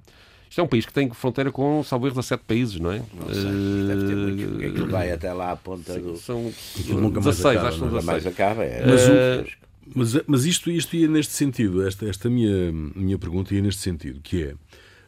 Isto 0.56 0.62
é 0.62 0.64
um 0.64 0.68
país 0.68 0.86
que 0.86 0.92
tem 0.94 1.10
fronteira 1.10 1.52
com, 1.52 1.82
salvo 1.82 2.06
erro, 2.06 2.14
17 2.14 2.44
países, 2.44 2.80
não 2.80 2.90
é? 2.90 3.02
Não 3.12 3.28
sei, 3.28 3.44
uh, 3.44 3.86
deve 3.88 4.06
ter 4.06 4.16
muito, 4.16 4.48
porque 4.52 4.64
aquilo 4.64 4.88
vai 4.88 5.12
até 5.12 5.30
lá 5.30 5.52
à 5.52 5.56
ponta 5.56 5.92
sim, 5.92 6.00
do... 6.00 6.16
São 6.16 6.50
16, 6.74 7.58
acho 7.58 7.72
que 7.72 7.78
são 7.78 7.88
16. 7.88 8.04
mais 8.06 8.26
acaba, 8.26 8.64
é. 8.64 8.86
Mas, 8.86 9.06
uh, 9.06 9.52
mas, 9.94 10.24
mas, 10.26 10.44
isto, 10.46 10.70
isto 10.70 10.96
ia 10.96 11.08
neste 11.08 11.34
sentido, 11.34 11.86
esta, 11.86 12.08
esta 12.08 12.30
minha, 12.30 12.72
minha 12.72 13.18
pergunta 13.18 13.54
ia 13.54 13.60
neste 13.60 13.82
sentido, 13.82 14.18
que 14.22 14.44
é, 14.44 14.54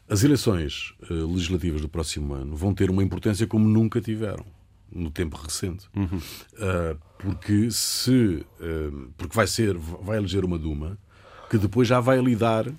as 0.07 0.23
eleições 0.23 0.93
uh, 1.09 1.33
legislativas 1.33 1.81
do 1.81 1.89
próximo 1.89 2.31
ano 2.35 2.55
vão 2.55 2.71
ter 2.71 2.91
uma 2.91 3.01
importância 3.01 3.47
como 3.47 3.67
nunca 3.67 3.99
tiveram 3.99 4.45
no 4.91 5.09
tempo 5.09 5.35
recente. 5.35 5.87
Uhum. 5.95 6.17
Uh, 6.17 6.95
porque 7.17 7.71
se 7.71 8.45
uh, 8.61 9.11
porque 9.17 9.35
vai 9.35 9.47
ser 9.47 9.75
vai 9.75 10.19
eleger 10.19 10.45
uma 10.45 10.59
Duma 10.59 10.95
que 11.49 11.57
depois 11.57 11.87
já 11.87 11.99
vai 11.99 12.21
lidar 12.21 12.71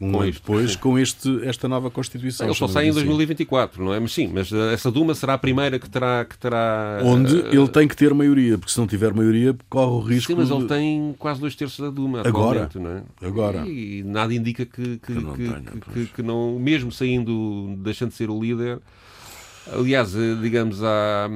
um 0.00 0.20
ano 0.20 0.32
depois 0.32 0.76
com 0.76 0.98
este, 0.98 1.44
esta 1.44 1.68
nova 1.68 1.90
Constituição. 1.90 2.46
Ele 2.46 2.54
só 2.54 2.68
sai 2.68 2.88
em 2.88 2.92
2024, 2.92 3.82
não 3.82 3.94
é? 3.94 4.00
Mas 4.00 4.12
sim, 4.12 4.28
mas 4.32 4.52
eh, 4.52 4.74
essa 4.74 4.90
Duma 4.90 5.14
será 5.14 5.34
a 5.34 5.38
primeira 5.38 5.78
que 5.78 5.88
terá. 5.88 6.24
Que 6.24 6.38
terá 6.38 7.00
Onde 7.02 7.36
uh, 7.36 7.54
ele 7.54 7.68
tem 7.68 7.88
que 7.88 7.96
ter 7.96 8.12
maioria, 8.12 8.58
porque 8.58 8.72
se 8.72 8.78
não 8.78 8.86
tiver 8.86 9.12
maioria, 9.14 9.56
corre 9.68 9.92
o 9.92 10.00
risco. 10.00 10.32
Sim, 10.32 10.38
mas 10.38 10.48
de... 10.48 10.54
ele 10.54 10.66
tem 10.66 11.14
quase 11.18 11.40
dois 11.40 11.54
terços 11.54 11.80
da 11.80 11.90
Duma 11.90 12.20
agora. 12.26 12.68
Não 12.74 12.90
é? 12.90 13.02
Agora. 13.22 13.66
E, 13.66 14.00
e 14.00 14.02
nada 14.04 14.34
indica 14.34 14.66
que, 14.66 14.98
que, 14.98 14.98
que, 14.98 15.12
não, 15.12 15.34
que, 15.34 15.92
que, 15.92 16.06
que 16.06 16.22
não, 16.22 16.58
mesmo 16.58 16.92
saindo, 16.92 17.74
deixando 17.78 18.10
de 18.10 18.16
ser 18.16 18.30
o 18.30 18.40
líder 18.40 18.80
Aliás, 19.70 20.14
eh, 20.16 20.34
digamos, 20.40 20.82
há, 20.82 21.28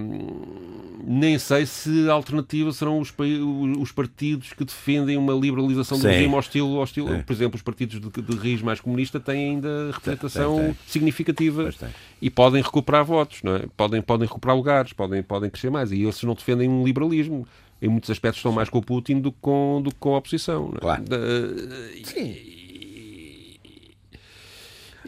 nem 1.06 1.38
sei 1.38 1.64
se 1.64 2.08
a 2.10 2.12
alternativa 2.12 2.72
serão 2.72 2.98
os, 2.98 3.14
os 3.78 3.92
partidos 3.92 4.52
que 4.52 4.64
defendem 4.64 5.16
uma 5.16 5.32
liberalização 5.32 5.98
do 5.98 6.06
regime 6.06 6.34
ao 6.34 6.40
estilo. 6.40 7.22
Por 7.24 7.32
exemplo, 7.32 7.56
os 7.56 7.62
partidos 7.62 8.00
de, 8.00 8.22
de 8.22 8.36
raiz 8.36 8.62
mais 8.62 8.80
comunista 8.80 9.20
têm 9.20 9.50
ainda 9.50 9.90
representação 9.92 10.56
tem, 10.56 10.64
tem. 10.64 10.76
significativa 10.86 11.70
e 12.20 12.28
podem 12.28 12.62
recuperar 12.62 13.04
votos, 13.04 13.42
não 13.42 13.56
é? 13.56 13.64
podem, 13.76 14.02
podem 14.02 14.26
recuperar 14.26 14.56
lugares, 14.56 14.92
podem, 14.92 15.22
podem 15.22 15.48
crescer 15.48 15.70
mais. 15.70 15.92
E 15.92 16.02
eles 16.02 16.20
não 16.22 16.34
defendem 16.34 16.68
um 16.68 16.84
liberalismo. 16.84 17.46
Em 17.80 17.88
muitos 17.88 18.08
aspectos 18.10 18.38
estão 18.38 18.52
mais 18.52 18.70
com 18.70 18.78
o 18.78 18.82
Putin 18.82 19.20
do 19.20 19.30
que 19.30 19.38
com, 19.40 19.82
do 19.84 19.90
que 19.90 19.98
com 20.00 20.14
a 20.14 20.18
oposição. 20.18 20.72
É? 20.74 20.80
Claro. 20.80 21.04
Sim. 22.04 22.55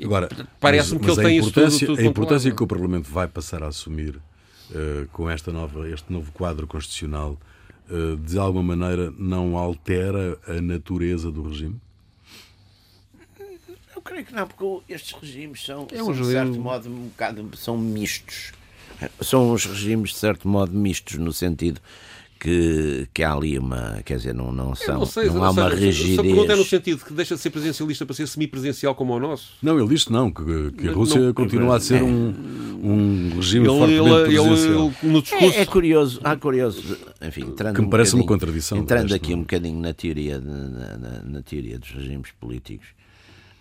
Agora, 0.05 0.29
parece-me 0.61 1.01
que 1.01 1.11
ele 1.11 1.23
tem 1.23 1.39
isso 1.39 1.53
tudo, 1.53 1.79
tudo 1.79 2.01
A 2.01 2.05
importância 2.05 2.51
que 2.51 2.63
o 2.63 2.67
Parlamento 2.67 3.11
vai 3.11 3.27
passar 3.29 3.63
a 3.63 3.69
assumir 3.69 4.17
uh, 4.17 5.07
com 5.13 5.29
esta 5.29 5.53
nova, 5.53 5.89
este 5.89 6.13
novo 6.13 6.33
quadro 6.33 6.67
constitucional, 6.67 7.39
uh, 7.91 8.17
de 8.17 8.39
alguma 8.39 8.77
maneira 8.77 9.13
não 9.19 9.57
altera 9.57 10.39
a 10.47 10.61
natureza 10.61 11.31
do 11.31 11.49
regime? 11.49 11.81
Eu 13.95 14.03
creio 14.03 14.25
que 14.25 14.33
não, 14.33 14.47
porque 14.47 14.93
estes 14.93 15.13
regimes 15.21 15.65
são, 15.65 15.87
é 15.93 16.03
um 16.03 16.07
são 16.07 16.15
de 16.15 16.25
certo 16.27 16.61
modo, 16.61 16.89
um 16.89 17.09
bocado, 17.09 17.57
são 17.57 17.77
mistos. 17.77 18.53
São 19.21 19.53
os 19.53 19.65
regimes, 19.65 20.11
de 20.11 20.17
certo 20.17 20.49
modo, 20.49 20.73
mistos, 20.73 21.17
no 21.19 21.33
sentido 21.33 21.81
que, 22.39 23.09
que 23.13 23.23
há 23.23 23.33
ali 23.33 23.59
uma. 23.59 24.01
Quer 24.05 24.17
dizer, 24.17 24.35
não, 24.35 24.53
não, 24.53 24.75
são, 24.75 25.01
não, 25.01 25.07
sei, 25.07 25.29
não 25.29 25.43
há 25.43 25.51
uma 25.51 25.69
rigidez. 25.69 26.19
A 26.19 26.23
pergunta 26.23 26.53
é 26.53 26.57
no 26.57 26.65
sentido 26.65 27.05
que 27.05 27.13
deixa 27.13 27.35
de 27.35 27.41
ser 27.41 27.51
presencialista 27.51 28.07
para 28.07 28.15
ser 28.15 28.29
semipresencial 28.29 28.95
como 28.95 29.15
o 29.15 29.21
nosso? 29.21 29.55
Não, 29.61 29.79
ele 29.79 29.89
disse 29.89 30.11
não, 30.13 30.31
que, 30.31 30.71
que 30.73 30.89
a 30.89 30.93
Rússia 30.93 31.21
não, 31.21 31.35
continua 31.35 31.77
a 31.77 31.81
ser 31.81 32.03
um, 32.03 32.29
um 32.83 33.31
regime 33.37 33.67
ele, 33.67 33.79
fortemente 33.79 34.11
ele, 34.11 34.25
presencial. 34.25 34.95
Ele, 35.03 35.13
no 35.13 35.23
discurso... 35.23 35.59
é, 35.59 35.61
é, 35.61 35.67
curioso, 35.67 36.21
há 36.23 36.37
curioso, 36.37 36.99
enfim, 37.21 37.43
entrando 37.43 37.75
que 37.75 37.83
me 37.83 37.91
parece 37.91 38.15
um 38.15 38.21
uma 38.21 38.27
contradição. 38.27 38.79
Entrando 38.79 39.15
aqui 39.15 39.35
um 39.35 39.41
bocadinho 39.41 39.81
na 39.81 39.93
teoria, 39.93 40.41
na, 40.41 40.97
na, 40.97 41.23
na, 41.25 41.43
teoria 41.43 41.79
dos 41.79 41.91
regimes 41.91 42.31
políticos, 42.39 42.87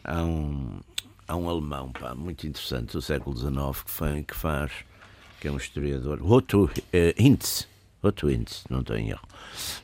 há 0.03 0.23
um, 0.23 0.79
há 1.27 1.35
um 1.35 1.49
alemão 1.49 1.91
pá, 1.91 2.13
muito 2.13 2.45
interessante 2.45 2.93
do 2.93 3.01
século 3.01 3.35
XIX 3.35 3.83
que, 3.83 3.91
foi, 3.91 4.23
que 4.23 4.35
faz, 4.35 4.71
que 5.41 5.47
é 5.47 5.51
um 5.51 5.57
historiador, 5.57 6.19
Otto 6.21 6.65
uh, 6.65 6.69
Hintz 7.17 7.67
ou 8.01 8.11
Twins, 8.11 8.63
não 8.69 8.81
estou 8.81 8.95
em 8.95 9.09
erro, 9.09 9.27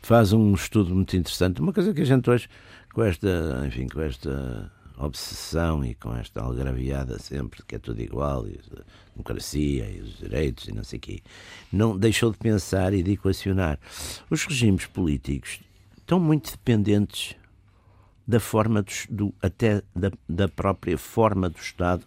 faz 0.01 0.33
um 0.33 0.53
estudo 0.53 0.93
muito 0.93 1.15
interessante, 1.15 1.61
uma 1.61 1.73
coisa 1.73 1.93
que 1.93 2.01
a 2.01 2.05
gente 2.05 2.29
hoje, 2.29 2.47
com 2.93 3.03
esta, 3.03 3.63
enfim, 3.65 3.87
com 3.87 4.01
esta 4.01 4.71
obsessão 4.97 5.83
e 5.83 5.95
com 5.95 6.15
esta 6.15 6.41
algraviada 6.41 7.17
sempre, 7.19 7.63
que 7.67 7.75
é 7.75 7.79
tudo 7.79 8.01
igual, 8.01 8.47
e 8.47 8.59
a 8.71 8.83
democracia 9.15 9.89
e 9.89 10.01
os 10.01 10.17
direitos 10.17 10.67
e 10.67 10.71
não 10.71 10.83
sei 10.83 10.97
o 10.97 11.01
quê, 11.01 11.21
não 11.71 11.97
deixou 11.97 12.31
de 12.31 12.37
pensar 12.37 12.93
e 12.93 13.01
de 13.01 13.13
equacionar. 13.13 13.79
Os 14.29 14.45
regimes 14.45 14.85
políticos 14.85 15.59
estão 15.97 16.19
muito 16.19 16.51
dependentes 16.51 17.35
da 18.25 18.39
forma 18.39 18.83
do, 18.83 18.91
do 19.09 19.33
até 19.41 19.81
da, 19.95 20.11
da 20.29 20.47
própria 20.47 20.97
forma 20.97 21.49
do 21.49 21.57
Estado 21.57 22.05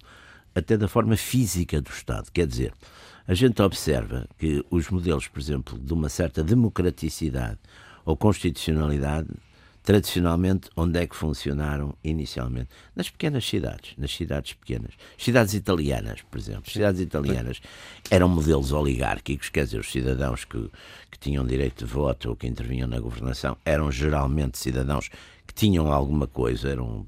até 0.54 0.76
da 0.76 0.88
forma 0.88 1.16
física 1.16 1.82
do 1.82 1.90
Estado. 1.90 2.30
Quer 2.32 2.46
dizer, 2.46 2.72
a 3.28 3.34
gente 3.34 3.60
observa 3.60 4.26
que 4.38 4.64
os 4.70 4.88
modelos, 4.88 5.26
por 5.26 5.40
exemplo, 5.40 5.78
de 5.78 5.92
uma 5.92 6.08
certa 6.08 6.42
democraticidade 6.42 7.58
ou 8.04 8.16
constitucionalidade 8.16 9.28
tradicionalmente, 9.86 10.68
onde 10.76 10.98
é 10.98 11.06
que 11.06 11.14
funcionaram 11.14 11.94
inicialmente? 12.02 12.68
Nas 12.94 13.08
pequenas 13.08 13.48
cidades, 13.48 13.94
nas 13.96 14.10
cidades 14.10 14.52
pequenas. 14.52 14.90
Cidades 15.16 15.54
italianas, 15.54 16.22
por 16.22 16.38
exemplo. 16.38 16.68
Cidades 16.68 17.00
italianas 17.00 17.60
eram 18.10 18.28
modelos 18.28 18.72
oligárquicos, 18.72 19.48
quer 19.48 19.64
dizer, 19.64 19.78
os 19.78 19.90
cidadãos 19.90 20.44
que, 20.44 20.58
que 21.08 21.18
tinham 21.20 21.46
direito 21.46 21.84
de 21.84 21.92
voto 21.92 22.30
ou 22.30 22.36
que 22.36 22.48
intervinham 22.48 22.88
na 22.88 22.98
governação 22.98 23.56
eram 23.64 23.90
geralmente 23.92 24.58
cidadãos 24.58 25.08
que 25.46 25.54
tinham 25.54 25.92
alguma 25.92 26.26
coisa, 26.26 26.68
eram... 26.68 27.06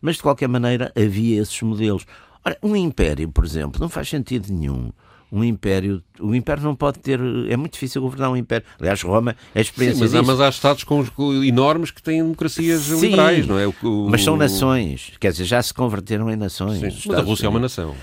mas 0.00 0.16
de 0.16 0.22
qualquer 0.22 0.48
maneira 0.48 0.92
havia 0.96 1.40
esses 1.40 1.62
modelos. 1.62 2.04
Ora, 2.44 2.58
um 2.60 2.74
império, 2.74 3.28
por 3.30 3.44
exemplo, 3.44 3.80
não 3.80 3.88
faz 3.88 4.08
sentido 4.08 4.52
nenhum 4.52 4.90
um 5.30 5.42
império. 5.42 6.02
O 6.20 6.34
império 6.34 6.62
não 6.62 6.74
pode 6.74 6.98
ter. 6.98 7.20
É 7.48 7.56
muito 7.56 7.72
difícil 7.72 8.00
governar 8.00 8.30
um 8.30 8.36
império. 8.36 8.66
Aliás, 8.78 9.02
Roma 9.02 9.36
é 9.54 9.58
a 9.58 9.62
experiência. 9.62 10.06
Sim, 10.06 10.14
mas, 10.14 10.14
há, 10.14 10.22
mas 10.22 10.40
há 10.40 10.48
Estados 10.48 10.84
com, 10.84 11.04
com, 11.06 11.42
enormes 11.42 11.90
que 11.90 12.02
têm 12.02 12.22
democracias 12.22 12.82
Sim, 12.82 13.00
liberais, 13.00 13.46
não 13.46 13.58
é? 13.58 13.66
O, 13.66 13.74
o, 13.82 14.10
mas 14.10 14.22
são 14.22 14.36
nações. 14.36 15.12
Quer 15.20 15.32
dizer, 15.32 15.44
já 15.44 15.62
se 15.62 15.74
converteram 15.74 16.30
em 16.30 16.36
nações. 16.36 16.78
Sim, 16.78 17.08
mas 17.08 17.18
a 17.18 17.22
Rússia 17.22 17.46
é 17.46 17.48
uma 17.48 17.60
nação. 17.60 17.94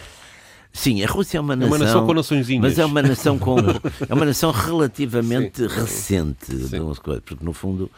Sim, 0.71 1.03
a 1.03 1.07
Rússia 1.07 1.37
é 1.37 1.41
uma 1.41 1.55
nação. 1.55 1.73
É 1.73 1.77
uma 1.77 1.85
nação 1.85 2.05
com 2.07 2.13
naçõezinhas. 2.13 2.61
Mas 2.61 2.79
é 2.79 2.85
uma 2.85 3.01
nação 3.01 3.39
com. 3.39 3.57
é 4.09 4.13
uma 4.13 4.25
nação 4.25 4.51
relativamente 4.51 5.69
sim, 5.69 5.79
recente. 5.79 6.57
Sim. 6.67 6.79
Porque, 7.23 7.45
no 7.45 7.53
fundo, 7.53 7.89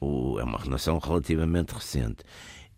o, 0.00 0.38
é 0.38 0.44
uma 0.44 0.58
nação 0.66 0.98
relativamente 0.98 1.72
recente. 1.72 2.18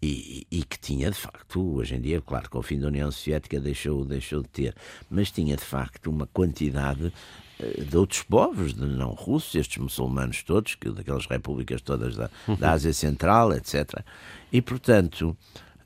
E, 0.01 0.47
e, 0.49 0.63
que 0.63 0.79
tinha 0.79 1.11
de 1.11 1.17
facto, 1.17 1.75
hoje 1.75 1.97
em 1.97 2.01
dia, 2.01 2.21
claro, 2.21 2.49
com 2.49 2.59
o 2.59 2.63
fim 2.63 2.79
da 2.79 2.87
União 2.87 3.11
Soviética 3.11 3.59
deixou, 3.59 4.05
deixou 4.05 4.43
de 4.43 4.49
ter, 4.49 4.75
mas 5.11 5.31
tinha 5.33 5.57
de 5.57 5.65
facto 5.65 6.09
uma 6.09 6.25
quantidade 6.29 7.13
eh, 7.59 7.83
de 7.83 7.97
outros 7.97 8.23
povos, 8.23 8.75
de 8.75 8.87
não 8.87 9.11
russos, 9.11 9.57
estes 9.57 9.79
muçulmanos 9.79 10.45
todos, 10.45 10.77
que, 10.77 10.91
daquelas 10.91 11.27
repúblicas 11.27 11.81
todas 11.81 12.15
da, 12.15 12.31
da 12.61 12.73
Ásia 12.79 12.93
Central, 12.93 13.53
etc. 13.53 14.05
E, 14.53 14.63
portanto, 14.63 15.37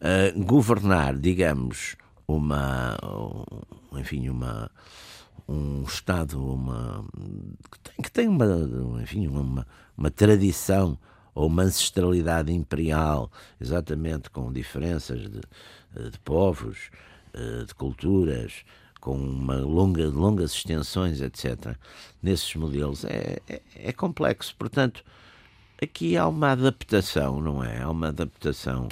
uh, 0.01 0.45
governar, 0.45 1.17
digamos, 1.17 1.97
uma, 2.29 2.99
enfim, 3.95 4.29
uma, 4.29 4.71
um 5.49 5.85
Estado 5.85 6.43
uma, 6.45 7.05
que 7.71 7.79
tem, 7.81 7.97
que 8.03 8.13
tem 8.13 8.29
uma, 8.29 8.47
enfim, 9.03 9.27
uma, 9.27 9.67
uma 9.97 10.11
tradição 10.11 10.99
ou 11.35 11.47
uma 11.47 11.63
ancestralidade 11.63 12.53
imperial, 12.53 13.31
exatamente 13.61 14.31
com 14.31 14.53
diferenças 14.53 15.23
de, 15.31 15.41
eh, 15.97 16.11
de 16.11 16.19
povos, 16.21 16.91
eh, 17.35 17.65
de 17.67 17.75
culturas, 17.75 18.65
com 19.03 19.17
uma 19.17 19.57
longa, 19.57 20.07
longas 20.09 20.53
extensões, 20.53 21.21
etc., 21.21 21.77
nesses 22.23 22.55
modelos, 22.55 23.05
é, 23.05 23.41
é, 23.49 23.61
é, 23.75 23.93
complexo. 23.93 24.55
Portanto, 24.57 25.05
aqui 25.83 26.17
há 26.17 26.29
uma 26.29 26.53
adaptação, 26.53 27.41
não 27.41 27.65
é? 27.65 27.83
Há 27.83 27.91
uma 27.91 28.09
adaptação 28.09 28.87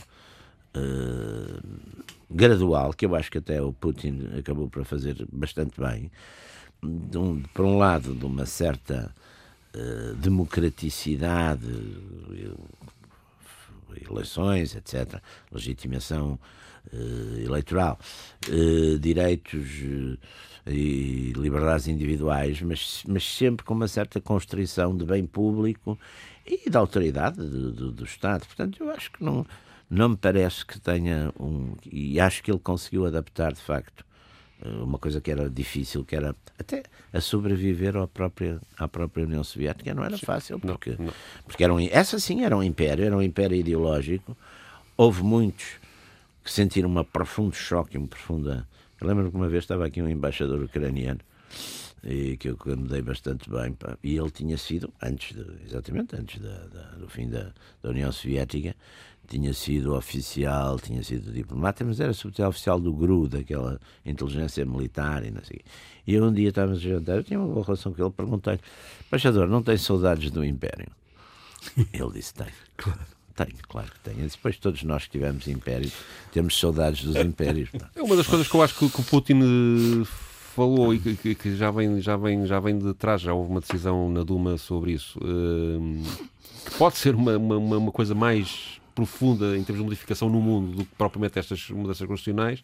uh, 0.77 1.63
gradual, 2.29 2.93
que 2.93 3.07
eu 3.07 3.15
acho 3.15 3.31
que 3.31 3.39
até 3.39 3.63
o 3.63 3.73
Putin 3.73 4.31
acabou 4.37 4.69
por 4.69 4.85
fazer 4.85 5.25
bastante 5.33 5.81
bem. 5.81 6.11
Um, 6.83 7.43
por 7.55 7.65
um 7.65 7.79
lado, 7.79 8.13
de 8.13 8.25
uma 8.25 8.47
certa 8.47 9.15
eh, 9.73 10.15
democraticidade, 10.17 11.65
eleições, 14.11 14.75
etc., 14.75 15.21
legitimação 15.53 16.39
uh, 16.93 17.41
eleitoral, 17.41 17.99
uh, 18.49 18.99
direitos 18.99 19.69
e 20.67 21.33
liberdades 21.37 21.87
individuais, 21.87 22.61
mas, 22.63 23.03
mas 23.07 23.25
sempre 23.25 23.65
com 23.65 23.75
uma 23.75 23.89
certa 23.89 24.21
constrição 24.21 24.97
de 24.97 25.05
bem 25.05 25.25
público 25.25 25.99
e 26.47 26.69
da 26.69 26.79
autoridade 26.79 27.37
do, 27.37 27.73
do, 27.73 27.93
do 27.93 28.05
Estado. 28.05 28.47
Portanto, 28.47 28.83
eu 28.83 28.91
acho 28.91 29.13
que 29.13 29.23
não, 29.23 29.47
não 29.89 30.11
me 30.11 30.17
parece 30.17 30.65
que 30.67 30.81
tenha 30.81 31.33
um. 31.39 31.75
E 31.91 32.19
acho 32.21 32.43
que 32.43 32.51
ele 32.51 32.61
conseguiu 32.61 33.07
adaptar, 33.07 33.53
de 33.53 33.61
facto, 33.61 34.05
uma 34.83 34.99
coisa 34.99 35.21
que 35.21 35.31
era 35.31 35.49
difícil, 35.49 36.05
que 36.05 36.15
era 36.15 36.35
até 36.59 36.83
a 37.13 37.21
sobreviver 37.21 37.97
à 37.97 38.07
própria, 38.07 38.61
à 38.77 38.87
própria 38.87 39.25
União 39.25 39.43
Soviética, 39.43 39.95
não 39.95 40.05
era 40.05 40.19
fácil, 40.19 40.59
porque, 40.59 40.91
não, 40.99 41.07
não. 41.07 41.13
porque 41.47 41.65
era 41.65 41.73
um, 41.73 41.81
essa 41.81 42.19
sim 42.19 42.45
era 42.45 42.57
um 42.57 42.63
império, 42.63 43.05
era 43.05 43.17
um 43.17 43.23
império 43.23 43.57
ideológico. 43.57 44.37
Houve 44.97 45.23
muitos 45.23 45.79
que 46.45 46.53
sentiram 46.53 46.91
um 46.91 47.05
profundo 47.05 47.55
choque, 47.55 47.97
uma 47.97 48.09
profunda. 48.09 48.67
Eu 49.01 49.07
lembro 49.07 49.31
que 49.31 49.37
uma 49.37 49.49
vez 49.49 49.65
estava 49.65 49.87
aqui 49.87 50.03
um 50.03 50.09
embaixador 50.09 50.63
ucraniano 50.63 51.21
e 52.03 52.37
que 52.37 52.49
eu 52.49 52.59
me 52.77 52.89
dei 52.89 53.03
bastante 53.03 53.51
bem, 53.51 53.73
pá, 53.73 53.97
e 54.03 54.17
ele 54.17 54.31
tinha 54.31 54.57
sido, 54.57 54.93
antes 55.03 55.37
de, 55.37 55.45
exatamente 55.67 56.17
antes 56.17 56.41
da, 56.41 56.67
da, 56.67 56.83
do 56.97 57.09
fim 57.09 57.29
da, 57.29 57.53
da 57.83 57.91
União 57.91 58.11
Soviética, 58.11 58.75
tinha 59.31 59.55
sido 59.55 59.95
oficial, 59.95 60.79
tinha 60.81 61.03
sido 61.05 61.33
diplomata, 61.33 61.85
mas 61.85 62.01
era 62.01 62.13
sobretudo 62.13 62.49
oficial 62.49 62.81
do 62.81 62.93
GRU, 62.93 63.29
daquela 63.29 63.81
inteligência 64.05 64.67
militar 64.67 65.25
e 65.25 65.31
não 65.31 65.43
sei. 65.45 65.61
E 66.05 66.15
eu 66.15 66.25
um 66.25 66.33
dia 66.33 66.49
estávamos 66.49 66.79
a 66.79 66.83
jantar, 66.83 67.17
eu 67.17 67.23
tinha 67.25 67.39
uma 67.39 67.49
boa 67.49 67.65
relação 67.65 67.95
com 67.95 68.03
ele, 68.03 68.11
perguntei-lhe, 68.11 68.61
Embaixador, 69.07 69.47
não 69.47 69.63
tem 69.63 69.77
saudades 69.77 70.33
do 70.33 70.45
Império? 70.45 70.89
Ele 71.93 72.11
disse, 72.13 72.35
tem. 72.35 72.49
Claro. 72.77 72.99
Tenho, 73.37 73.57
claro 73.69 73.89
que 73.91 74.01
tenho. 74.01 74.29
Depois 74.29 74.59
todos 74.59 74.83
nós 74.83 75.05
que 75.05 75.13
tivemos 75.13 75.47
impérios 75.47 75.93
temos 76.33 76.59
saudades 76.59 77.05
dos 77.05 77.17
impérios. 77.17 77.71
É 77.95 78.03
uma 78.03 78.17
das 78.17 78.27
coisas 78.27 78.49
que 78.49 78.55
eu 78.55 78.63
acho 78.63 78.75
que, 78.75 78.89
que 78.89 79.01
o 79.01 79.05
Putin 79.05 79.41
eh, 79.41 80.05
falou 80.55 80.93
e 80.93 80.99
que, 80.99 81.35
que, 81.35 81.57
já, 81.57 81.71
vem, 81.71 82.01
já, 82.01 82.17
vem, 82.17 82.45
já 82.45 82.61
vem 82.61 82.77
de 82.77 82.93
trás, 82.93 83.23
já 83.23 83.33
houve 83.33 83.51
uma 83.51 83.61
decisão 83.61 84.11
na 84.11 84.25
Duma 84.25 84.59
sobre 84.59 84.93
isso, 84.93 85.19
uh, 85.21 86.03
que 86.67 86.77
pode 86.77 86.99
ser 86.99 87.15
uma, 87.15 87.37
uma, 87.39 87.79
uma 87.79 87.93
coisa 87.93 88.15
mais 88.15 88.80
profunda 89.01 89.57
em 89.57 89.65
termos 89.65 89.79
de 89.79 89.85
modificação 89.85 90.29
no 90.29 90.41
mundo 90.41 90.77
do 90.77 90.85
que 90.85 90.95
propriamente 90.97 91.39
estas 91.39 91.71
mudanças 91.71 92.07
constitucionais, 92.07 92.63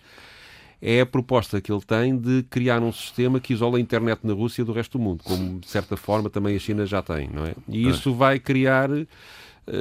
é 0.82 1.00
a 1.00 1.06
proposta 1.06 1.60
que 1.60 1.72
ele 1.72 1.80
tem 1.80 2.16
de 2.16 2.42
criar 2.50 2.82
um 2.82 2.92
sistema 2.92 3.40
que 3.40 3.54
isola 3.54 3.78
a 3.78 3.80
internet 3.80 4.20
na 4.22 4.34
Rússia 4.34 4.62
do 4.62 4.72
resto 4.72 4.98
do 4.98 5.02
mundo, 5.02 5.24
como 5.24 5.58
de 5.58 5.66
certa 5.66 5.96
forma 5.96 6.28
também 6.28 6.54
a 6.54 6.58
China 6.58 6.84
já 6.84 7.00
tem, 7.00 7.30
não 7.32 7.46
é? 7.46 7.54
E 7.66 7.88
isso 7.88 8.12
vai 8.12 8.38
criar 8.38 8.90
eh, 8.90 9.06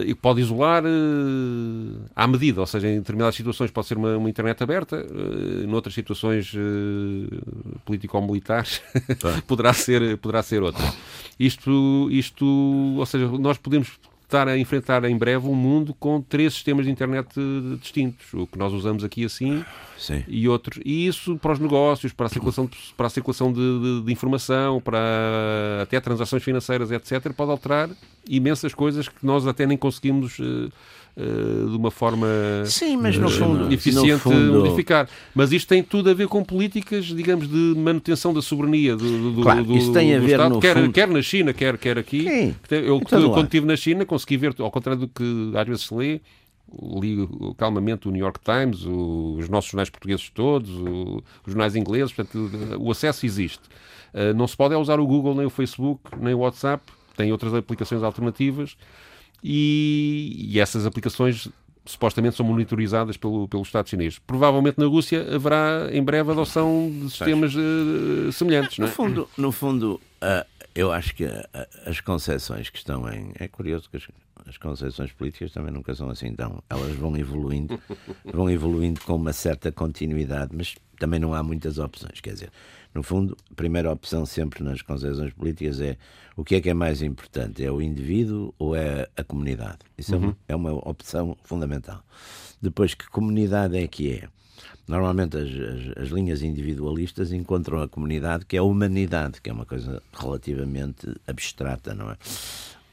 e 0.07 0.15
pode 0.15 0.39
isolar 0.39 0.83
uh, 0.85 2.05
à 2.15 2.25
medida, 2.25 2.61
ou 2.61 2.65
seja, 2.65 2.87
em 2.87 2.99
determinadas 2.99 3.35
situações 3.35 3.69
pode 3.69 3.87
ser 3.87 3.97
uma, 3.97 4.15
uma 4.15 4.29
internet 4.29 4.63
aberta, 4.63 5.05
uh, 5.05 5.67
noutras 5.67 5.93
situações 5.93 6.53
uh, 6.53 7.79
político-militares 7.83 8.81
poderá 9.45 9.73
ser 9.73 10.17
poderá 10.17 10.41
ser 10.41 10.63
outra. 10.63 10.83
Isto 11.37 12.07
isto, 12.09 12.45
ou 12.45 13.05
seja, 13.05 13.27
nós 13.27 13.57
podemos 13.57 13.99
estar 14.25 14.47
a 14.47 14.57
enfrentar 14.57 15.03
em 15.05 15.17
breve 15.17 15.47
um 15.47 15.55
mundo 15.55 15.93
com 15.93 16.21
três 16.21 16.53
sistemas 16.53 16.85
de 16.85 16.91
internet 16.91 17.27
eh, 17.37 17.77
distintos, 17.79 18.33
o 18.33 18.45
que 18.45 18.57
nós 18.57 18.73
usamos 18.73 19.03
aqui 19.03 19.23
assim 19.23 19.63
Sim. 19.97 20.23
e 20.27 20.47
outros. 20.49 20.79
E 20.83 21.07
isso 21.07 21.37
para 21.37 21.53
os 21.53 21.59
negócios, 21.59 22.11
para 22.11 22.25
a 22.25 22.29
circulação, 22.29 22.65
de, 22.65 22.77
para 22.97 23.07
a 23.07 23.09
circulação 23.09 23.53
de, 23.53 23.59
de, 23.59 24.01
de, 24.03 24.11
informação, 24.11 24.81
para 24.81 24.99
até 25.81 25.99
transações 25.99 26.43
financeiras, 26.43 26.91
etc., 26.91 27.31
pode 27.33 27.51
alterar 27.51 27.89
imensas 28.27 28.73
coisas 28.73 29.07
que 29.07 29.25
nós 29.25 29.47
até 29.47 29.65
nem 29.65 29.77
conseguimos. 29.77 30.37
Uh, 30.39 30.71
uh, 31.17 31.69
de 31.69 31.75
uma 31.75 31.91
forma 31.91 32.27
Sim, 32.65 32.97
mas 32.97 33.17
no 33.17 33.29
fundo, 33.29 33.71
eficiente 33.73 34.11
no 34.11 34.19
fundo... 34.19 34.53
modificar. 34.59 35.07
Mas 35.33 35.51
isto 35.51 35.67
tem 35.67 35.81
tudo 35.81 36.09
a 36.09 36.13
ver 36.13 36.27
com 36.27 36.43
políticas, 36.43 37.05
digamos, 37.05 37.47
de 37.47 37.73
manutenção 37.77 38.33
da 38.33 38.41
soberania 38.41 38.95
do, 38.95 39.33
do, 39.33 39.41
claro, 39.41 39.63
do, 39.63 39.75
isso 39.75 39.91
tem 39.93 40.15
a 40.15 40.19
ver 40.19 40.31
Estado, 40.31 40.59
quer, 40.59 40.75
fundo... 40.75 40.91
quer 40.91 41.07
na 41.07 41.21
China, 41.21 41.53
quer, 41.53 41.77
quer 41.77 41.97
aqui. 41.97 42.23
Sim. 42.23 42.55
Eu, 42.69 42.97
então, 42.97 43.29
quando 43.29 43.45
estive 43.45 43.65
na 43.65 43.75
China, 43.75 44.05
consegui 44.05 44.37
ver, 44.37 44.55
ao 44.59 44.71
contrário 44.71 45.01
do 45.01 45.07
que 45.07 45.51
às 45.55 45.67
vezes 45.67 45.83
se 45.83 45.93
lê, 45.93 46.21
li 46.99 47.27
calmamente 47.57 48.07
o 48.07 48.11
New 48.11 48.21
York 48.21 48.39
Times, 48.43 48.85
o, 48.85 49.37
os 49.39 49.49
nossos 49.49 49.71
jornais 49.71 49.89
portugueses 49.89 50.29
todos, 50.29 50.69
o, 50.71 51.23
os 51.45 51.53
jornais 51.53 51.75
ingleses, 51.75 52.11
portanto, 52.11 52.49
o 52.79 52.91
acesso 52.91 53.25
existe. 53.25 53.63
Uh, 54.13 54.33
não 54.33 54.47
se 54.47 54.55
pode 54.55 54.73
é 54.73 54.77
usar 54.77 54.99
o 54.99 55.05
Google, 55.05 55.35
nem 55.35 55.45
o 55.45 55.49
Facebook, 55.49 56.01
nem 56.19 56.33
o 56.33 56.39
WhatsApp, 56.39 56.83
tem 57.15 57.31
outras 57.31 57.53
aplicações 57.53 58.03
alternativas 58.03 58.75
e, 59.47 60.47
e 60.49 60.59
essas 60.59 60.87
aplicações 60.87 61.47
supostamente 61.85 62.35
são 62.35 62.43
monitorizadas 62.43 63.15
pelo, 63.15 63.47
pelo 63.47 63.61
Estado 63.61 63.87
chinês. 63.87 64.17
Provavelmente 64.17 64.79
na 64.79 64.87
Rússia 64.87 65.35
haverá 65.35 65.87
em 65.91 66.03
breve 66.03 66.31
adoção 66.31 66.91
de 66.91 67.11
sistemas 67.11 67.53
uh, 67.53 68.31
semelhantes. 68.31 68.79
No 68.79 68.85
não 68.85 68.91
é? 68.91 68.95
fundo, 68.95 69.29
no 69.37 69.51
fundo 69.51 70.01
uh, 70.23 70.45
eu 70.73 70.91
acho 70.91 71.13
que 71.13 71.25
uh, 71.25 71.45
as 71.85 72.01
concessões 72.01 72.71
que 72.71 72.79
estão 72.79 73.07
em. 73.13 73.33
É 73.35 73.47
curioso 73.47 73.87
que 73.87 73.97
as, 73.97 74.07
as 74.47 74.57
concessões 74.57 75.11
políticas 75.11 75.51
também 75.51 75.71
nunca 75.71 75.93
são 75.93 76.09
assim, 76.09 76.25
então 76.25 76.63
elas 76.67 76.95
vão 76.95 77.15
evoluindo, 77.15 77.79
vão 78.25 78.49
evoluindo 78.49 78.99
com 79.01 79.15
uma 79.15 79.31
certa 79.31 79.71
continuidade, 79.71 80.55
mas 80.57 80.73
também 80.97 81.19
não 81.19 81.35
há 81.35 81.43
muitas 81.43 81.77
opções. 81.77 82.19
Quer 82.19 82.33
dizer, 82.33 82.51
no 82.95 83.03
fundo, 83.03 83.35
a 83.51 83.55
primeira 83.55 83.91
opção 83.91 84.25
sempre 84.25 84.63
nas 84.63 84.81
concessões 84.81 85.33
políticas 85.33 85.81
é 85.81 85.97
o 86.37 86.45
que 86.45 86.55
é 86.55 86.61
que 86.61 86.69
é 86.69 86.73
mais 86.73 87.01
importante? 87.01 87.63
É 87.63 87.69
o 87.69 87.81
indivíduo 87.81 88.55
ou 88.57 88.73
é 88.73 89.07
a 89.17 89.23
comunidade? 89.23 89.79
Isso 89.97 90.15
é 90.15 90.17
uhum. 90.17 90.33
é, 90.47 90.55
uma, 90.55 90.69
é 90.69 90.73
uma 90.73 90.89
opção 90.89 91.37
fundamental. 91.43 92.01
Depois, 92.61 92.93
que 92.93 93.07
comunidade 93.09 93.77
é 93.77 93.85
que 93.85 94.13
é? 94.13 94.29
Normalmente 94.87 95.35
as, 95.35 95.49
as, 95.49 96.03
as, 96.03 96.09
linhas 96.09 96.41
individualistas 96.41 97.33
encontram 97.33 97.81
a 97.81 97.87
comunidade 97.87 98.45
que 98.45 98.55
é 98.55 98.59
a 98.59 98.63
humanidade, 98.63 99.41
que 99.41 99.49
é 99.49 99.53
uma 99.53 99.65
coisa 99.65 100.01
relativamente 100.13 101.13
abstrata, 101.27 101.93
não 101.93 102.11
é? 102.11 102.17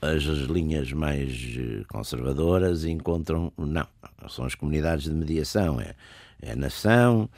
As, 0.00 0.26
as 0.26 0.38
linhas 0.48 0.92
mais 0.92 1.30
eh, 1.56 1.84
conservadoras 1.86 2.84
encontram, 2.84 3.52
não, 3.56 3.86
são 4.28 4.44
as 4.44 4.56
comunidades 4.56 5.04
de 5.04 5.12
mediação, 5.12 5.80
é, 5.80 5.94
é 6.40 6.52
a 6.52 6.56
nação, 6.56 7.30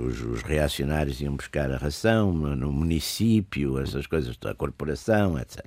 os, 0.00 0.20
os, 0.20 0.42
reacionários 0.42 1.20
iam 1.20 1.36
buscar 1.36 1.70
a 1.70 1.76
ração 1.76 2.32
no 2.32 2.72
município, 2.72 3.78
essas 3.78 4.06
coisas, 4.06 4.36
a 4.44 4.54
corporação, 4.54 5.38
etc. 5.38 5.64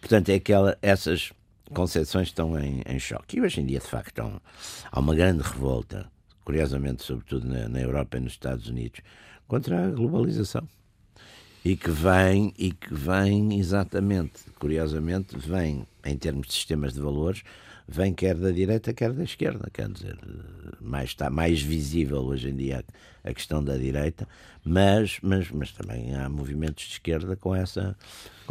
Portanto, 0.00 0.28
é 0.30 0.34
aquela, 0.34 0.78
essas 0.80 1.32
concepções 1.72 2.28
estão 2.28 2.58
em, 2.58 2.82
em 2.86 2.98
choque. 2.98 3.38
E 3.38 3.40
hoje 3.40 3.60
em 3.60 3.66
dia, 3.66 3.80
de 3.80 3.86
facto, 3.86 4.20
há, 4.20 4.26
um, 4.26 4.40
há 4.90 5.00
uma 5.00 5.14
grande 5.14 5.42
revolta 5.42 6.06
curiosamente, 6.46 7.02
sobretudo 7.02 7.48
na, 7.48 7.68
na 7.68 7.80
Europa 7.80 8.16
e 8.16 8.20
nos 8.20 8.34
Estados 8.34 8.68
Unidos, 8.68 9.00
contra 9.48 9.84
a 9.84 9.90
globalização 9.90 10.66
e 11.64 11.76
que 11.76 11.90
vem 11.90 12.54
e 12.56 12.70
que 12.70 12.94
vem 12.94 13.58
exatamente, 13.58 14.44
curiosamente, 14.56 15.36
vem 15.36 15.84
em 16.04 16.16
termos 16.16 16.46
de 16.46 16.52
sistemas 16.52 16.94
de 16.94 17.00
valores, 17.00 17.42
vem 17.88 18.12
quer 18.12 18.34
da 18.34 18.50
direita, 18.50 18.92
quer 18.92 19.12
da 19.12 19.24
esquerda, 19.24 19.68
quer 19.72 19.88
dizer, 19.88 20.18
mais 20.80 21.10
está 21.10 21.30
mais 21.30 21.60
visível 21.60 22.22
hoje 22.22 22.50
em 22.50 22.56
dia 22.56 22.84
a, 23.24 23.30
a 23.30 23.34
questão 23.34 23.62
da 23.62 23.76
direita, 23.76 24.26
mas 24.64 25.18
mas 25.22 25.50
mas 25.50 25.72
também 25.72 26.14
há 26.14 26.28
movimentos 26.28 26.84
de 26.84 26.92
esquerda 26.92 27.36
com 27.36 27.54
essa 27.54 27.96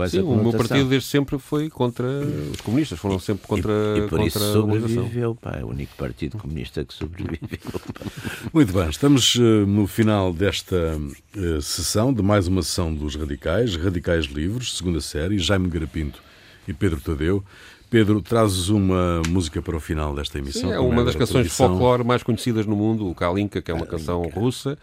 Sim, 0.09 0.19
o 0.19 0.35
meu 0.35 0.51
partido 0.51 0.89
desde 0.89 1.07
sempre 1.07 1.39
foi 1.39 1.69
contra 1.69 2.05
os 2.51 2.59
comunistas, 2.59 2.99
foram 2.99 3.17
sempre 3.17 3.47
contra, 3.47 3.71
e, 3.71 4.01
e 4.01 4.07
por 4.09 4.19
isso 4.21 4.39
sobreviveu, 4.39 5.35
pá, 5.35 5.57
é 5.57 5.63
o 5.63 5.69
único 5.69 5.95
partido 5.95 6.37
comunista 6.37 6.83
que 6.83 6.93
sobreviveu. 6.93 7.39
Muito 8.53 8.73
bem, 8.73 8.89
estamos 8.89 9.35
uh, 9.35 9.65
no 9.65 9.87
final 9.87 10.33
desta 10.33 10.97
uh, 11.37 11.61
sessão, 11.61 12.13
de 12.13 12.21
mais 12.21 12.47
uma 12.47 12.61
sessão 12.61 12.93
dos 12.93 13.15
Radicais, 13.15 13.77
Radicais 13.77 14.25
Livres, 14.25 14.75
segunda 14.75 14.99
série, 14.99 15.39
Jaime 15.39 15.69
Garapinto 15.69 16.21
e 16.67 16.73
Pedro 16.73 16.99
Tadeu. 16.99 17.43
Pedro, 17.89 18.21
trazes 18.21 18.69
uma 18.69 19.21
música 19.29 19.61
para 19.61 19.75
o 19.75 19.79
final 19.79 20.13
desta 20.15 20.37
emissão. 20.37 20.69
Sim, 20.69 20.75
é 20.75 20.79
uma 20.79 21.03
das 21.03 21.15
canções 21.15 21.45
de 21.45 21.51
folclore 21.51 22.03
mais 22.03 22.23
conhecidas 22.23 22.65
no 22.65 22.75
mundo, 22.75 23.09
o 23.09 23.15
Kalinka, 23.15 23.61
que 23.61 23.71
é 23.71 23.73
uma 23.73 23.85
canção 23.85 24.21
russa. 24.23 24.77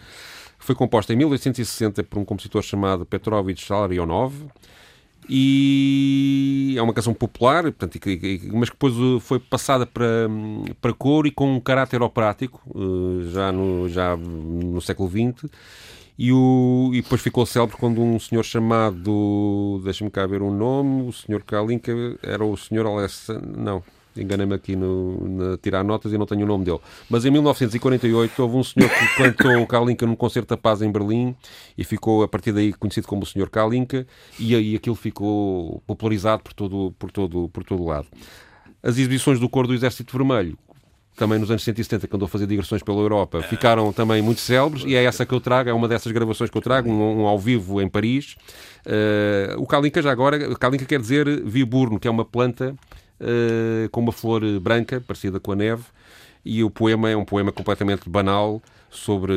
Foi 0.59 0.75
composta 0.75 1.13
em 1.13 1.17
1860 1.17 2.05
por 2.05 2.19
um 2.19 2.25
compositor 2.25 2.63
chamado 2.63 3.05
Petrovich 3.05 3.71
Larionov 3.71 4.33
e 5.29 6.75
é 6.77 6.83
uma 6.83 6.93
canção 6.93 7.15
popular, 7.15 7.63
portanto, 7.63 7.99
mas 8.53 8.69
que 8.69 8.75
depois 8.75 8.95
uh, 8.97 9.21
foi 9.21 9.39
passada 9.39 9.87
para, 9.87 10.29
para 10.81 10.93
cor 10.93 11.27
e 11.27 11.31
com 11.31 11.57
um 11.57 11.61
caráter 11.61 12.03
operático, 12.03 12.61
uh, 12.67 13.29
já 13.31 13.53
no, 13.53 13.89
já 13.89 14.17
no 14.17 14.81
século 14.81 15.09
XX, 15.09 15.51
e, 16.19 16.33
o, 16.33 16.91
e 16.93 17.03
depois 17.03 17.21
ficou 17.21 17.47
célebre 17.47 17.77
quando 17.77 18.01
um 18.01 18.19
senhor 18.19 18.45
chamado, 18.45 19.81
deixa-me 19.85 20.11
cá 20.11 20.27
ver 20.27 20.43
o 20.43 20.51
nome, 20.51 21.09
o 21.09 21.13
senhor 21.13 21.43
Kalinka, 21.43 21.93
era 22.23 22.45
o 22.45 22.57
senhor 22.57 22.87
Alessandro, 22.87 23.51
não, 23.57 23.83
enganei-me 24.17 24.55
aqui 24.55 24.77
no, 24.77 25.57
tirar 25.59 25.83
notas 25.83 26.13
e 26.13 26.19
não 26.19 26.27
tenho 26.27 26.45
o 26.45 26.47
nome 26.47 26.65
dele. 26.65 26.81
Mas 27.09 27.25
em 27.25 27.31
1948 27.31 28.43
houve 28.43 28.57
um 28.57 28.65
senhor 28.65 28.91
que 28.91 29.17
cantou 29.17 29.63
o 29.63 29.67
Kalinka 29.67 30.07
num 30.07 30.17
concerto 30.17 30.51
da 30.51 30.57
paz 30.57 30.83
em 30.83 30.91
Berlim 30.91 31.35
e 31.77 31.85
ficou 31.85 32.23
a 32.23 32.29
partir 32.29 32.53
daí 32.53 32.73
conhecido 32.73 33.07
como 33.07 33.23
o 33.23 33.27
senhor 33.27 33.49
Kalinka 33.49 34.07
e 34.39 34.55
aí 34.55 34.77
aquilo 34.77 34.97
ficou 34.97 35.83
popularizado 35.87 36.43
por 36.43 36.53
todo, 36.53 36.95
por 36.99 37.11
todo, 37.11 37.49
por 37.49 37.65
todo 37.65 37.85
lado. 37.85 38.07
As 38.83 38.99
exibições 38.99 39.39
do 39.39 39.49
cor 39.49 39.67
do 39.67 39.75
Exército 39.75 40.17
Vermelho, 40.17 40.59
também 41.17 41.39
nos 41.39 41.51
anos 41.51 41.63
170, 41.63 42.07
que 42.07 42.17
andou 42.17 42.27
a 42.27 42.29
fazer 42.29 42.47
digressões 42.47 42.83
pela 42.83 42.99
Europa, 42.99 43.43
ficaram 43.43 43.93
também 43.93 44.23
muito 44.23 44.41
célebres, 44.41 44.85
e 44.87 44.95
é 44.95 45.05
essa 45.05 45.27
que 45.27 45.35
eu 45.35 45.41
trago, 45.41 45.69
é 45.69 45.73
uma 45.73 45.87
dessas 45.87 46.11
gravações 46.13 46.51
que 46.51 46.57
eu 46.57 46.63
trago, 46.63 46.91
um, 46.91 47.23
um 47.23 47.27
ao 47.27 47.39
vivo 47.39 47.81
em 47.81 47.89
Paris. 47.89 48.37
Uh, 48.87 49.61
o 49.61 49.67
Kalinka, 49.67 50.01
já 50.01 50.11
agora, 50.11 50.55
Kalinka 50.57 50.85
quer 50.85 51.01
dizer 51.01 51.27
viburno, 51.45 52.01
que 52.01 52.09
é 52.09 52.11
uma 52.11 52.25
planta 52.25 52.75
uh, 53.21 53.89
com 53.91 54.01
uma 54.01 54.13
flor 54.13 54.43
branca, 54.61 55.01
parecida 55.01 55.39
com 55.39 55.53
a 55.53 55.57
neve, 55.57 55.85
e 56.45 56.65
o 56.65 56.71
poema 56.71 57.11
é 57.11 57.17
um 57.17 57.25
poema 57.25 57.53
completamente 57.53 58.09
banal 58.09 58.61
sobre 58.91 59.33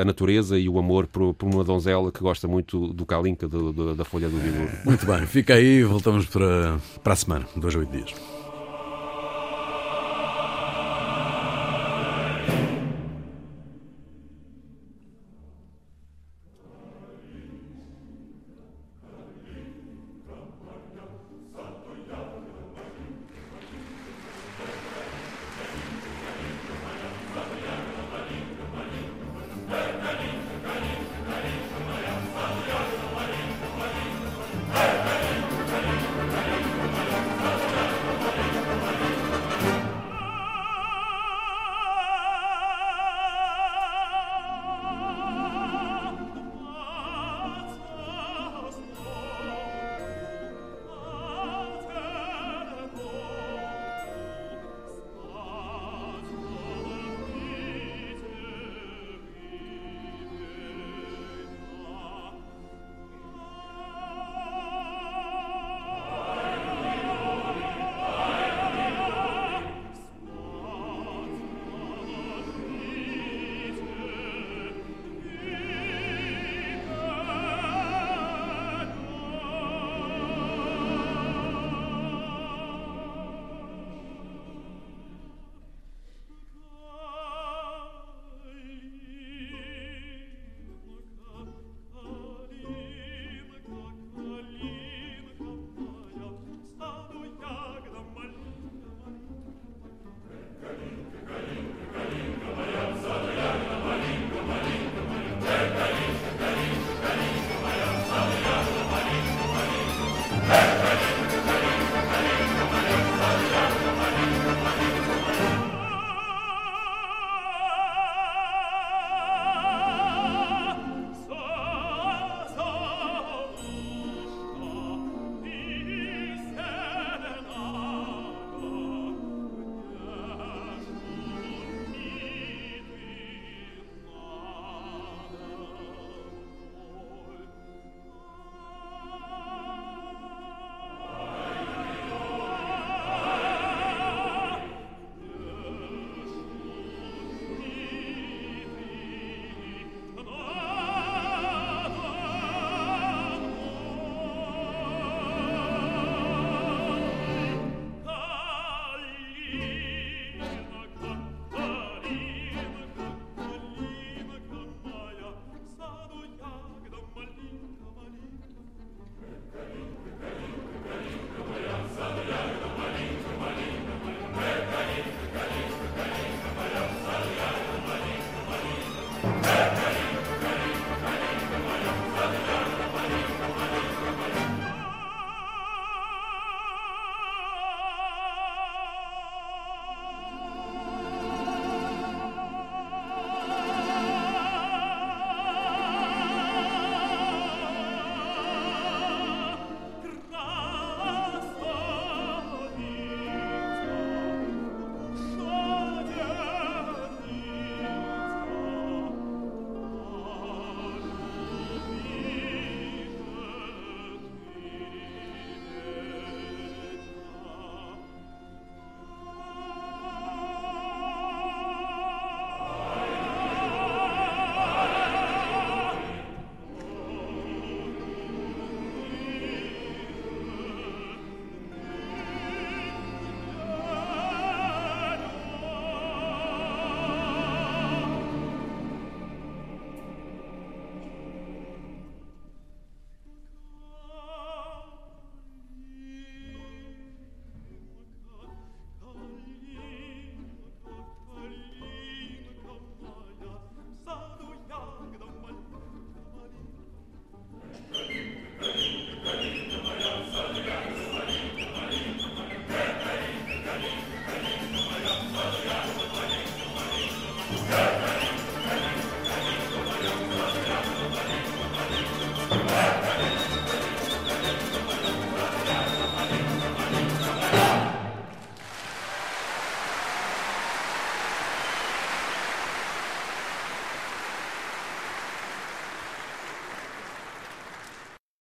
a 0.00 0.04
natureza 0.04 0.58
e 0.58 0.68
o 0.68 0.78
amor 0.78 1.06
por, 1.06 1.34
por 1.34 1.52
uma 1.52 1.64
donzela 1.64 2.12
que 2.12 2.20
gosta 2.20 2.46
muito 2.46 2.92
do 2.92 3.04
Kalinka, 3.04 3.48
do, 3.48 3.72
do, 3.72 3.94
da 3.94 4.04
folha 4.04 4.28
do 4.28 4.38
vigor. 4.38 4.68
Muito 4.84 5.04
bem, 5.04 5.26
fica 5.26 5.54
aí, 5.54 5.82
voltamos 5.82 6.26
para, 6.26 6.78
para 7.02 7.12
a 7.12 7.16
semana, 7.16 7.46
dois 7.56 7.74
a 7.74 7.78
oito 7.78 7.90
dias. 7.90 8.41